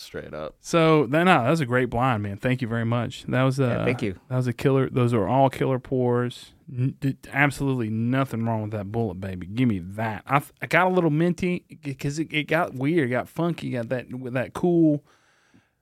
[0.00, 0.54] Straight up.
[0.60, 2.36] So that no, that was a great blind, man.
[2.36, 3.24] Thank you very much.
[3.24, 4.18] That was a Yeah, uh, thank you.
[4.28, 4.88] That was a killer.
[4.88, 6.52] Those are all killer pours.
[6.72, 6.96] N-
[7.32, 9.46] absolutely nothing wrong with that Bulleit, baby.
[9.46, 10.22] Give me that.
[10.26, 14.12] I, I got a little minty because it, it got weird, got funky, got that
[14.12, 15.02] with that cool.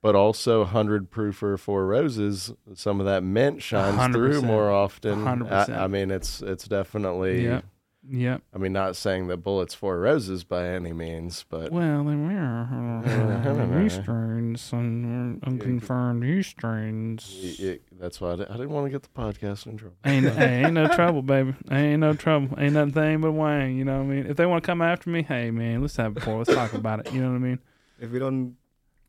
[0.01, 4.45] but also 100 proofer four roses some of that mint shines through 100%.
[4.45, 5.69] more often 100%.
[5.69, 7.65] I, I mean it's it's definitely Yep.
[8.09, 8.41] Yep.
[8.53, 13.81] i mean not saying that Bulleit's four roses by any means but Well, they were
[13.85, 17.29] Easterns and unconfirmed Easterns.
[17.43, 19.97] y- y- that's why I, di- I didn't want to get the podcast in trouble
[20.05, 21.55] Ain't, ain't no trouble, baby.
[21.71, 22.49] Ain't no trouble.
[22.57, 23.77] Ain't nothing but Wayne.
[23.77, 24.25] You know what I mean?
[24.27, 26.37] If they want to come after me, hey, man, let's have a pour.
[26.39, 27.11] Let's talk about it.
[27.13, 27.59] You know what I mean?
[27.99, 28.55] If we don't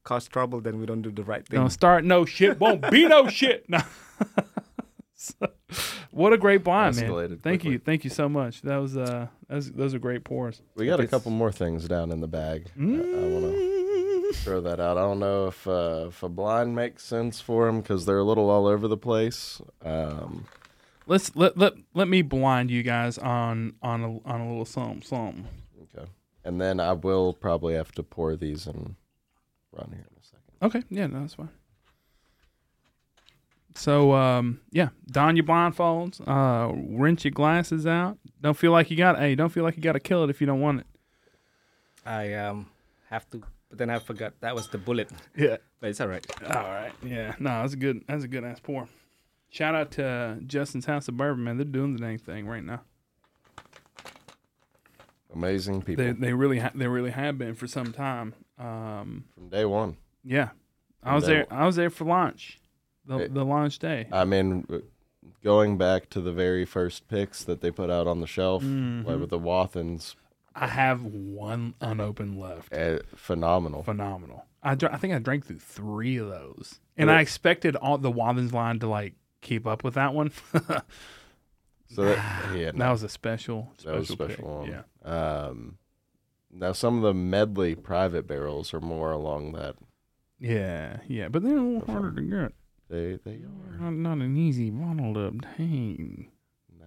[0.05, 1.61] cause trouble, then we don't do the right thing.
[1.61, 2.59] Don't start no shit.
[2.59, 3.67] Won't be no shit.
[3.69, 3.81] No.
[5.21, 5.35] So,
[6.13, 7.11] what a great blind, man.
[7.11, 7.73] Escalated Thank quickly.
[7.73, 8.63] you, thank you so much.
[8.63, 10.63] That was uh, that was, those are great pours.
[10.77, 14.61] we got a couple more things down in the bag i, I want to throw
[14.61, 18.07] that out i don't know if uh, if a blind makes sense for them because
[18.07, 20.47] they're a little all over the place um,
[21.09, 25.03] Let's let let let me blind you guys on on a on a little something
[25.03, 25.47] something.
[25.95, 26.07] okay
[26.45, 28.95] and then i will probably have to pour these and
[29.73, 31.49] run here in a second Okay, yeah, no, that's fine.
[33.79, 38.19] So um, yeah, don your blindfolds, uh, rinse your glasses out.
[38.43, 40.41] Don't feel like you got hey, don't feel like you got to kill it if
[40.41, 40.87] you don't want it.
[42.05, 42.67] I um
[43.11, 45.11] have to, but then I forgot that was the Bulleit.
[45.37, 45.59] Yeah.
[45.81, 46.27] But it's all right.
[46.43, 46.93] All right.
[47.05, 47.35] Yeah.
[47.39, 48.03] No, that's a good.
[48.09, 48.89] That's a good ass pour.
[49.51, 51.57] Shout out to uh, Justin's House of Bourbon, man.
[51.57, 52.81] They're doing the dang thing right now.
[55.33, 58.35] amazing people They they really ha- they really have been for some time.
[58.59, 60.49] Um, from day one yeah,
[61.03, 61.47] I was day there.
[61.51, 62.59] I was there for launch,
[63.09, 64.07] the It- the launch day.
[64.13, 64.67] I mean,
[65.43, 69.05] going back to the very first picks that they put out on the shelf, Mhm.
[69.05, 70.15] like with the Wathen's,
[70.55, 72.73] I have one unopened left.
[72.73, 73.83] eh, phenomenal.
[73.83, 74.45] Phenomenal.
[74.63, 78.11] I dr- I think I drank through three of those, and I expected all the
[78.11, 80.31] Wathen's line to like keep up with that one.
[81.91, 84.45] So that, yeah, that was a special that was a special, pick.
[84.45, 84.69] one.
[84.69, 84.83] Yeah.
[85.11, 85.79] Um,
[86.53, 89.77] now some of the medley private barrels are more along that.
[90.39, 92.53] Yeah, yeah, but they're a little harder to get.
[92.89, 96.29] They they are Not, not an easy bottle to obtain.
[96.79, 96.87] no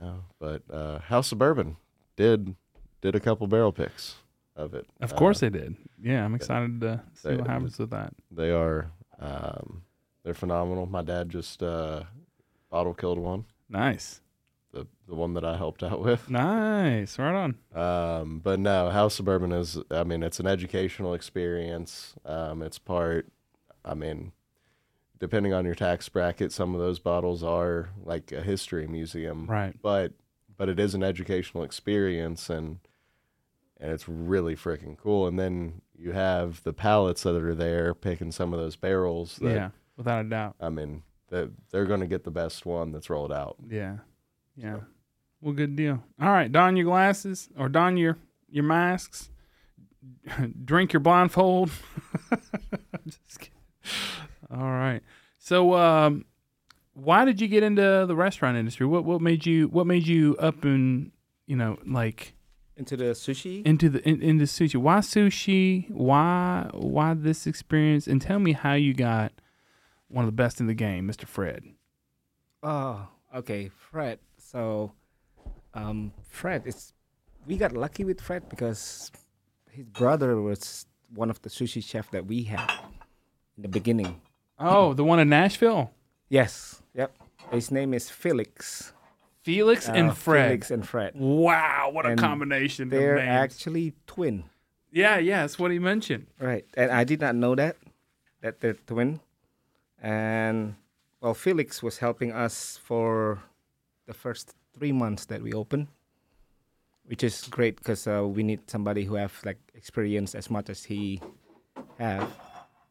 [0.00, 1.76] no, but uh, House of Bourbon
[2.16, 2.56] did
[3.00, 4.16] did a couple barrel picks
[4.56, 4.86] of it.
[5.00, 5.76] Of Uh, course they did.
[6.02, 8.12] Yeah, I'm excited to see they- what happens with that.
[8.30, 8.90] they are.
[9.18, 9.82] Um,
[10.24, 10.86] they're phenomenal.
[10.86, 12.02] My dad just uh,
[12.70, 13.44] bottle killed one.
[13.68, 14.20] Nice,
[14.72, 16.28] the the one that I helped out with.
[16.28, 17.56] nice, right on.
[17.80, 19.78] Um, but no, House of Bourbon is.
[19.90, 22.14] I mean, it's an educational experience.
[22.24, 23.28] Um, it's part.
[23.84, 24.32] I mean,
[25.22, 29.46] depending on your tax bracket, some of those bottles are like a history museum.
[29.46, 29.72] Right.
[29.80, 30.14] But
[30.56, 32.80] but it is an educational experience, and
[33.80, 35.28] and it's really freaking cool.
[35.28, 39.36] And then you have the pallets that are there picking some of those barrels.
[39.36, 40.56] That, yeah, without a doubt.
[40.60, 43.58] I mean, that they're going to get the best one that's rolled out.
[43.70, 43.98] Yeah,
[44.56, 44.78] yeah.
[44.78, 44.84] So.
[45.40, 46.02] Well, good deal.
[46.20, 48.18] All right, don your glasses or don your
[48.50, 49.30] your masks.
[50.64, 51.70] Drink your blindfold.
[54.50, 55.00] All right.
[55.44, 56.24] So, um,
[56.94, 58.86] why did you get into the restaurant industry?
[58.86, 61.10] What what made you what made you up and
[61.46, 62.34] you know like
[62.76, 63.66] Into the sushi.
[63.66, 64.76] into the in, into sushi?
[64.76, 65.90] Why sushi?
[65.90, 68.06] Why why this experience?
[68.06, 69.32] And tell me how you got
[70.06, 71.24] one of the best in the game, Mr.
[71.24, 71.64] Fred.
[72.62, 74.20] Oh, okay, Fred.
[74.38, 74.92] So,
[75.74, 76.92] um, Fred it's
[77.48, 79.10] We got lucky with Fred because
[79.72, 82.70] his brother was one of the sushi chef that we had
[83.56, 84.20] in the beginning.
[84.62, 85.90] Oh, the one in Nashville.
[86.28, 86.82] Yes.
[86.94, 87.14] Yep.
[87.50, 88.92] His name is Felix.
[89.42, 90.46] Felix Uh, and Fred.
[90.48, 91.12] Felix and Fred.
[91.16, 92.88] Wow, what a combination!
[92.88, 93.28] They're names.
[93.28, 94.44] actually twin.
[94.92, 96.26] yeah, yeah, that's what he mentioned.
[96.38, 96.64] Right.
[96.76, 97.76] And I did not know that
[98.40, 99.20] that they're twin.
[100.00, 100.76] And
[101.20, 103.42] well, Felix was helping us for
[104.06, 105.88] the first three months that we opened,
[107.06, 110.84] which is great because uh, we need somebody who have like experience as much as
[110.84, 111.20] he
[111.98, 112.30] have.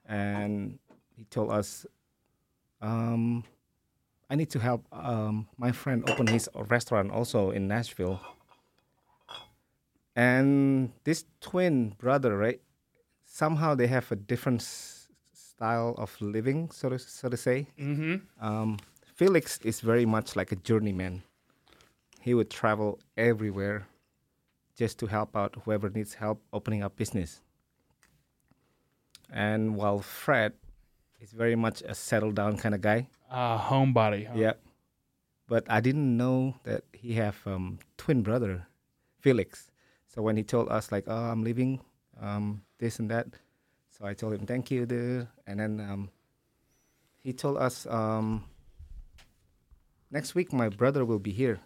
[0.07, 0.80] And
[1.22, 1.85] he told us,
[2.81, 3.43] um,
[4.27, 8.19] I need to help um, my friend open his restaurant also in Nashville.
[10.15, 12.60] And this twin brother, right?
[13.23, 17.68] Somehow they have a different s- style of living, so to, so to say.
[17.80, 18.15] Mm-hmm.
[18.43, 18.80] Um,
[19.14, 21.22] Felix is very much like a journeyman.
[22.19, 23.88] He would travel everywhere
[24.76, 27.41] just to help out whoever needs help opening up business.
[29.31, 30.53] And while Fred
[31.22, 33.07] is very much a settled down kind of guy.
[33.30, 34.27] Uh, homebody.
[34.27, 34.34] Huh?
[34.35, 34.53] Yeah.
[35.48, 38.68] But I didn't know that he have um, twin brother,
[39.19, 39.69] Felix.
[40.07, 41.80] So when he told us like, "Oh, I'm leaving,"
[42.19, 43.27] um, this and that,
[43.89, 46.10] so I told him, "Thank you, dude." And then um,
[47.23, 48.45] he told us, um,
[50.10, 51.60] "Next week my brother will be here,"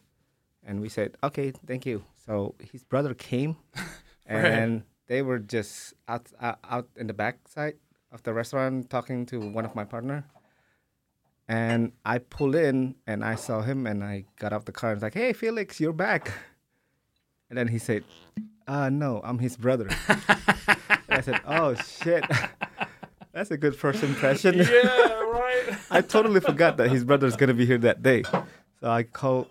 [0.64, 3.58] and we said, "Okay, thank you." So his brother came,
[4.26, 7.78] and they were just out out, out in the back side
[8.16, 10.26] of the restaurant talking to one of my partner.
[11.48, 14.98] And I pull in and I saw him and I got off the car and
[14.98, 16.32] was like, "Hey, Felix, you're back."
[17.50, 18.04] And then he said,
[18.68, 19.88] "Uh, no, I'm his brother."
[21.10, 22.24] I said, "Oh shit,
[23.32, 25.78] that's a good first impression." yeah, right.
[25.92, 28.24] I totally forgot that his brother's gonna be here that day.
[28.80, 29.50] So I called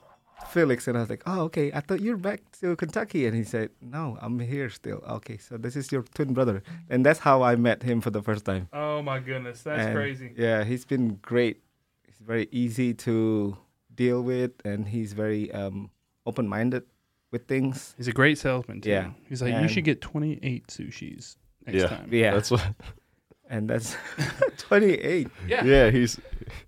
[0.50, 1.72] Felix and I was like, "Oh, okay.
[1.72, 5.56] I thought you're back to Kentucky." And he said, "No, I'm here still." Okay, so
[5.56, 8.68] this is your twin brother, and that's how I met him for the first time.
[8.72, 10.32] Oh my goodness, that's And, crazy.
[10.36, 11.62] Yeah, he's been great.
[12.06, 13.56] He's very easy to
[13.94, 15.90] deal with, and he's very um,
[16.26, 16.82] open-minded
[17.30, 17.94] with things.
[17.96, 18.90] He's a great salesman too.
[18.90, 19.10] Yeah.
[19.28, 21.36] He's like, you should get 28 sushis
[21.66, 21.86] next Yeah.
[21.88, 22.08] time.
[22.12, 22.64] Yeah, That's what.
[23.50, 23.96] and that's
[24.58, 25.28] 28.
[25.46, 25.64] Yeah.
[25.64, 26.18] Yeah, he's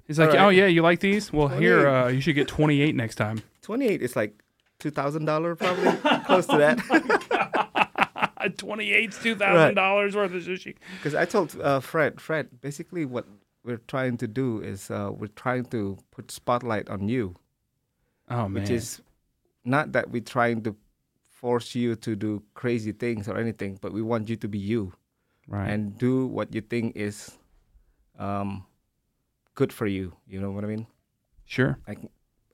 [0.07, 0.45] He's like, All right.
[0.45, 1.33] oh yeah, you like these?
[1.33, 3.43] Well, here uh, you should get 28 next time.
[3.67, 4.45] 28 is like
[4.79, 5.91] two thousand dollar probably
[6.25, 6.79] close to that.
[8.47, 10.77] 28's two thousand dollars worth of sushi.
[10.99, 13.27] Because I told uh, Fred, Fred, basically what
[13.65, 17.35] we're trying to do is uh, we're trying to put spotlight on you,
[18.31, 19.03] Oh man, which is
[19.65, 20.77] not that we're trying to
[21.29, 24.93] force you to do crazy things or anything, but we want you to be you
[25.49, 25.69] right.
[25.69, 27.37] and do what you think is
[28.17, 28.65] um,
[29.57, 30.15] good for you.
[30.29, 30.87] You know what I mean?
[31.47, 31.79] sure.
[31.89, 31.99] Like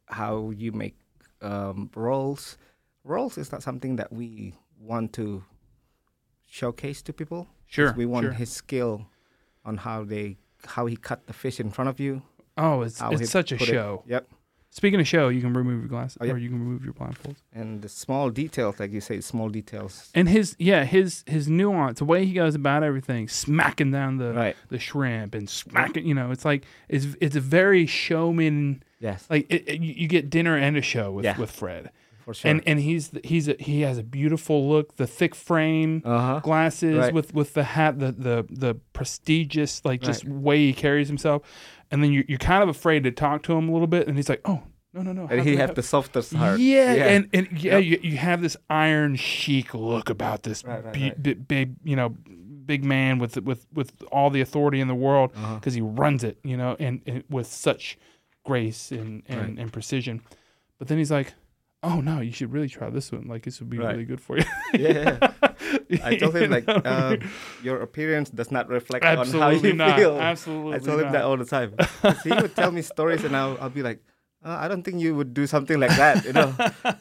[0.07, 1.02] how you make
[1.43, 2.57] um, rolls.
[3.05, 5.45] Rolls is not something that we want to
[6.49, 7.49] showcase to people.
[7.67, 7.93] Sure.
[7.97, 8.33] We want sure.
[8.33, 9.07] his skill
[9.65, 10.37] on how they
[10.67, 12.23] how he cut the fish in front of you.
[12.57, 14.03] Oh, it's it's such a put it- show.
[14.07, 14.29] Yep.
[14.75, 16.33] Speaking of show, you can remove your glasses Oh, yeah.
[16.33, 17.37] or you can remove your blindfolds.
[17.53, 20.11] And the small details, like you say, small details.
[20.15, 24.33] And his yeah, his his nuance, the way he goes about everything, smacking down the
[24.33, 24.57] Right.
[24.71, 28.83] the shrimp and smacking, you know, it's like it's it's a very showman.
[29.03, 29.27] Yes.
[29.29, 31.37] Like it, it- you get dinner and a show with Yeah.
[31.39, 31.91] with Fred,
[32.25, 32.51] For sure.
[32.51, 36.03] and and he's he's a, he has a beautiful look, the thick frame.
[36.05, 36.41] uh huh.
[36.41, 37.13] glasses Right.
[37.13, 41.43] with with the hat the the the prestigious like just way he carries himself
[41.91, 44.17] and then you're, you're kind of afraid to talk to him a little bit and
[44.17, 44.63] he's like oh
[44.95, 46.61] no no no And he how- have the softest heart.
[46.61, 50.93] yeah, and and yeah you, you have this iron chic look about this Right, right,
[50.95, 51.23] be- right.
[51.23, 52.11] bi- big you know
[52.67, 55.55] big man with with with all the authority in the world Uh-huh.
[55.57, 57.99] because he runs it you know and, and with such
[58.45, 59.59] grace and and, Right.
[59.59, 60.21] and precision
[60.79, 61.35] but then he's like
[61.85, 63.93] oh no you should really try this one like this would be Right.
[63.93, 64.45] really good for you
[64.75, 65.19] yeah.
[66.05, 67.17] I told him like uh,
[67.63, 69.99] your appearance does not reflect on how Absolutely you not.
[69.99, 70.19] feel.
[70.21, 71.13] Absolutely I told him not.
[71.13, 71.75] that all the time.
[72.25, 74.01] he would tell me stories, and I'll, I'll be like,
[74.45, 76.55] uh, I don't think you would do something like that, you know,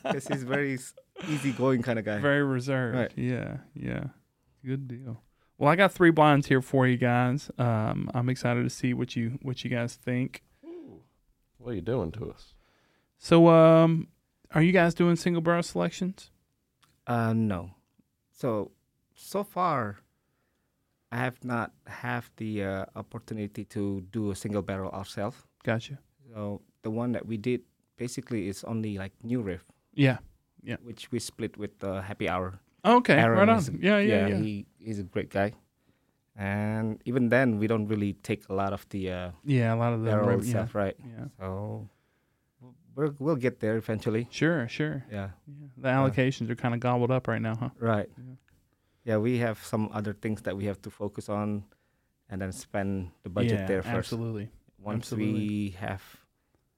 [0.04, 0.94] because he's very s-
[1.30, 2.18] easy going kind of guy.
[2.20, 2.98] Very reserved.
[2.98, 3.12] Right.
[3.16, 4.06] Yeah, yeah.
[4.66, 5.22] Good deal.
[5.58, 7.52] Well, I got three blinds here for you guys.
[7.58, 10.42] Um, I'm excited to see what you what you guys think.
[11.62, 12.54] What are you doing to us?
[13.18, 14.08] So, um,
[14.54, 16.32] are you guys doing single barrel selections?
[17.06, 17.72] Uh, no.
[18.32, 18.72] So,
[19.14, 20.00] so far,
[21.12, 25.38] I have not have the uh, opportunity to do a single barrel ourselves.
[25.64, 26.00] Gotcha.
[26.34, 27.62] So the one that we did
[27.98, 29.64] basically is only like new riff,
[29.94, 30.18] Yeah.
[30.64, 30.78] Yeah.
[30.84, 32.60] Which we split with uh, Happy Hour.
[32.86, 33.14] Okay.
[33.16, 33.58] Aaron right on.
[33.60, 34.38] is a- yeah, yeah, yeah.
[34.38, 35.54] He he's a great guy,
[36.36, 39.94] and even then we don't really take a lot of the uh, yeah, a lot
[39.94, 40.52] of the barrel road, yeah.
[40.52, 40.96] stuff, right?
[41.00, 41.26] Yeah.
[41.40, 41.90] So
[42.96, 44.28] we'll we'll get there eventually.
[44.32, 45.06] Sure, sure.
[45.12, 45.30] Yeah.
[45.48, 45.68] Yeah.
[45.78, 47.70] The allocations are kind of gobbled up right now, huh?
[47.80, 48.10] Right.
[48.18, 48.36] Yeah.
[49.04, 51.64] Yeah, we have some other things that we have to focus on,
[52.30, 54.14] and then spend the budget yeah, there first.
[54.14, 54.50] Absolutely.
[54.78, 55.34] Once absolutely.
[55.34, 56.04] we have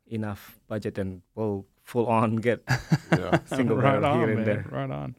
[0.08, 2.64] enough budget, then we'll full on get
[3.12, 3.40] Yeah.
[3.46, 4.66] single right on, here and there.
[4.72, 5.16] Right on.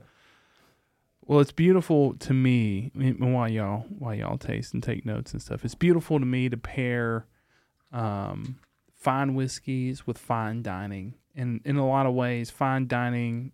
[1.27, 5.65] Well, it's beautiful to me while y'all while y'all taste and take notes and stuff.
[5.65, 7.27] It's beautiful to me to pair
[7.93, 8.59] um,
[8.93, 13.53] fine whiskeys with fine dining, and in a lot of ways, fine dining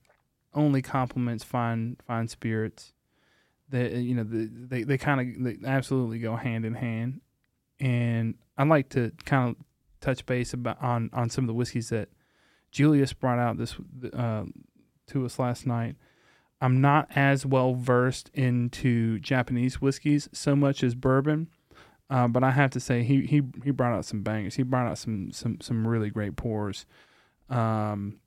[0.52, 2.92] only complements fine fine spirits.
[3.68, 7.20] That you know, the, they they kind of absolutely go hand in hand,
[7.78, 9.56] and I'd like to kind of
[10.00, 12.08] touch base about on on some of the whiskeys that
[12.72, 13.76] Julius brought out this
[14.12, 14.44] uh,
[15.06, 15.94] to us last night.
[16.60, 21.48] I'm not as well versed into Japanese whiskeys so much as bourbon,
[22.10, 24.56] uh, but I have to say he he he brought out some bangers.
[24.56, 26.84] He brought out some some some really great pours.
[27.48, 28.20] Um,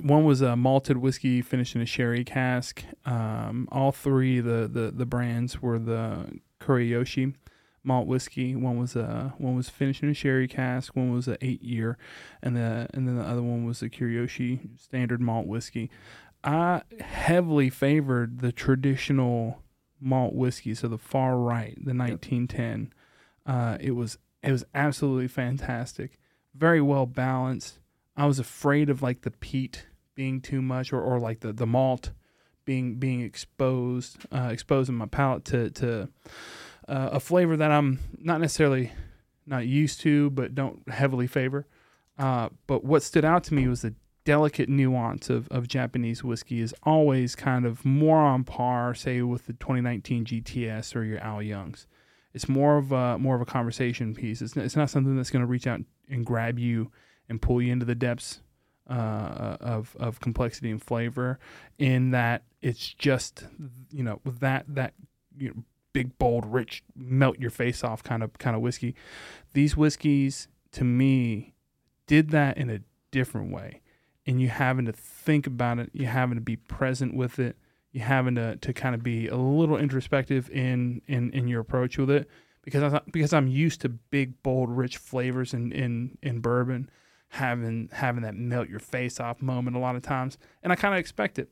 [0.00, 2.84] one was a malted whiskey finished in a sherry cask.
[3.04, 7.34] Um, all three the the the brands were the Kurayoshi
[7.84, 8.54] malt whiskey.
[8.54, 10.94] One was a one was finished in a sherry cask.
[10.96, 11.98] One was a eight year,
[12.42, 15.90] and the and then the other one was the Kurayoshi standard malt whiskey.
[16.44, 19.62] I heavily favored the traditional
[20.00, 22.92] malt whiskey, so the far right, the 1910.
[23.46, 26.18] Uh, it was it was absolutely fantastic,
[26.54, 27.78] very well balanced.
[28.16, 31.66] I was afraid of like the peat being too much, or, or like the, the
[31.66, 32.12] malt
[32.64, 36.08] being being exposed, uh, exposing my palate to to
[36.86, 38.92] uh, a flavor that I'm not necessarily
[39.46, 41.66] not used to, but don't heavily favor.
[42.18, 43.94] Uh, but what stood out to me was the
[44.28, 49.46] delicate nuance of, of Japanese whiskey is always kind of more on par, say, with
[49.46, 51.86] the 2019 GTS or your Al Youngs.
[52.34, 54.42] It's more of a more of a conversation piece.
[54.42, 55.80] It's, it's not something that's going to reach out
[56.10, 56.92] and grab you
[57.30, 58.42] and pull you into the depths
[58.90, 61.38] uh, of of complexity and flavor.
[61.78, 63.46] In that, it's just
[63.90, 64.92] you know that that
[65.38, 65.64] you know,
[65.94, 68.94] big, bold, rich, melt your face off kind of kind of whiskey.
[69.54, 71.54] These whiskeys, to me,
[72.06, 72.80] did that in a
[73.10, 73.80] different way.
[74.28, 77.56] And you having to think about it, you having to be present with it,
[77.92, 81.98] you having to, to kind of be a little introspective in, in, in your approach
[81.98, 82.28] with it.
[82.62, 86.90] Because I because I'm used to big, bold, rich flavors in, in, in bourbon,
[87.28, 90.92] having having that melt your face off moment a lot of times, and I kind
[90.92, 91.48] of expect it.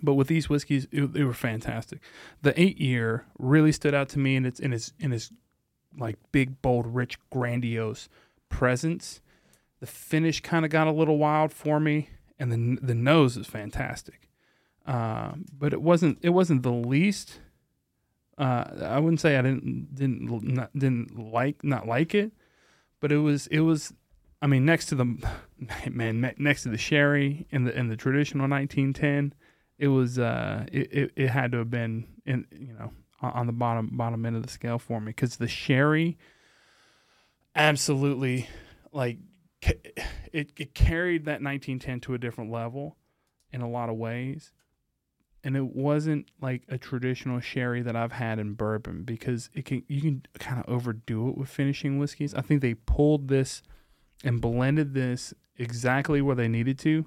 [0.00, 2.00] But with these whiskeys, they were fantastic.
[2.42, 5.32] The eight year really stood out to me in its in its in its
[5.98, 8.08] like big, bold, rich, grandiose
[8.48, 9.20] presence.
[9.82, 13.48] The finish kind of got a little wild for me, and the the nose is
[13.48, 14.28] fantastic.
[14.86, 17.40] Uh, but it wasn't it wasn't the least.
[18.38, 22.30] Uh, I wouldn't say I didn't didn't not, didn't like not like it,
[23.00, 23.92] but it was it was.
[24.40, 25.04] I mean, next to the
[25.90, 29.34] man, next to the sherry and the and the traditional 1910,
[29.78, 33.52] it was uh it, it, it had to have been in you know on, the
[33.52, 36.16] bottom bottom end of the scale for me because the sherry
[37.56, 38.48] absolutely
[38.92, 39.18] like
[40.32, 42.96] it, it carried that 1910 to a different level
[43.50, 44.52] in a lot of ways
[45.44, 49.82] and it wasn't like a traditional sherry that I've had in bourbon because it can
[49.88, 52.34] you can kind of overdo it with finishing whiskeys.
[52.34, 53.62] I think they pulled this
[54.24, 57.06] and blended this exactly where they needed to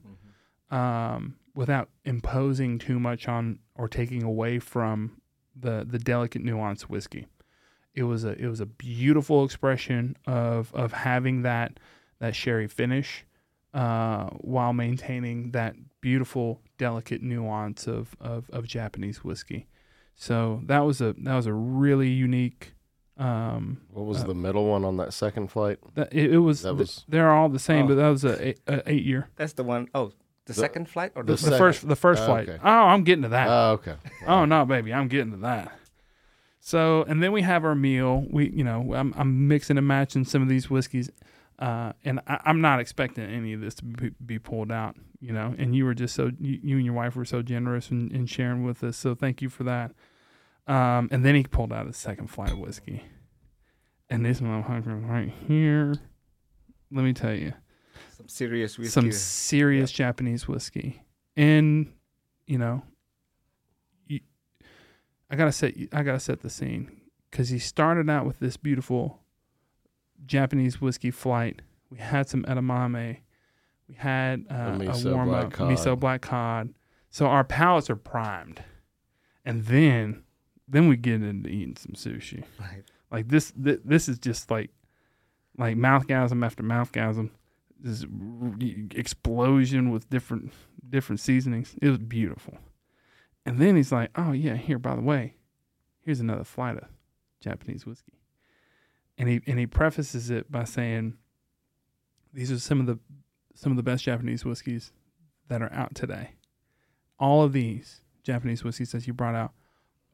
[0.69, 5.21] um, without imposing too much on or taking away from
[5.55, 7.27] the the delicate nuance whiskey.
[7.93, 11.79] It was a it was a beautiful expression of of having that
[12.19, 13.25] that sherry finish
[13.73, 19.67] uh, while maintaining that beautiful delicate nuance of, of, of Japanese whiskey.
[20.15, 22.73] So that was a that was a really unique.
[23.17, 25.79] Um, What was Uh, the middle one on that second flight?
[25.95, 27.87] that, it, it was, That th- was- they're all the same, Oh.
[27.89, 29.29] but that was a, eight, a eight year.
[29.37, 30.07] That's the one oh
[30.45, 32.49] the, The- second flight or the the, The second- first the first Oh, flight.
[32.49, 32.59] okay.
[32.63, 33.47] Oh, I'm getting to that.
[33.49, 33.95] Oh, okay.
[34.27, 35.71] Oh no, baby, I'm getting to that.
[36.59, 38.25] So, and then we have our meal.
[38.29, 41.09] We, you know, I'm, I'm mixing and matching some of these whiskeys.
[41.57, 45.31] Uh, and I, I'm not expecting any of this to be, be pulled out, you
[45.31, 45.55] know.
[45.57, 48.25] And you were just so you, you and your wife were so generous in, in
[48.25, 49.93] sharing with us, so thank you for that.
[50.67, 53.03] Um, and then he pulled out his second flight of whiskey,
[54.09, 55.95] and this one I'm motherfucker right here.
[56.91, 57.53] Let me tell you,
[58.17, 58.91] Some serious whiskey.
[58.91, 61.03] some serious Japanese whiskey,
[61.37, 61.93] and
[62.47, 62.83] you know,
[64.07, 64.19] you,
[65.29, 66.91] I gotta set I gotta set the scene
[67.31, 69.21] because he started out with this beautiful
[70.25, 71.61] Japanese whiskey flight.
[71.89, 73.17] We had some edamame,
[73.87, 76.73] we had uh, a warm up miso black cod,
[77.09, 78.63] so our palates are primed,
[79.45, 80.23] and then
[80.67, 82.43] then we get into eating some sushi.
[82.59, 82.83] Right.
[83.11, 84.71] Like this, th- this is just like,
[85.57, 87.29] like mouthgasm after mouthgasm,
[87.79, 88.03] this
[88.95, 90.51] explosion with different
[90.89, 91.75] different seasonings.
[91.81, 92.57] It was beautiful.
[93.45, 95.35] And then he's like, "Oh yeah, here by the way,
[96.01, 96.87] here's another flight of
[97.39, 98.13] Japanese whiskey."
[99.17, 101.17] And he and he prefaces it by saying,
[102.33, 102.99] "These are some of the
[103.53, 104.91] some of the best Japanese whiskeys
[105.47, 106.31] that are out today.
[107.17, 109.53] All of these Japanese whiskeys that you brought out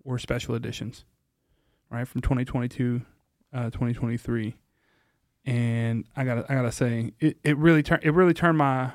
[0.04, 1.06] were special editions."
[1.92, 3.02] right from 2022
[3.54, 4.56] uh 2023
[5.46, 8.92] and i gotta i gotta say it, it really turned it really turned my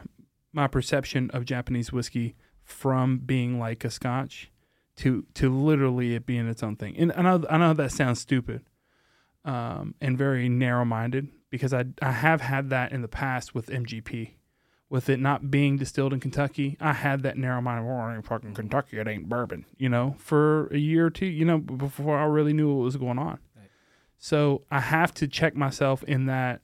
[0.52, 2.34] my perception of japanese whiskey
[2.64, 4.50] from being like a scotch
[4.96, 8.20] to to literally it being its own thing and i know i know that sounds
[8.20, 8.62] stupid
[9.46, 14.32] um and very narrow-minded because i i have had that in the past with mgp
[14.88, 18.26] with it not being distilled in Kentucky, I had that narrow minded, Well, it ain't
[18.26, 18.98] fucking Kentucky.
[18.98, 19.64] It ain't bourbon.
[19.76, 21.26] You know, for a year or two.
[21.26, 23.38] You know, before I really knew what was going on.
[23.56, 23.70] Right.
[24.18, 26.60] So I have to check myself in that.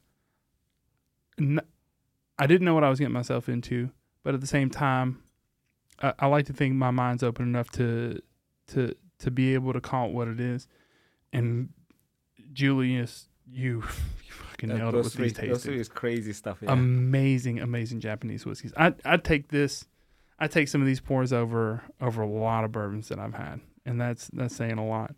[1.38, 1.60] n-
[2.38, 3.90] I didn't know what I was getting myself into,
[4.22, 5.22] but at the same time,
[6.00, 8.20] I, I like to think my mind's open enough to
[8.68, 10.68] to to be able to call it what it is.
[11.32, 11.70] And
[12.52, 13.76] Julius, you,
[14.26, 16.58] you fucking That- nailed it with three, these those tastings three is crazy stuff.
[16.62, 16.72] Yeah.
[16.72, 18.72] amazing, amazing Japanese whiskeys.
[18.76, 19.86] I I take this,
[20.38, 23.60] I take some of these pours over over a lot of bourbons that I've had,
[23.84, 25.14] and that's that's saying a lot.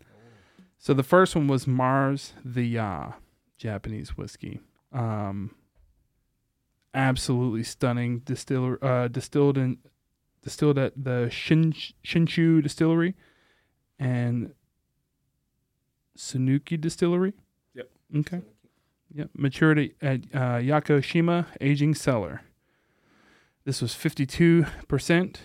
[0.77, 3.13] So the first one was Mars the Ya
[3.57, 4.59] Japanese whiskey.
[4.91, 5.55] Um,
[6.93, 9.77] absolutely stunning distiller, uh, distilled in
[10.43, 11.73] distilled at the Shin
[12.05, 13.15] Shinshu Distillery
[13.99, 14.53] and
[16.17, 17.33] Tsunuki Distillery.
[17.73, 17.89] Yep.
[18.17, 18.41] Okay.
[19.13, 19.29] Yep.
[19.35, 22.41] Maturity at uh, Yakushima Aging Cellar.
[23.65, 25.35] This was 52%,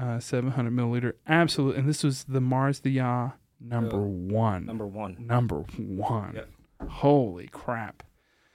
[0.00, 1.14] uh, 700 milliliter.
[1.26, 1.76] Absolute.
[1.76, 3.30] And this was the Mars the Ya
[3.60, 4.66] number Uh, one.
[4.66, 5.16] Number one.
[5.18, 6.32] Number one.
[6.34, 6.48] Yep.
[6.88, 8.02] Holy crap.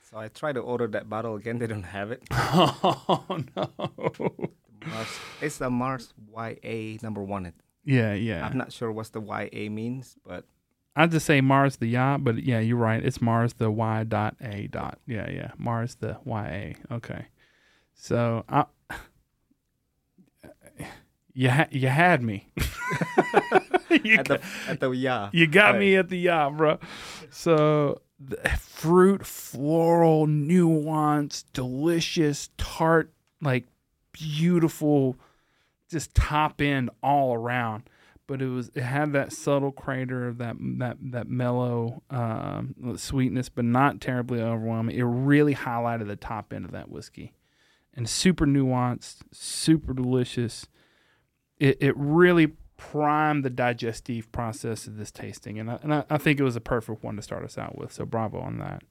[0.10, 1.58] So I tried to order that bottle again.
[1.60, 2.24] They don't have it.
[2.32, 3.26] Oh,
[3.56, 3.70] no.
[4.86, 5.08] Mars,
[5.42, 7.52] it's the Mars YA number one.
[7.86, 8.46] Yeah, yeah.
[8.46, 10.46] I'm not sure what the YA means, but
[10.96, 13.04] I'd just say Mars the Ya, but yeah, you're right.
[13.04, 15.00] It's Mars the Y dot A dot.
[15.08, 15.52] Yeah, yeah.
[15.58, 16.94] Mars the Y A.
[16.94, 17.26] Okay.
[17.96, 18.66] So I,
[21.34, 22.48] you ha- you had me.
[23.90, 25.30] you, at the at the yeah.
[25.32, 25.80] you got right.
[25.80, 26.78] me at the Ya, bro.
[27.32, 33.12] So the fruit, floral, nuance, delicious, tart,
[33.42, 33.66] like
[34.12, 35.18] beautiful,
[35.90, 37.84] just top end all around
[38.34, 43.48] but it was it had that subtle crater of that that that mellow um, sweetness,
[43.48, 44.98] but not terribly overwhelming.
[44.98, 47.36] It really highlighted the top end of that whiskey,
[47.94, 50.66] and super nuanced, super delicious.
[51.60, 56.18] It it really primed the digestive process of this tasting, and I, and I, I
[56.18, 57.94] think it was a perfect one to start us out with.
[57.94, 58.82] So bravo on that.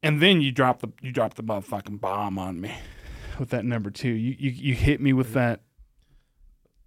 [0.00, 2.72] And then you drop the you drop the motherfucking bomb on me
[3.36, 4.10] with that number two.
[4.10, 5.62] You you you hit me with that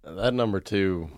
[0.04, 1.10] That number two,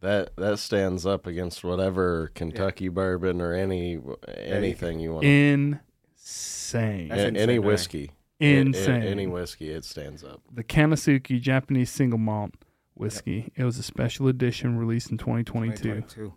[0.00, 3.98] that that stands up against whatever Kentucky bourbon or any
[4.36, 5.24] anything you want.
[5.24, 7.10] insane.
[7.10, 7.66] A- insane, any right?
[7.66, 9.02] whiskey, A- a- insane.
[9.02, 10.40] any whiskey, it stands up.
[10.52, 12.52] the Kanosuke Japanese single malt
[12.94, 13.52] whiskey.
[13.56, 15.76] It was a special edition released in 2022.
[15.82, 16.34] 2022.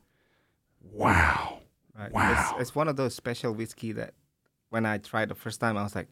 [0.92, 1.60] Wow.
[1.98, 2.12] Right.
[2.12, 2.52] Wow.
[2.54, 4.14] It's, it's one of those special whiskey that
[4.70, 6.08] when I tried the first time, I was like,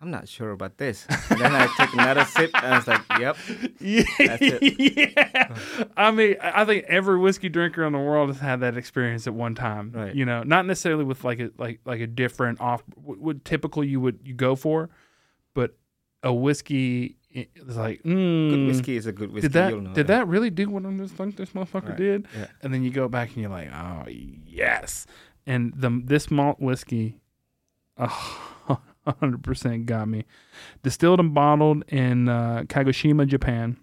[0.00, 1.06] I'm not sure about this.
[1.30, 3.36] And then I took another sip and I was like, yep.
[3.80, 5.56] yeah.
[5.96, 9.32] I mean, I think every whiskey drinker in the world has had that experience at
[9.32, 9.92] one time.
[9.94, 10.14] Right.
[10.14, 13.82] You know, not necessarily with like a like like a different off what, what typical
[13.82, 14.90] you would you go for,
[15.54, 15.76] but
[16.22, 19.48] a whiskey it's like mm, good whiskey is a good whiskey.
[19.48, 20.06] Did that did that.
[20.06, 20.28] that.
[20.28, 21.96] really do what I'm just think this motherfucker right.
[21.96, 22.26] did?
[22.36, 22.46] Yeah.
[22.62, 25.06] And then you go back and you're like, oh yes.
[25.46, 27.20] And the this malt whiskey,
[27.98, 30.24] oh, 100% got me.
[30.82, 33.76] Distilled and bottled in uh, Kagoshima, Japan.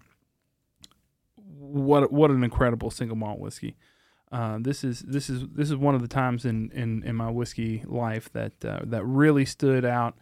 [1.36, 3.76] What what an incredible single malt whiskey.
[4.30, 7.30] Uh, this is this is this is one of the times in in, in my
[7.30, 10.16] whiskey life that uh, that really stood out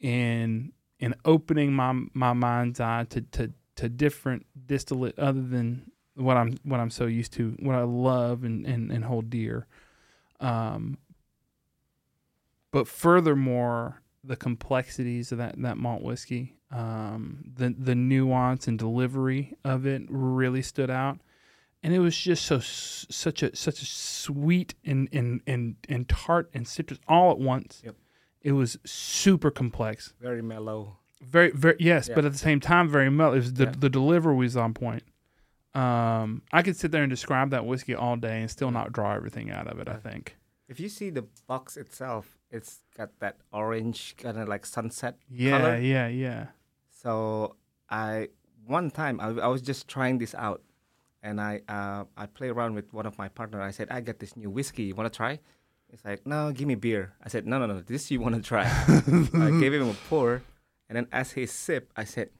[0.00, 6.36] in in opening my my mind's eye to to to different distillate other than what
[6.36, 9.66] I'm what I'm so used to, what I love and and, and hold dear.
[10.40, 10.98] Um,
[12.70, 19.54] but furthermore, the complexities of that that malt whiskey, um, the the nuance and delivery
[19.64, 21.18] of it really stood out,
[21.82, 26.50] and it was just so such a such a sweet and and and, and tart
[26.54, 27.82] and citrus all at once.
[27.84, 27.94] Yep.
[28.42, 30.14] It was super complex.
[30.20, 30.98] Very mellow.
[31.20, 32.14] Very, very yes, Yeah.
[32.14, 33.32] but at the same time, very mellow.
[33.32, 33.72] It was the Yeah.
[33.78, 35.02] the delivery was on point.
[35.74, 39.14] Um, I could sit there and describe that whiskey all day and still not draw
[39.14, 39.88] everything out of it.
[39.88, 40.36] I think.
[40.68, 45.50] If you see the box itself, it's got that orange kind of like sunset Yeah,
[45.58, 45.76] color.
[45.78, 46.08] yeah, yeah.
[46.08, 46.46] Yeah.
[46.90, 47.56] So
[47.88, 48.28] I
[48.66, 50.62] one time I, I was just trying this out,
[51.22, 53.60] and I uh, I play around with one of my partner.
[53.62, 54.84] I said I got this new whiskey.
[54.84, 55.38] You want to try?
[55.92, 57.12] It's like no, give me beer.
[57.22, 57.80] I said no, no, no.
[57.80, 58.64] This you want to try?
[58.66, 60.42] I gave him a pour,
[60.88, 62.30] and then as he sip, I said,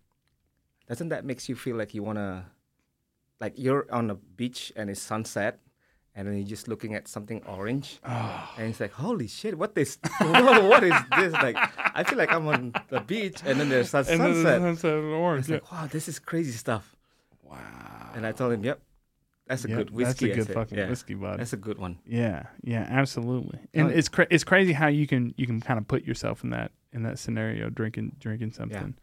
[0.89, 2.47] doesn't that makes you feel like you wanna,
[3.41, 5.61] like you're on a beach and it's sunset.
[6.19, 8.51] And then you're just looking at something orange, ah.
[8.57, 9.59] and it's like, "Holy shit!
[9.59, 11.33] what, what is this?
[11.35, 11.57] Like,
[11.95, 14.61] I feel like I'm on the beach, and then there's a And then the sunset.
[14.63, 15.41] sunset orange.
[15.41, 15.55] It's Yeah.
[15.57, 16.97] like, wow, this is crazy stuff.
[17.43, 18.13] Wow.
[18.15, 18.81] And I told him, yep,
[19.47, 20.09] that's a Yep, good whiskey.
[20.09, 20.55] That's I a good said.
[20.55, 21.39] fucking yeah, whiskey, bud.
[21.39, 21.99] That's a good one.
[22.07, 23.59] Yeah, yeah, absolutely.
[23.75, 26.43] And Oh, it's cra- it's crazy how you can you can kind of put yourself
[26.43, 28.95] in that in that scenario, drinking drinking something.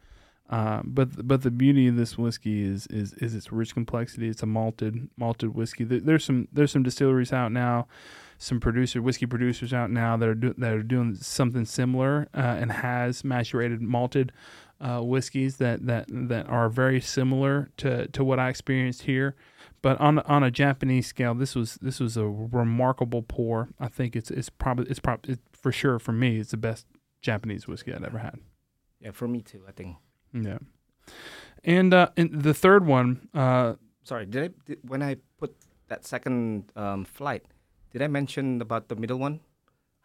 [0.49, 4.27] Um, but but the beauty of this whiskey is is is its rich complexity.
[4.27, 5.83] It's a malted malted whiskey.
[5.85, 7.87] There's some there's some distilleries out now,
[8.37, 12.57] some producer whiskey producers out now that are do, that are doing something similar uh,
[12.59, 14.33] and has macerated malted
[14.81, 19.35] uh, whiskeys that that that are very similar to to what I experienced here.
[19.81, 23.69] But on on a Japanese scale, this was this was a remarkable pour.
[23.79, 26.85] I think it's it's probably it's probably it, for sure for me it's the best
[27.21, 28.39] Japanese whiskey I've ever had.
[28.99, 29.63] Yeah, for me too.
[29.67, 29.95] I think.
[30.33, 30.59] Yeah.
[31.63, 35.55] And uh, and the third one, uh, Sorry, did I did, when I put
[35.87, 37.45] that second um, flight?
[37.91, 39.39] Did I mention about the middle one?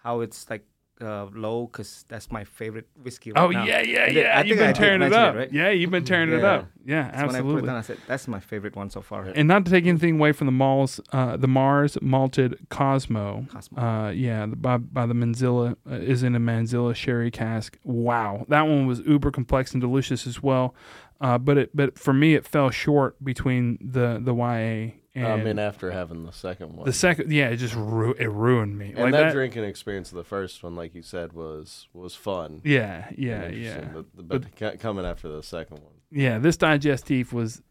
[0.05, 0.65] How it's like
[1.01, 3.33] uh, low because that's my favorite whiskey.
[3.33, 3.65] Right oh now.
[3.65, 5.35] yeah, yeah, I yeah, I you've I been did tearing it mention it, up.
[5.35, 5.53] right?
[5.53, 6.69] Yeah, you've been tearing it up.
[6.85, 7.77] Yeah, That's when I put it down.
[7.77, 9.25] I said that's my favorite one so far.
[9.25, 13.47] And not to take anything away from the malls, uh, the Mars Maltage Cosmo.
[13.53, 13.81] Cosmo.
[13.81, 17.79] Uh, yeah, the, by by the Manzilla uh, is in a Manzilla sherry cask.
[17.85, 20.75] Wow, that one was uber complex and delicious as well.
[21.21, 25.37] Uh, but it but for me it fell short between the the YA and I
[25.43, 27.33] mean, after having the second one, the second.
[27.33, 28.89] Yeah, it just ru- it ruined me.
[28.91, 29.33] and like that, that.
[29.33, 32.61] drinking experience of the first one, like you said, was was fun.
[32.65, 33.81] yeah, yeah, yeah.
[33.93, 37.63] But, the- but ca- coming after the second one, yeah, this digestif was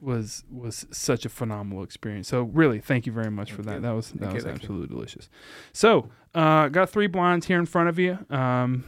[0.00, 2.28] was was such a phenomenal experience.
[2.28, 3.76] So really, thank you very much for that.
[3.76, 3.80] you.
[3.80, 4.50] That was that Thank was you.
[4.50, 5.28] absolutely delicious.
[5.72, 8.18] So, uh, got three blinds here in front of you.
[8.28, 8.84] Um,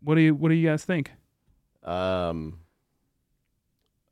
[0.00, 1.10] what do you what do you guys think?
[1.84, 2.58] um,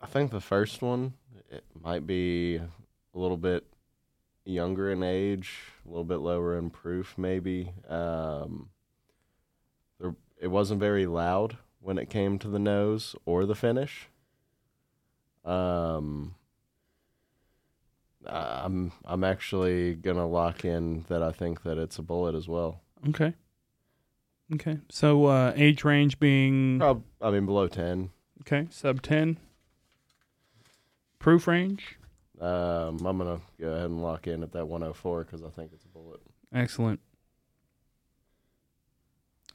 [0.00, 1.14] I think the first one
[1.50, 2.60] it might be
[3.14, 3.66] a little bit
[4.44, 5.52] younger in age,
[5.84, 7.72] a little bit lower in proof, maybe.
[7.88, 8.70] Um,
[9.98, 14.08] there, it wasn't very loud when it came to the nose or the finish.
[15.44, 16.34] Um,
[18.26, 22.82] I'm I'm actually gonna lock in that I think that it's a Bulleit as well.
[23.08, 23.32] Okay.
[24.54, 24.78] Okay.
[24.90, 28.10] So uh, age range being I mean below ten.
[28.42, 29.38] okay sub ten.
[31.18, 31.96] Proof range
[32.40, 35.84] Um, I'm gonna go ahead and lock in at that 104 because I think it's
[35.84, 36.20] a Bulleit.
[36.54, 37.00] excellent.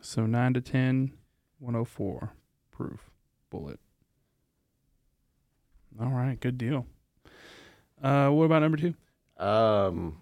[0.02, 1.12] So nine to 10,
[1.60, 2.32] 104
[2.72, 3.10] proof
[3.52, 3.78] Bulleit.
[6.00, 6.86] All right, good deal.
[8.04, 8.94] Uh, what about number two?
[9.44, 10.22] Um,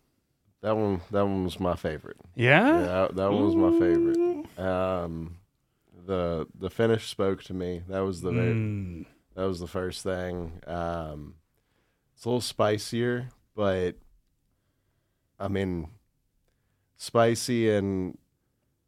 [0.61, 2.17] that one that one was my favorite.
[2.35, 2.79] Yeah.
[2.79, 4.59] Yeah, that, that one was my favorite.
[4.59, 5.37] Um,
[6.05, 7.81] the the finish spoke to me.
[7.89, 9.05] That was the very, Mm.
[9.35, 10.61] that was the first thing.
[10.67, 11.35] Um,
[12.23, 13.97] it's a little spicier, but
[15.37, 15.89] I mean,
[16.95, 18.17] spicy and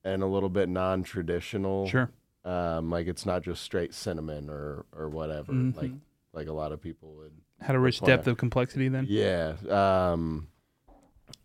[0.06, 1.86] and a little bit non traditional.
[1.90, 2.10] Sure.
[2.46, 5.52] Um, like it's not just straight cinnamon or or whatever.
[5.52, 6.00] Like Mhm.
[6.32, 7.34] like a lot of people would.
[7.60, 8.08] Had a rich Fire.
[8.16, 9.06] depth of complexity then.
[9.10, 9.56] Yeah.
[9.70, 10.48] Um,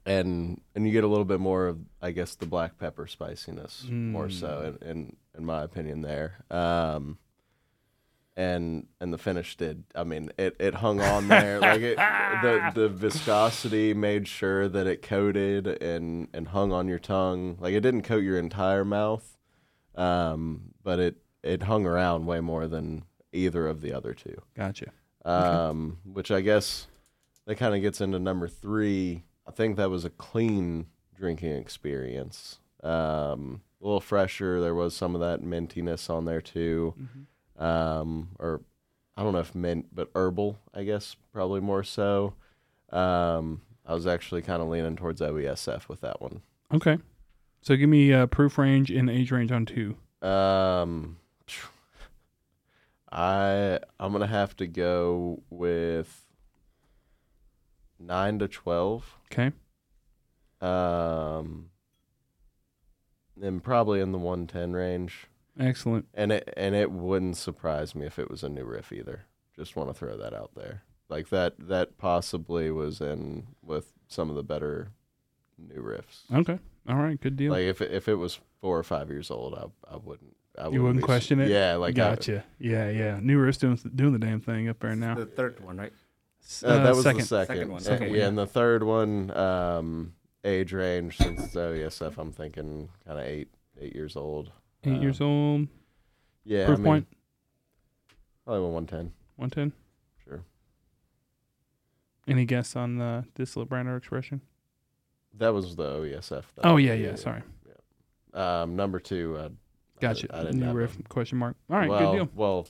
[0.06, 3.84] and and you get a little bit more of I guess the black pepper spiciness
[3.90, 6.44] more so in, in in my opinion there.
[6.52, 7.18] Um,
[8.36, 9.84] and and the finish did.
[9.94, 14.86] I mean, it, it hung on there like it, the the viscosity made sure that
[14.86, 17.56] it coated and and hung on your tongue.
[17.60, 19.36] Like it didn't coat your entire mouth,
[19.94, 24.92] um, but it it hung around way more than either of the other two Gotcha.
[25.24, 26.88] um, which I guess
[27.46, 29.24] that kind of gets into number three.
[29.46, 32.58] I think that was a clean drinking experience.
[32.82, 34.60] Um, a little fresher.
[34.60, 36.94] There was some of that mintiness on there too.
[36.98, 37.20] Mm-hmm.
[37.60, 38.62] Um, or
[39.16, 42.34] I don't know if mint, but herbal, I guess, probably more so.
[42.90, 46.40] Um, I was actually kind of leaning towards OESF with that one.
[46.72, 46.98] Okay.
[47.62, 49.96] So give me uh, proof range and age range on two.
[50.22, 51.18] Um,
[53.12, 56.24] I I'm gonna have to go with
[57.98, 59.16] nine to twelve.
[59.30, 59.52] Okay.
[60.60, 61.70] Um,
[63.40, 65.26] and probably in the one ten range.
[65.60, 66.06] Excellent.
[66.14, 69.26] And it and it wouldn't surprise me if it was a new riff either.
[69.54, 70.82] Just want to throw that out there.
[71.08, 74.92] Like that that possibly was in with some of the better
[75.58, 76.22] new riffs.
[76.34, 76.58] Okay.
[76.88, 77.20] All right.
[77.20, 77.52] Good deal.
[77.52, 80.36] Like if it, if it was four or five years old, I I wouldn't.
[80.58, 81.48] I you wouldn't be question it.
[81.48, 82.44] Yeah, like I- gotcha.
[82.58, 83.18] yeah, yeah.
[83.22, 85.14] New Riff's doing doing the damn thing up there now.
[85.14, 85.92] The third one, right?
[86.42, 87.20] S- Uh, that was second.
[87.20, 87.56] the second.
[87.56, 88.16] Second one, Uh, okay.
[88.18, 90.14] yeah, and the third one, um,
[90.44, 93.48] age range since it's OESF, I'm thinking kind of eight
[93.80, 94.50] eight years old.
[94.84, 95.68] Eight uh, years old.
[96.44, 97.06] Yeah, Proof I mean, point
[98.44, 99.12] Probably one ten.
[99.36, 99.72] one ten.
[100.24, 100.42] Sure.
[102.26, 104.40] Any guess on the distillate brand or expression?
[105.38, 106.44] That was the OESF.
[106.56, 106.62] though.
[106.62, 107.14] Oh yeah, yeah.
[107.14, 107.42] Sorry.
[108.34, 108.62] Yeah.
[108.62, 109.36] Um, number two.
[109.38, 109.48] Uh,
[110.00, 110.28] Gotcha.
[110.34, 111.56] I, I didn't New riff a- question mark.
[111.70, 111.88] All right.
[111.88, 112.28] well, good deal.
[112.34, 112.66] Well,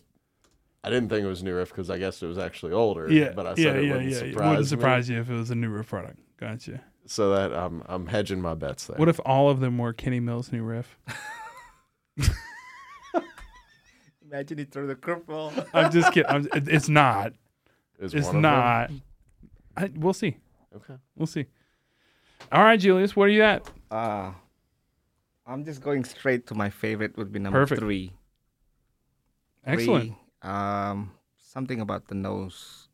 [0.83, 3.11] I didn't think it was new riff because I guess it was actually older.
[3.11, 3.33] Yeah.
[3.33, 3.73] but I said yeah.
[3.73, 3.93] it yeah.
[3.93, 4.17] wouldn't yeah.
[4.19, 4.67] surprise It wouldn't me.
[4.67, 6.19] surprise you if it was a new riff product.
[6.39, 6.83] Gotcha.
[7.07, 8.97] So that I'm I'm hedging my bets there.
[8.97, 10.99] What if all of them were Kenny Mills new riff?
[14.31, 15.67] Imagine he threw the curveball.
[15.75, 16.31] I'm just kidding.
[16.31, 17.33] I'm, it- it's not.
[17.99, 18.43] Is It's one of them?
[18.43, 18.91] not.
[19.77, 20.37] I, we'll see.
[20.75, 20.95] Okay.
[21.17, 21.47] We'll see.
[22.53, 23.69] All right, Julius, where are you at?
[23.91, 24.33] Uh,
[25.47, 27.81] I'm just going straight to my favorite would be number Perfect.
[27.81, 28.13] three.
[29.67, 30.05] Excellent.
[30.43, 32.89] Three, um, something about the nose.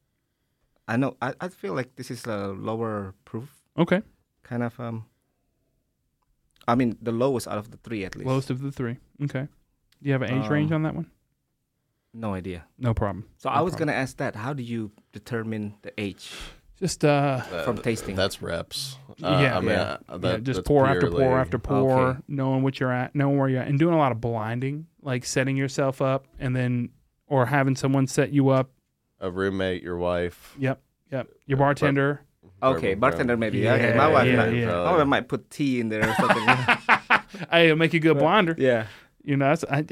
[0.88, 1.16] I know.
[1.22, 3.48] I, I feel like this is a lower proof
[3.78, 4.02] Okay.
[4.42, 4.78] kind of.
[4.80, 5.04] Um.
[6.68, 8.26] I mean, the lowest out of the three at least.
[8.26, 8.96] Lowest of the three.
[9.22, 9.42] Okay.
[9.42, 9.48] Do
[10.02, 11.10] you have an age Um, range on that one?
[12.12, 12.64] No idea.
[12.78, 13.26] No problem.
[13.38, 13.88] So No I was problem.
[13.88, 14.34] gonna ask that.
[14.36, 16.32] How do you determine the age?
[16.78, 18.16] Just uh, Uh, From tasting.
[18.16, 18.98] That's reps.
[19.22, 19.56] Uh, Yeah.
[19.56, 19.96] I mean, Yeah.
[20.08, 22.20] uh, yeah, just that's pour after pour after pour, Okay.
[22.28, 25.24] knowing what you're at, knowing where you're at, and doing a lot of blinding, like
[25.24, 26.90] setting yourself up, and then
[27.26, 28.70] or having someone set you up.
[29.18, 30.54] a roommate, your wife.
[30.58, 30.82] Yep.
[31.10, 31.28] Yep.
[31.46, 32.20] Your Yeah, bartender.
[32.62, 33.40] Okay, Bourbon bartender brown.
[33.40, 33.68] maybe.
[33.68, 34.26] okay, my wife.
[34.26, 34.66] yeah, might, yeah.
[34.66, 36.46] My wife might put tea in there or something.
[37.50, 38.54] hey, it'll make you a good blinder.
[38.58, 38.86] yeah.
[39.24, 39.84] You know, that's, I,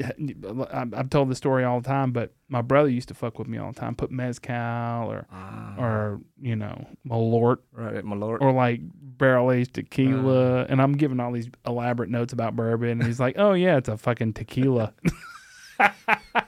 [0.71, 3.49] I, I've told the story all the time, but my brother used to fuck with
[3.49, 3.93] me all the time.
[3.93, 8.41] Put mezcal or, Ah, or you know, Malort right, my lord.
[8.41, 10.61] or like barrel aged tequila.
[10.61, 10.65] Uh.
[10.69, 12.91] and I'm giving all these elaborate notes about bourbon.
[12.91, 14.93] And he's like, oh, yeah, it's a fucking tequila.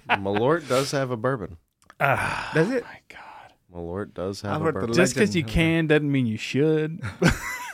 [0.09, 1.57] Malort does have a bourbon.
[1.99, 2.83] ah, Does it?
[2.83, 3.19] my God.
[3.77, 4.95] Malort does I've have a heard the bourbon.
[4.95, 7.01] Just because you can doesn't mean you should.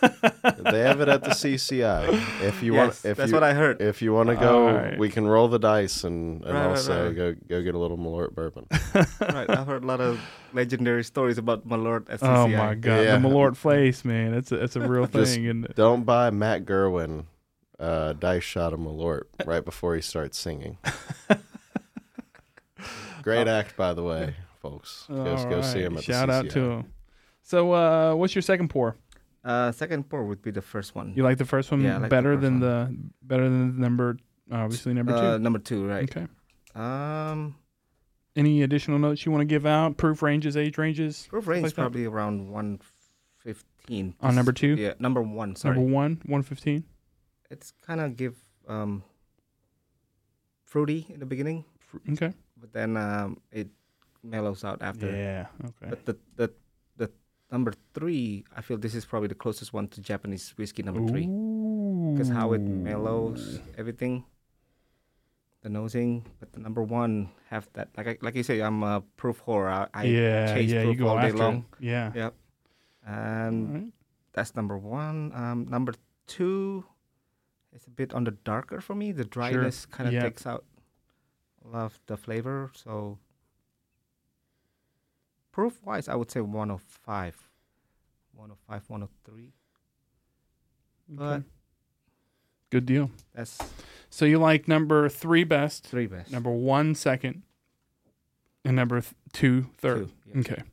[0.02, 2.42] they have it at the CCI.
[2.42, 3.82] If you yes, want, if that's you, what I heard.
[3.82, 5.00] if you want to go, Alright.
[5.00, 7.16] we can roll the dice and, and Right, right, also right.
[7.16, 8.68] go go get a little Malort bourbon.
[9.22, 10.20] right, I've heard a lot of
[10.54, 13.04] legendary stories about Malort lord at oh my God.
[13.04, 13.18] Yeah.
[13.18, 14.34] The Malort face, man.
[14.34, 15.48] It's a, it's a real thing.
[15.48, 17.26] And Don't buy Matt Gerwin
[17.80, 20.78] uh, dice shot of Malort right before he starts singing.
[23.22, 24.36] Great act, by the way,
[24.68, 25.06] folks.
[25.10, 25.86] Go, All go see right.
[25.92, 26.54] him at Shout the out CCI.
[26.54, 26.86] to him.
[27.44, 28.96] So, uh, what's your second pour?
[29.44, 31.14] Uh, second pour would be the first one.
[31.16, 32.62] You like the first one Yeah, I like the better first than one.
[32.62, 34.18] the better than the number
[34.50, 35.44] obviously number Uh, two.
[35.44, 36.10] number two, right?
[36.10, 36.28] Okay.
[36.76, 37.56] Um,
[38.36, 39.98] Any additional notes you want to give out?
[39.98, 41.82] Proof ranges, age ranges proof range like is that?
[41.82, 42.80] probably around one
[43.38, 44.16] fifteen.
[44.22, 45.56] on number two, Yeah, number one.
[45.58, 46.86] Sorry, number one, one fifteen.
[47.52, 48.38] it's kind of give
[48.70, 49.04] um
[50.64, 51.66] fruity in the beginning,
[52.14, 52.34] Okay.
[52.58, 53.68] but then um it
[54.24, 55.12] mellows out after.
[55.12, 55.48] Yeah.
[55.64, 55.90] Okay.
[55.90, 56.48] But the the
[56.98, 57.12] the
[57.52, 61.28] number three, I feel this is probably the closest one to Japanese whiskey number three.
[62.14, 64.24] because how it mellows everything,
[65.62, 66.26] the nosing.
[66.40, 69.68] But the number one have that like I, like you say, I'm a proof whore.
[69.68, 71.66] I, I yeah, chase yeah, proof all day long.
[71.80, 71.86] it.
[71.86, 72.12] Yeah.
[72.16, 72.34] Yep.
[73.06, 73.92] And right.
[74.32, 75.32] that's number one.
[75.36, 75.94] Um, number
[76.28, 76.86] two,
[77.74, 79.12] it's a bit on the darker for me.
[79.12, 80.24] The dryness kind of Yeah.
[80.24, 80.64] takes out
[81.66, 82.72] love the flavor.
[82.76, 83.18] So
[85.54, 87.38] proof wise, I would say 105,
[88.36, 89.54] 105, 103.
[91.08, 91.44] But Okay.
[92.72, 93.12] Good deal.
[93.36, 93.60] that's
[94.10, 96.32] So you like number three best, three best.
[96.32, 97.44] number one second,
[98.66, 100.08] and number th- two third.
[100.08, 100.40] Two, yeah.
[100.40, 100.64] Okay.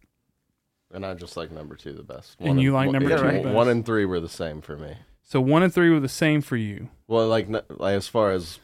[0.93, 2.37] And I just like number two the best.
[2.41, 3.55] And you like one- number two yeah, the best?
[3.55, 4.95] One and three were the same for me.
[5.23, 6.89] So one and three were the same for you.
[7.07, 8.59] Well, like, like as far as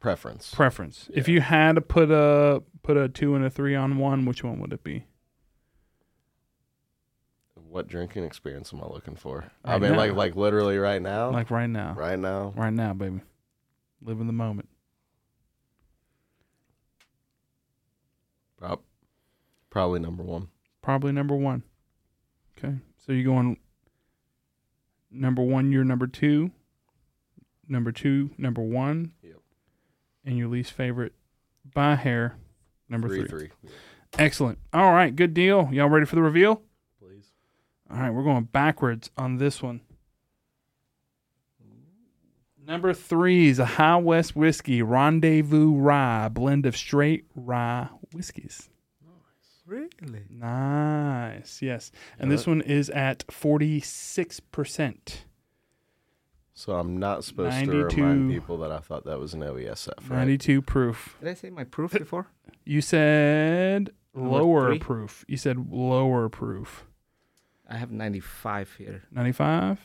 [0.00, 1.08] preference, Preference.
[1.14, 4.42] If you had to put a put a two and a three on one, which
[4.44, 5.06] one would it be?
[7.68, 9.50] What drinking experience am I looking for?
[9.64, 9.98] I mean, now.
[9.98, 11.30] like like literally right now.
[11.30, 11.94] Like right now.
[11.94, 12.52] right now.
[12.56, 13.20] Right now, baby.
[14.02, 14.68] Live in the moment.
[18.56, 18.82] Prob-
[19.70, 20.48] probably number one.
[20.80, 21.62] Probably number one.
[22.56, 22.76] Okay.
[23.04, 23.58] So you're going
[25.10, 26.50] number one, you're number two.
[27.68, 29.12] Number two, number one.
[29.22, 29.40] Yep.
[30.24, 31.12] And your least favorite
[31.74, 32.36] by hair,
[32.88, 33.50] number three, three.
[33.60, 33.70] three.
[34.18, 34.58] Excellent.
[34.72, 35.68] All right, good deal.
[35.72, 36.62] Y'all ready for the reveal?
[37.88, 37.94] Please.
[37.96, 39.80] All right, we're going backwards on this one.
[42.66, 48.68] Number three is a High West whiskey, Rendezvous Rye, blend of straight rye whiskeys.
[49.04, 49.62] Nice.
[49.64, 50.24] Really?
[50.28, 51.92] Nice, yes.
[52.18, 55.26] And Yeah, this that- one is at forty six percent,
[56.54, 58.02] So I'm not supposed to 92.
[58.02, 60.18] remind people that I thought that was an OESF, right?
[60.18, 61.16] ninety two proof.
[61.20, 62.26] Did I say my proof uh, before?
[62.64, 65.24] You said lower proof.
[65.28, 66.85] You said lower proof.
[67.68, 69.02] I have 95 here.
[69.10, 69.78] Ninety five.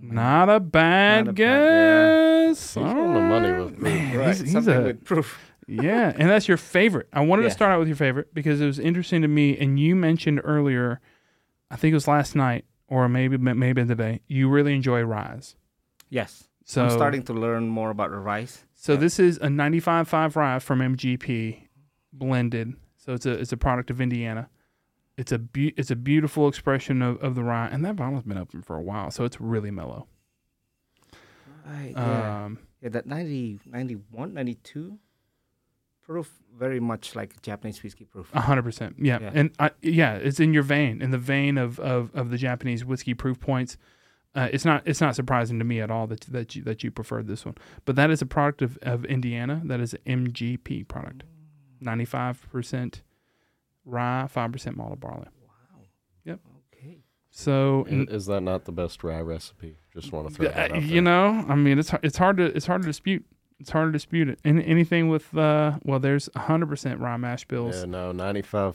[0.00, 2.46] Not a bad Not a bad- yeah.
[2.48, 2.74] guess.
[2.74, 3.82] He's on the money with proof.
[3.82, 5.38] Man, Right, he's, he's something a with proof.
[5.66, 7.08] yeah, and that's your favorite.
[7.12, 9.78] I wanted to start out with your favorite because it was interesting to me, and
[9.80, 11.00] you mentioned earlier,
[11.70, 14.20] I think it was last night or maybe maybe today.
[14.28, 15.56] You really enjoy Ryes,
[16.10, 16.44] Yes.
[16.64, 18.64] so I'm starting to learn more about the rice.
[18.74, 18.98] So yeah.
[19.00, 21.66] this is a 95.5 Rye from MGP
[22.12, 22.74] blended.
[22.98, 24.48] So it's a it's a product of Indiana.
[25.16, 28.38] It's a be- it's a beautiful expression of, of the rye, and that bottle's been
[28.38, 30.06] open for a while, so it's really mellow.
[31.64, 31.92] Right.
[31.96, 32.44] Yeah.
[32.44, 34.98] Um, yeah, that 90, 91, 92
[36.02, 38.30] proof, very much like Japanese whiskey proof.
[38.34, 38.96] A hundred percent.
[38.98, 39.18] Yeah.
[39.20, 39.30] Yeah.
[39.34, 42.84] And I, yeah, it's in your vein, in the vein of, of, of the Japanese
[42.84, 43.76] whiskey proof points.
[44.34, 46.90] Uh, it's not it's not surprising to me at all that that you that you
[46.90, 47.54] preferred this one.
[47.86, 49.62] But that is a product of, of Indiana.
[49.64, 51.24] That is an MGP product.
[51.80, 53.02] Ninety five percent
[53.86, 55.26] rye, five percent malted barley.
[55.42, 55.80] Wow.
[56.24, 56.40] Yep.
[56.74, 56.98] Okay.
[57.30, 59.76] So I- Is that not the best rye recipe?
[59.94, 61.02] Just want to throw that out you there.
[61.02, 63.24] know, I mean, it's it's hard to it's hard to dispute.
[63.58, 64.38] It's hard to dispute it.
[64.44, 67.76] And anything with uh, well, there's hundred percent rye mash bills.
[67.76, 68.74] Yeah, no, 95.5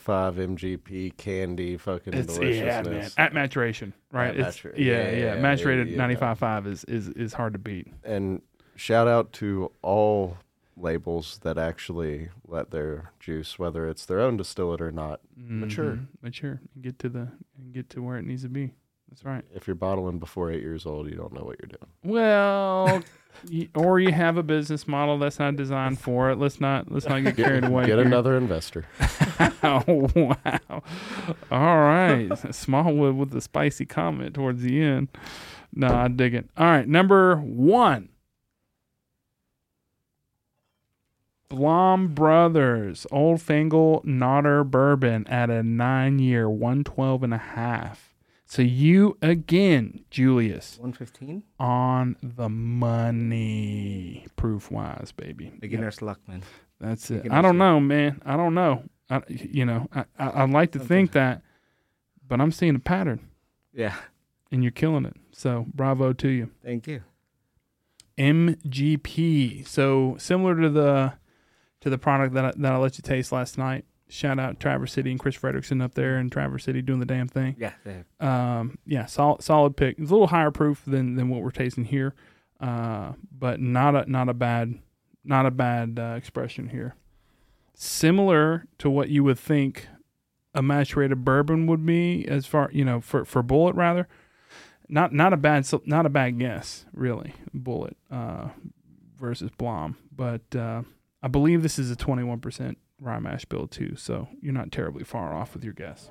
[0.57, 3.11] MGP candy, fucking It's yeah, man.
[3.17, 4.35] At maturation, right?
[4.35, 5.97] At It's, matura- yeah, yeah, yeah, yeah, Maturated yeah, yeah.
[5.97, 7.87] ninety five five is, is is hard to beat.
[8.03, 8.41] And
[8.75, 10.37] shout out to all
[10.81, 15.93] labels that actually let their juice, whether it's their own distillate or not, Mature.
[15.93, 16.07] Mhm.
[16.21, 16.61] mature.
[16.75, 17.27] And get to the
[17.57, 18.73] and get to where it needs to be.
[19.09, 19.43] That's right.
[19.53, 21.91] if you're bottling before eight years old, you don't know what you're doing.
[22.15, 23.03] Well,
[23.51, 26.37] y- or you have a business model that's not designed for it.
[26.37, 27.85] Let's not let's not get carried away.
[27.87, 28.05] Get here.
[28.07, 28.85] another investor.
[29.63, 30.83] oh, wow.
[31.51, 32.29] All right.
[32.55, 35.09] Smallwood with the spicy comment towards the end.
[35.73, 36.49] No, I dig it.
[36.57, 36.87] All right.
[36.87, 38.07] Number one
[41.51, 48.13] Blaum Brothers Old Fangle Nodder Bourbon at a nine year, 112 and a half.
[48.45, 51.43] So you again, Julius, 115?
[51.59, 55.45] on the money, proof wise, baby.
[55.45, 55.59] Yep.
[55.61, 56.43] Beginner's luck, man.
[56.79, 57.23] That's it.
[57.23, 58.21] can I don't know, man.
[58.25, 58.83] I don't know.
[59.09, 61.41] I, you know, I, I, I'd like to think that,
[62.27, 63.29] but I'm seeing a pattern,
[63.73, 63.95] Yeah.
[64.51, 65.15] and you're killing it.
[65.33, 66.49] So bravo to you.
[66.63, 67.03] Thank you.
[68.17, 69.67] MGP.
[69.67, 71.13] So similar to the
[71.81, 73.85] to the product that I, that I let you taste last night.
[74.07, 77.27] Shout out Traverse City and Chris Fredrickson up there in Traverse City doing the damn
[77.27, 77.55] thing.
[77.57, 77.73] Yeah.
[77.85, 78.01] yeah.
[78.19, 79.97] Um, yeah, solid solid pick.
[79.97, 82.13] It's a little higher proof than than what we're tasting here,
[82.59, 84.79] uh, but not a not a bad
[85.23, 86.95] not a bad uh, expression here.
[87.73, 89.87] Similar to what you would think
[90.53, 94.07] a maturated bourbon would be, as far you know for for Bulleit rather.
[94.89, 97.33] Not not a bad not a bad guess really.
[97.55, 98.49] Bulleit uh,
[99.17, 100.81] versus Blaum, but uh,
[101.23, 103.95] I believe this is a twenty one percent rye mash bill too.
[103.95, 106.09] So you're not terribly far off with your guess.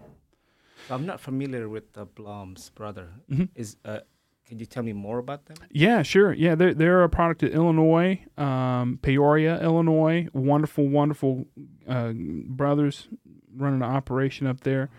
[0.90, 3.10] I'm not familiar with the Blaum's brother.
[3.30, 3.48] Mhm.
[3.54, 4.00] Is uh,
[4.46, 5.56] Can you tell me more about them?
[5.70, 6.32] Yeah, sure.
[6.32, 10.26] Yeah, they're they're a product of Illinois, um, Peoria, Illinois.
[10.32, 11.46] Wonderful, wonderful
[11.86, 13.08] uh, brothers
[13.54, 14.90] running an operation up there.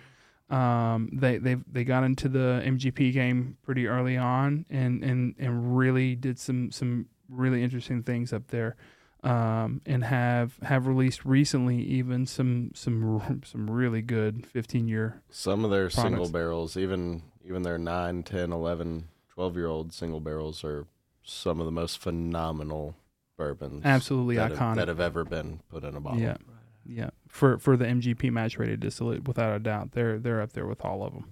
[0.49, 5.77] Um, they they they got into the MGP game pretty early on, and and and
[5.77, 8.75] really did some some really interesting things up there.
[9.23, 15.63] Um, and have have released recently even some some some really good 15 year Some
[15.63, 20.63] of their single barrels even even their 9, 10, 11, 12 year old single barrels
[20.63, 20.87] are
[21.23, 22.95] some of the most phenomenal
[23.37, 26.19] bourbons absolutely that, iconic have, that have ever been put in a bottle.
[26.19, 26.37] Yeah.
[26.83, 30.65] Yeah, for for the MGP match rated distillate, without a doubt, they're they're up there
[30.65, 31.31] with all of them.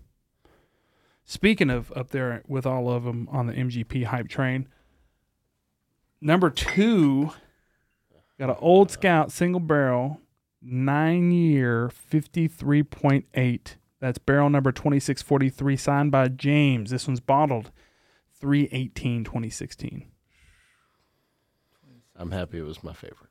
[1.25, 4.67] Speaking of up there with all of them on the MGP hype train,
[6.21, 7.31] number two
[8.39, 10.21] got an Old Scout single barrel,
[10.61, 16.89] nine year, fifty three point eight That's barrel number 2643, signed by James.
[16.89, 17.71] This one's bottled
[18.39, 20.07] 318 2016.
[22.15, 23.29] I'm happy it was my favorite.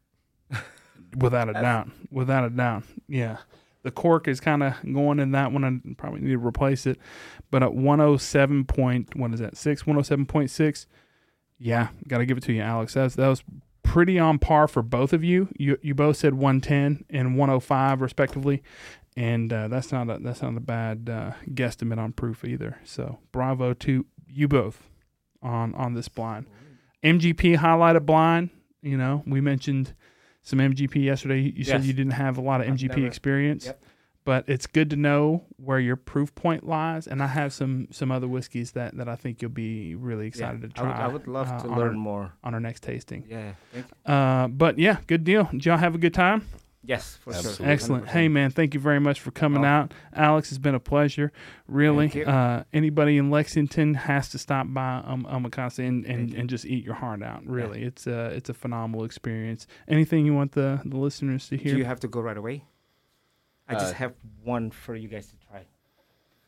[1.16, 1.88] Without a doubt.
[2.10, 2.84] Without a doubt.
[3.08, 3.38] Yeah.
[3.82, 5.64] The cork is kind of going in that one.
[5.64, 6.98] I probably need to replace it.
[7.50, 9.56] But at 107 point, what is that?
[9.56, 9.82] 6?
[9.84, 10.86] 107.6.
[11.58, 12.94] Yeah, got to give it to you, Alex.
[12.94, 13.42] That was, that was
[13.88, 15.48] pretty on par for both of you.
[15.58, 18.62] You you both said 110 and 105 respectively,
[19.16, 22.78] and uh, that's not a that's not a bad uh, guesstimate on proof either.
[22.84, 24.82] So bravo to you both
[25.42, 26.46] on on this blind.
[27.02, 28.50] MGP highlighted blind.
[28.82, 29.94] You know, we mentioned
[30.42, 31.52] some MGP yesterday.
[31.54, 33.66] You said you didn't have a lot of I've MGP never- experience.
[33.66, 33.82] Yep.
[34.28, 38.12] But it's good to know where your proof point lies, and I have some some
[38.12, 41.04] other whiskeys that, that I think you'll be really excited to I would, try.
[41.04, 42.32] I would love uh, to learn our, more.
[42.44, 43.24] on our next tasting.
[43.26, 43.52] Yeah.
[43.72, 44.12] Thank you.
[44.12, 45.44] Uh, but yeah, good deal.
[45.50, 46.46] Did y'all have a good time?
[46.84, 47.64] Yes, for Absolutely.
[47.64, 47.72] sure.
[47.72, 48.04] Excellent.
[48.04, 48.08] 100%.
[48.08, 49.68] Hey man, thank you very much for coming Oh.
[49.68, 49.94] out.
[50.12, 51.32] Alex, it's been a pleasure.
[51.66, 52.08] Really.
[52.08, 52.30] Thank you.
[52.30, 56.84] Uh, anybody in Lexington has to stop by um, Omakase and, and, and just eat
[56.84, 57.46] your heart out.
[57.46, 59.66] Really, it's a it's a phenomenal experience.
[59.88, 61.72] Anything you want the, the listeners to hear?
[61.72, 62.64] Do you have to go right away?
[63.68, 65.58] I just Uh, have one for you guys to try.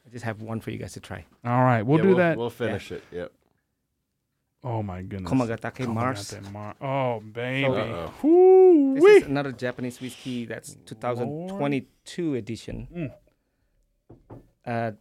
[0.06, 1.24] I just have one for you guys to try.
[1.44, 2.38] All right, we'll Yeah, do that.
[2.38, 3.04] We'll finish it.
[3.12, 3.32] Yep.
[4.64, 5.30] oh my goodness.
[5.30, 6.32] Komagatake Mars.
[6.34, 7.64] Komagatake Mar- Oh baby.
[7.66, 8.12] Uh-oh.
[8.22, 12.88] Woo This is another Japanese whiskey that's 2022 edition.
[12.94, 13.12] Mm.
[14.66, 14.92] Uh,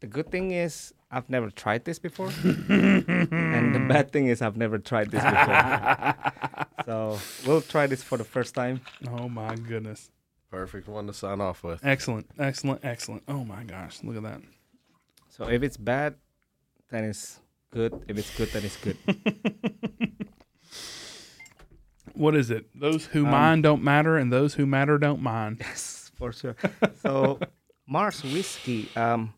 [0.00, 4.56] the good thing is I've never tried this before, and the bad thing is I've
[4.56, 6.14] never tried this before.
[6.84, 8.80] so we'll try this for the first time.
[9.08, 10.10] Oh my goodness.
[10.50, 11.84] Perfect one to sign off with.
[11.84, 13.22] Excellent, excellent, excellent.
[13.28, 14.40] Oh my gosh, look at that.
[15.28, 16.14] So if it's bad,
[16.90, 17.40] then it's
[17.70, 18.04] good.
[18.08, 18.96] If it's good, then it's good.
[22.14, 22.64] What is it?
[22.74, 25.58] Those who Um, mind don't matter, and those who matter don't mind.
[25.60, 26.56] yes, for sure.
[27.02, 27.38] So
[27.86, 28.88] Mars whiskey.
[28.96, 29.34] Um,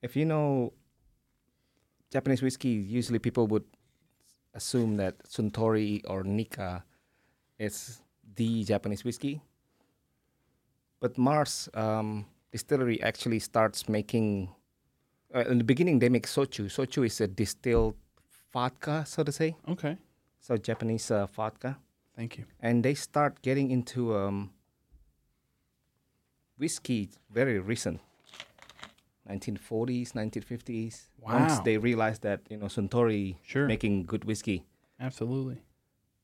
[0.00, 0.72] if you know
[2.12, 3.64] Japanese whiskey, usually people would
[4.54, 6.84] assume that Suntory or Nikka
[7.58, 8.00] is
[8.36, 9.42] the Japanese whiskey.
[11.00, 14.50] But Mars um, Distillery actually starts making.
[15.34, 16.66] Uh, in the beginning, they make shochu.
[16.66, 17.94] Shochu is a distilled
[18.52, 19.56] vodka, so to say.
[19.68, 19.96] Okay,
[20.40, 21.78] So Japanese uh, vodka.
[22.16, 22.44] thank you.
[22.60, 24.50] and they start getting into um,
[26.58, 28.00] whiskey very recent
[29.28, 31.34] 1940s 1950s Wow.
[31.38, 33.66] once they realized that you know suntory Sure.
[33.66, 34.64] making good whiskey
[34.98, 35.62] Absolutely.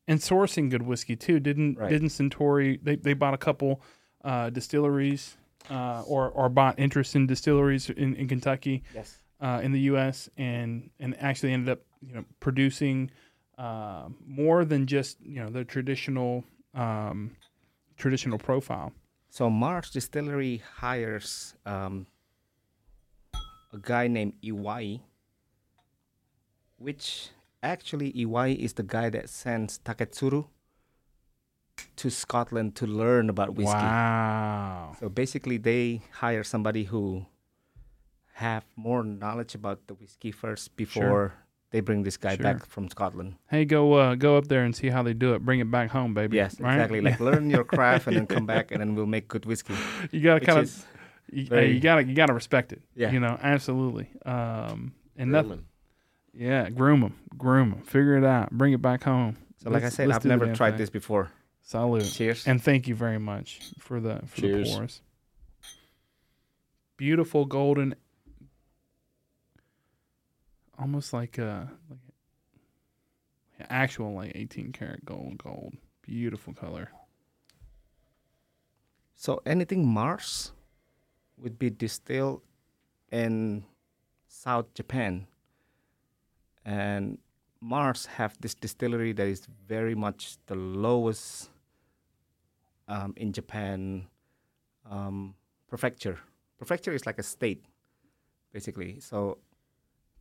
[0.09, 1.41] And sourcing good whiskey too.
[1.41, 1.89] Didn't Right.
[1.89, 3.81] didn't Suntory they, they bought a couple
[4.27, 5.37] uh, distilleries
[5.71, 10.29] uh, or or bought interest in distilleries in, in Kentucky yes uh, in the U.S.
[10.37, 13.11] and and actually ended up you know producing
[13.59, 16.45] uh, more than just you know the traditional
[16.75, 17.37] um,
[17.97, 18.93] traditional profile.
[19.31, 22.07] so mars distillery hires um,
[23.73, 25.01] a guy named iwai
[26.79, 27.31] which
[27.63, 30.47] actually iwai is the guy that sends taketsuru
[31.97, 34.97] to scotland to learn about whiskey Wow.
[35.01, 37.27] So basically, they hire somebody who
[38.35, 41.33] have more knowledge about the whiskey first before
[41.71, 42.43] they bring this guy Sure.
[42.45, 43.35] back from Scotland.
[43.49, 45.45] Hey, go uh, go up there and see how they do it.
[45.45, 46.37] Bring it back home, baby.
[46.37, 46.75] Yes, Right?
[46.75, 47.01] exactly.
[47.01, 49.75] Like learn your craft and then come back and then we'll make good whiskey.
[50.13, 50.87] you gotta kind of
[51.33, 52.83] you, very- you gotta you gotta respect it.
[52.95, 53.11] Yeah.
[53.11, 54.11] You know, absolutely.
[54.25, 55.49] Um, and nothing.
[55.49, 55.67] Grooming.
[56.39, 59.37] Yeah, groom them, groom them, figure it out, bring it back home.
[59.57, 59.71] so.
[59.71, 60.79] Like I Let's- said, let's I've never tried thing.
[60.79, 61.31] this before.
[61.67, 62.05] Salute.
[62.13, 62.47] Cheers.
[62.47, 64.71] And thank you very much for the for Cheers.
[64.71, 65.03] the pours.
[66.97, 67.97] Beautiful golden,
[70.79, 75.75] almost like a like actual like eighteen karat gold gold.
[76.03, 76.91] Beautiful color.
[79.17, 80.53] So anything Mars
[81.37, 82.43] would be distilled
[83.11, 83.65] in
[84.29, 85.27] South Japan.
[86.65, 87.19] And
[87.61, 91.51] Mars have this distillery that is very much the lowest
[92.89, 94.07] um, in Japan
[94.91, 95.35] um,
[95.69, 96.19] prefecture.
[96.59, 97.65] Prefecture is like a state,
[98.53, 99.01] basically.
[99.01, 99.39] So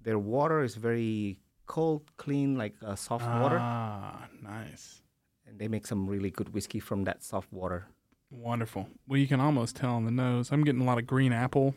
[0.01, 5.01] their water is very cold, clean, like uh, soft water, Ah, nice.
[5.47, 7.87] and they make some really good whiskey from that soft water.
[8.31, 8.89] Wonderful.
[9.07, 10.51] Well, you can almost tell on the nose.
[10.51, 11.73] I'm getting a lot of green apple,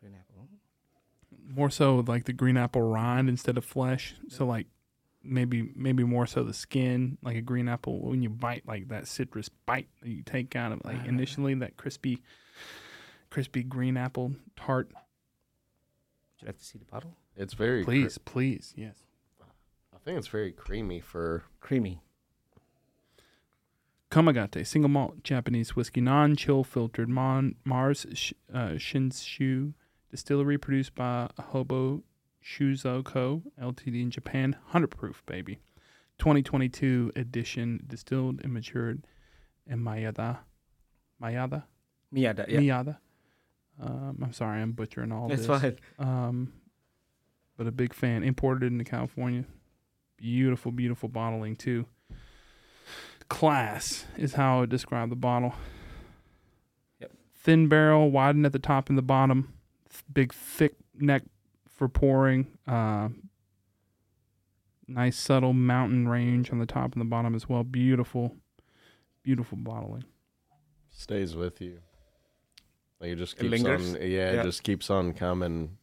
[0.00, 0.48] Green apple.
[1.48, 4.14] more so like the green apple rind instead of flesh.
[4.28, 4.66] So like
[5.22, 9.06] maybe maybe more so the skin, like a green apple when you bite, like that
[9.06, 11.06] citrus bite that you take out of like Ah.
[11.08, 12.22] initially that crispy,
[13.30, 14.88] crispy green apple tart.
[14.88, 17.16] Would you like to see the bottle?
[17.36, 17.84] It's very.
[17.84, 18.96] cre- Please, please, yes.
[19.94, 21.44] I think it's very creamy for.
[21.60, 22.00] Creamy.
[24.10, 27.08] Komagate, single malt Japanese whiskey, non chill filtered.
[27.08, 29.74] Mon, Mars sh, uh, Shinshu
[30.10, 32.02] distillery produced by Hombo
[32.44, 33.42] Shuzo Co.
[33.60, 34.00] Ltd.
[34.02, 34.52] in Japan.
[34.64, 35.58] 100 proof, baby.
[36.18, 39.06] 2022 edition, distilled and matured
[39.66, 40.38] in Mayada.
[41.22, 41.64] Mayada?
[42.14, 42.60] Miyada, yeah.
[42.60, 42.98] Miyada.
[43.80, 45.60] Um, I'm sorry, I'm butchering all That's this.
[45.60, 45.76] fine.
[45.98, 46.52] Um,
[47.56, 48.22] but a big fan.
[48.22, 49.44] Imported into California.
[50.16, 51.86] Beautiful, beautiful bottling too.
[53.28, 55.54] Class is how I would describe the bottle.
[57.00, 57.12] Yep.
[57.34, 59.54] Thin barrel, widened at the top and the bottom.
[60.12, 61.22] Big, thick neck
[61.80, 62.46] for pouring.
[62.68, 63.08] Uh,
[64.86, 67.64] nice, subtle mountain range on the top and the bottom as well.
[67.64, 68.36] Beautiful,
[69.22, 70.04] beautiful bottling.
[70.90, 71.78] Stays with you.
[73.00, 73.94] Like it just It keeps lingers?
[73.94, 74.00] on.
[74.02, 74.40] Yeah, Yeah.
[74.40, 75.78] it just keeps on coming.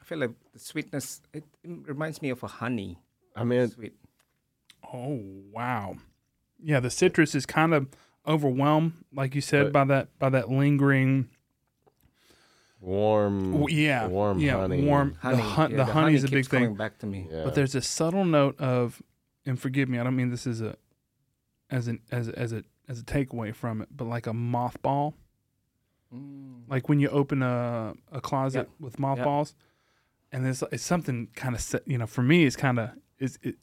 [0.00, 2.98] I feel like the sweetness, it, it reminds me of a honey
[3.34, 3.94] I mean, it, sweet.
[4.92, 5.20] Oh
[5.52, 5.96] wow,
[6.62, 6.78] yeah.
[6.78, 7.88] The citrus is kind of
[8.24, 11.28] overwhelmed, like you said, But- by that by that lingering.
[12.80, 13.66] Warm.
[13.68, 14.82] yeah, warm yeah, honey.
[14.84, 15.16] warm.
[15.20, 15.36] Honey.
[15.36, 17.26] The, hun- yeah, the, honey is a big thing, back to me.
[17.30, 17.44] Yeah.
[17.44, 19.02] but there's a subtle note of,
[19.46, 20.76] and forgive me, I don't mean this as a,
[21.70, 25.14] as an as a, as a as a takeaway from it, but like a mothball,
[26.12, 26.62] Mm.
[26.68, 28.74] like when you open a a closet Yeah.
[28.84, 29.54] with mothballs,
[30.32, 32.90] and there's it's something kind of you know for me it's kind of
[33.20, 33.54] it's it,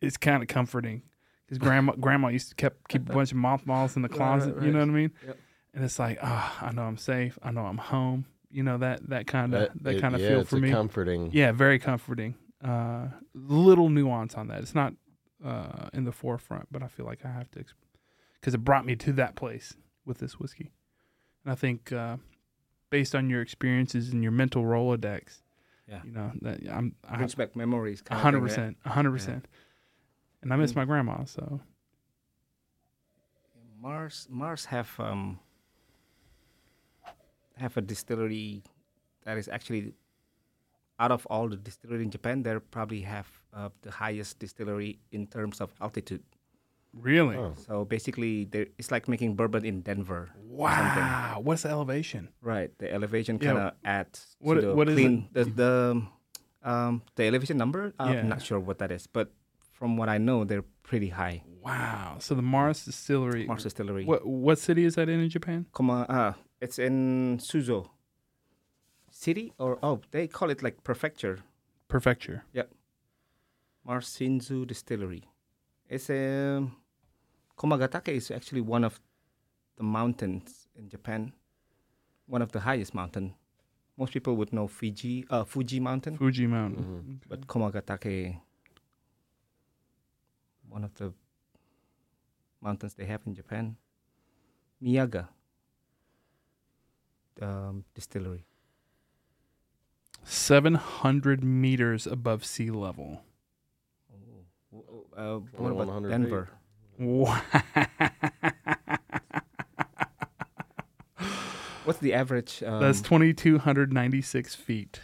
[0.00, 1.02] it's kind of comforting
[1.44, 4.56] because grandma grandma used to kept keep a bunch of mothballs in the Right, closet.
[4.56, 5.12] right, You know what I mean?
[5.26, 5.38] Yep.
[5.74, 7.38] And it's like ah, I know I'm safe.
[7.42, 8.24] I know I'm home.
[8.52, 10.60] You know that that kind of that, that kind of yeah, feel it's for a
[10.60, 10.70] me.
[10.70, 11.30] comforting.
[11.32, 12.34] yeah, very comforting.
[12.62, 14.60] Uh, little nuance on that.
[14.60, 14.92] It's not
[15.44, 17.64] uh, in the forefront, but I feel like I have to
[18.40, 19.74] because it brought me to that place
[20.04, 20.70] with this whiskey.
[21.44, 22.18] And I think uh,
[22.90, 25.40] based on your experiences and your mental rolodex,
[25.88, 26.00] Yeah.
[26.04, 28.02] you know that I'm I Brings back memories.
[28.10, 29.48] a hundred percent, a hundred percent.
[30.42, 30.76] And I miss Mm.
[30.76, 31.60] my grandma, so
[33.80, 35.40] Mars Mars have um
[37.56, 38.62] have a distillery
[39.24, 39.94] that is actually
[40.98, 45.26] out of all the distillery in Japan, they probably have uh, the highest distillery in
[45.26, 46.22] terms of altitude.
[46.92, 47.54] really, Oh.
[47.56, 48.46] So basically,
[48.78, 50.28] it's like making bourbon in Denver.
[50.36, 51.40] wow.
[51.42, 52.28] What's the elevation?
[52.42, 55.28] Right, the elevation kind of adds What to i- the what is clean.
[55.32, 55.72] The the
[56.62, 57.94] um the elevation number.
[57.98, 58.22] I'm Yeah.
[58.28, 59.32] not sure what that is, but
[59.72, 61.42] from what I know, they're pretty high.
[61.64, 62.18] Wow.
[62.20, 63.46] So the Mars Distillery.
[63.46, 64.04] Mars Distillery.
[64.04, 65.64] What what city is that in in Japan?
[65.72, 67.88] Koma, uh, it's in Suzo
[69.10, 71.36] city, or oh, they call it like prefecture.
[71.88, 72.44] Prefecture.
[72.54, 72.70] Yep
[73.86, 75.24] marsinzu Distillery.
[75.88, 76.66] It's a
[77.56, 79.00] Komagatake is actually one of
[79.76, 81.32] the mountains in Japan,
[82.26, 83.34] one of the highest mountain.
[83.96, 86.84] Most people would know Fiji, uh, Fuji Mountain, Fuji Mountain.
[86.84, 87.16] Mhm.
[87.16, 87.26] Okay.
[87.28, 88.40] but Komagatake,
[90.68, 91.12] one of the
[92.60, 93.76] mountains they have in Japan.
[94.82, 95.28] Miyaga
[97.40, 98.44] um, Distillery.
[100.24, 103.22] 700 meters above sea level.
[104.72, 106.48] W- Uh, what about 100 Denver?
[106.98, 107.40] Wow.
[111.84, 112.62] What's the average?
[112.62, 115.00] Um, That's 2,296 feet.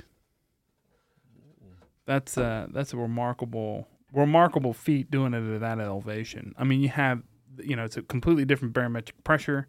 [2.07, 6.55] That's uh that's a remarkable remarkable feat doing it at that elevation.
[6.57, 7.23] I mean, you have
[7.59, 9.67] you know it's a completely different barometric pressure,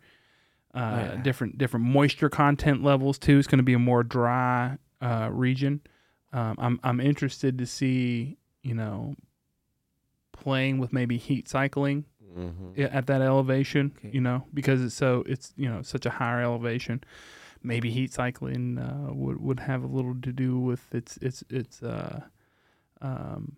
[0.73, 1.21] uh, Oh, yeah.
[1.21, 3.37] different different moisture content levels too.
[3.39, 5.81] It's going to be a more dry uh, region.
[6.33, 9.15] Um, I'm I'm interested to see you know
[10.31, 12.05] playing with maybe heat cycling
[12.35, 12.77] Mhm.
[12.93, 14.11] at that elevation, Okay.
[14.13, 17.03] you know, because it's so it's you know such a higher elevation.
[17.61, 21.83] Maybe heat cycling uh, would would have a little to do with its its its
[21.83, 22.21] uh,
[23.01, 23.57] um,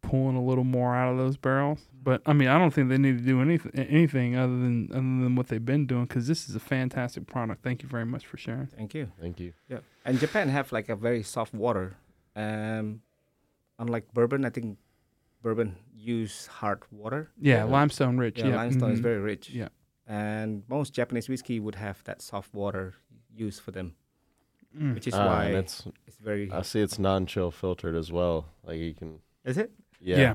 [0.00, 1.80] pulling a little more out of those barrels.
[2.02, 5.00] But I mean, I don't think they need to do anything anything other than other
[5.00, 7.62] than what they've been doing because this is a fantastic product.
[7.62, 8.66] Thank you very much for sharing.
[8.66, 9.10] Thank you.
[9.20, 9.52] Thank you.
[9.68, 11.94] Yeah, and Japan have like a very soft water.
[12.34, 13.02] Um,
[13.78, 14.78] unlike bourbon, I think
[15.42, 17.30] bourbon use hard water.
[17.40, 17.64] Yeah, Yeah.
[17.64, 18.38] limestone rich.
[18.38, 19.02] Yeah, Yeah, limestone is mhm.
[19.02, 19.50] very rich.
[19.50, 19.68] Yeah.
[20.08, 22.94] and most Japanese whiskey would have that soft water
[23.34, 23.94] used for them,
[24.76, 24.94] Mm.
[24.94, 26.50] which is Ah, why it's it's very.
[26.50, 28.46] I see it's non-chill filtered as well.
[28.64, 29.20] Like you can.
[29.44, 29.70] Is it?
[30.00, 30.16] Yeah.
[30.18, 30.34] yeah.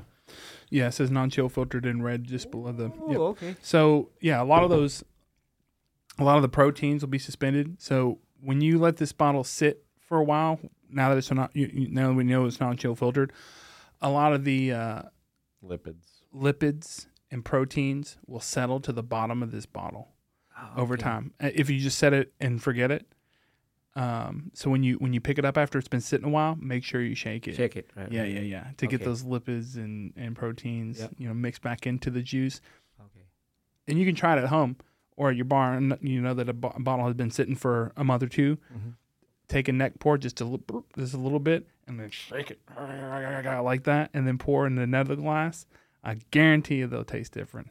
[0.70, 2.92] Yeah, it says non-chill filtered in red just below the.
[3.02, 3.18] Oh, yep.
[3.18, 3.56] okay.
[3.62, 5.02] So yeah, a lot of those,
[6.18, 7.80] a lot of the proteins will be suspended.
[7.80, 10.60] So when you let this bottle sit for a while,
[10.90, 13.32] now that it's not, you, you, now that we know it's non-chill filtered,
[14.02, 15.02] a lot of the uh,
[15.66, 16.22] Lipids.
[16.34, 20.08] lipids and proteins will settle to the bottom of this bottle
[20.60, 21.02] Oh, over okay.
[21.02, 21.32] time.
[21.40, 23.06] Uh, If you just set it and forget it,
[23.98, 26.56] Um, so when you when you pick it up after it's been sitting a while,
[26.60, 27.56] make sure you shake it.
[27.56, 28.10] Shake it, right?
[28.12, 28.66] Yeah, yeah, yeah.
[28.76, 31.10] To get those lipids and, and proteins, Yep.
[31.18, 32.60] you know, mixed back into the juice.
[33.00, 33.24] Okay.
[33.88, 34.76] And you can try it at home
[35.16, 35.98] or at your barn.
[36.00, 38.94] You know that a, bo- bottle has been sitting for a month or 2 Mhm.
[39.48, 40.60] Take a neck pour just a li-
[40.96, 42.60] just a little bit, and then shake it
[43.62, 45.66] like that, and then pour in another glass.
[46.04, 47.70] I guarantee you they'll taste different.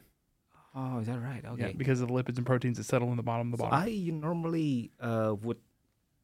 [0.74, 1.40] Oh, is that right?
[1.44, 1.74] Yeah, Okay.
[1.76, 3.88] because of the lipids and proteins that settle in the bottom of the So bottle.
[3.88, 5.58] I normally uh, would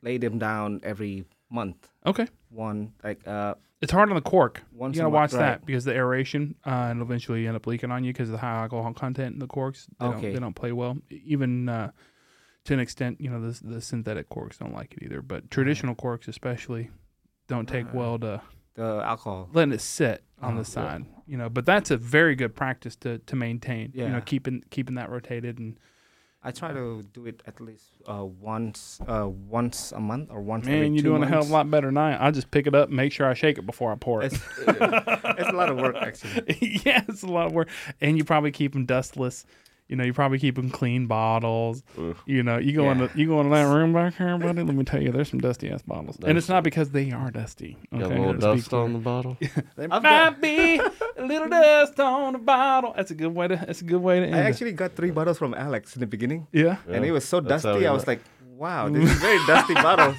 [0.04, 1.88] lay them down every month.
[2.06, 4.62] okay, One like uh, it's hard on the cork.
[4.72, 5.46] once You gotta month, watch right.
[5.58, 8.32] that because the aeration uh, and eventually you end up leaking on you because of
[8.32, 9.86] the high alcohol content in the corks.
[9.98, 10.32] They, don't, Okay.
[10.32, 10.96] they don't play well.
[11.10, 11.90] Even uh,
[12.66, 15.20] to an extent, you know, the, the synthetic corks don't like it either.
[15.22, 16.90] But traditional corks, especially,
[17.48, 18.40] don't take well to
[18.74, 19.48] The alcohol.
[19.52, 20.74] letting it sit on Oh, the yeah.
[20.74, 21.04] side.
[21.26, 23.92] You know, but that's a very good practice to to maintain.
[23.94, 24.06] Yeah.
[24.06, 25.78] You know, keeping keeping that rotated and
[26.46, 30.66] I try to do it at least uh, once uh, once a month or once.
[30.66, 32.26] every man, you're two doing a hell of a lot better than I.
[32.26, 34.32] I just pick it up, and make sure I shake it before I pour it.
[34.32, 36.82] It's, it's a lot of work actually.
[36.84, 37.68] yeah, it's a lot of work,
[38.02, 39.46] and you probably keep them dustless.
[39.88, 41.82] You know, you probably keep them clean bottles.
[41.98, 42.22] Oof.
[42.26, 42.92] You know, you go Yeah.
[42.92, 44.62] into you go into that room back here, buddy.
[44.62, 47.30] Let me tell you, there's some dusty ass bottles, and it's not because they are
[47.30, 47.76] dusty.
[47.92, 49.36] Got a little dust on the bottle.
[49.76, 50.78] There I've might be
[51.18, 52.94] a little dust on the bottle.
[52.96, 53.56] That's a good way to.
[53.56, 54.34] That's a good way to end.
[54.36, 54.46] I it.
[54.46, 56.76] actually got three bottles from Alex in the beginning, yeah.
[56.88, 57.86] and Yeah, it was so that's dusty.
[57.86, 58.20] I was like,
[58.56, 60.14] "Wow, this is very dusty bottle."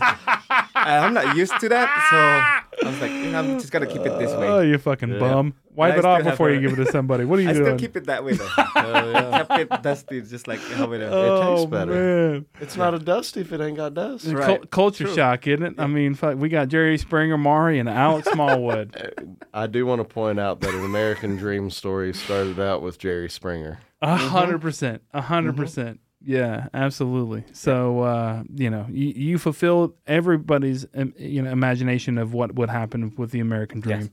[0.75, 4.01] I'm not used to that, so I was like, you know, I'm just gonna keep
[4.01, 4.47] it this way.
[4.47, 4.69] Oh, way.
[4.69, 5.19] you fucking Yeah.
[5.19, 5.53] bum!
[5.73, 7.25] Wipe it off still have before you give it to somebody.
[7.25, 7.61] What are you doing?
[7.61, 7.77] I doing?
[7.77, 8.45] still keep it that way though.
[8.47, 9.43] Hell oh, yeah.
[9.43, 11.09] kept it dusty, just like how it is.
[11.11, 11.91] oh tastes better.
[11.91, 12.45] man.
[12.61, 14.25] It's not a dusty if it ain't got dust.
[14.25, 14.69] Cul- Right.
[14.71, 15.15] culture True.
[15.15, 15.73] shock, isn't it?
[15.77, 19.37] I mean, fuck, we got Jerry Springer, Mari, and Alex Smallwood.
[19.53, 23.29] I do want to point out that an American Dream story started out with Jerry
[23.29, 23.79] Springer.
[24.01, 25.01] A hundred percent.
[25.13, 25.99] A hundred percent.
[26.26, 27.43] Yeah, absolutely.
[27.53, 32.69] So uh, you know, you, you fulfilled everybody's um, you know imagination of what would
[32.69, 33.99] happen with the American dream.
[34.02, 34.10] Yes.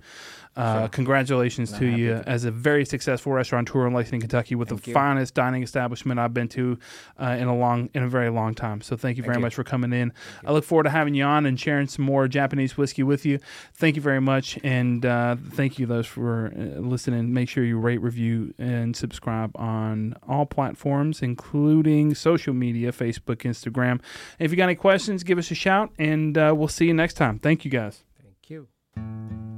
[0.54, 0.88] Uh, Sure.
[0.88, 4.82] Congratulations I'm to you to- as a very successful restaurateur in Lexington, Kentucky, with Thank
[4.82, 4.94] the you.
[4.94, 6.78] finest dining establishment I've been to
[7.18, 8.82] uh, in a long, in a very long time.
[8.82, 9.42] So thank you Thank very you.
[9.46, 10.08] much for coming in.
[10.08, 10.48] you.
[10.48, 13.38] I look forward to having you on and sharing some more Japanese whiskey with you.
[13.74, 17.32] Thank you very much, and uh, thank you those for uh, listening.
[17.32, 24.00] Make sure you rate, review, and subscribe on all platforms, including social media, Facebook, Instagram.
[24.38, 27.14] if you got any questions, give us a shout, and uh, we'll see you next
[27.14, 27.38] time.
[27.38, 28.04] Thank you guys.
[28.22, 29.51] Thank you.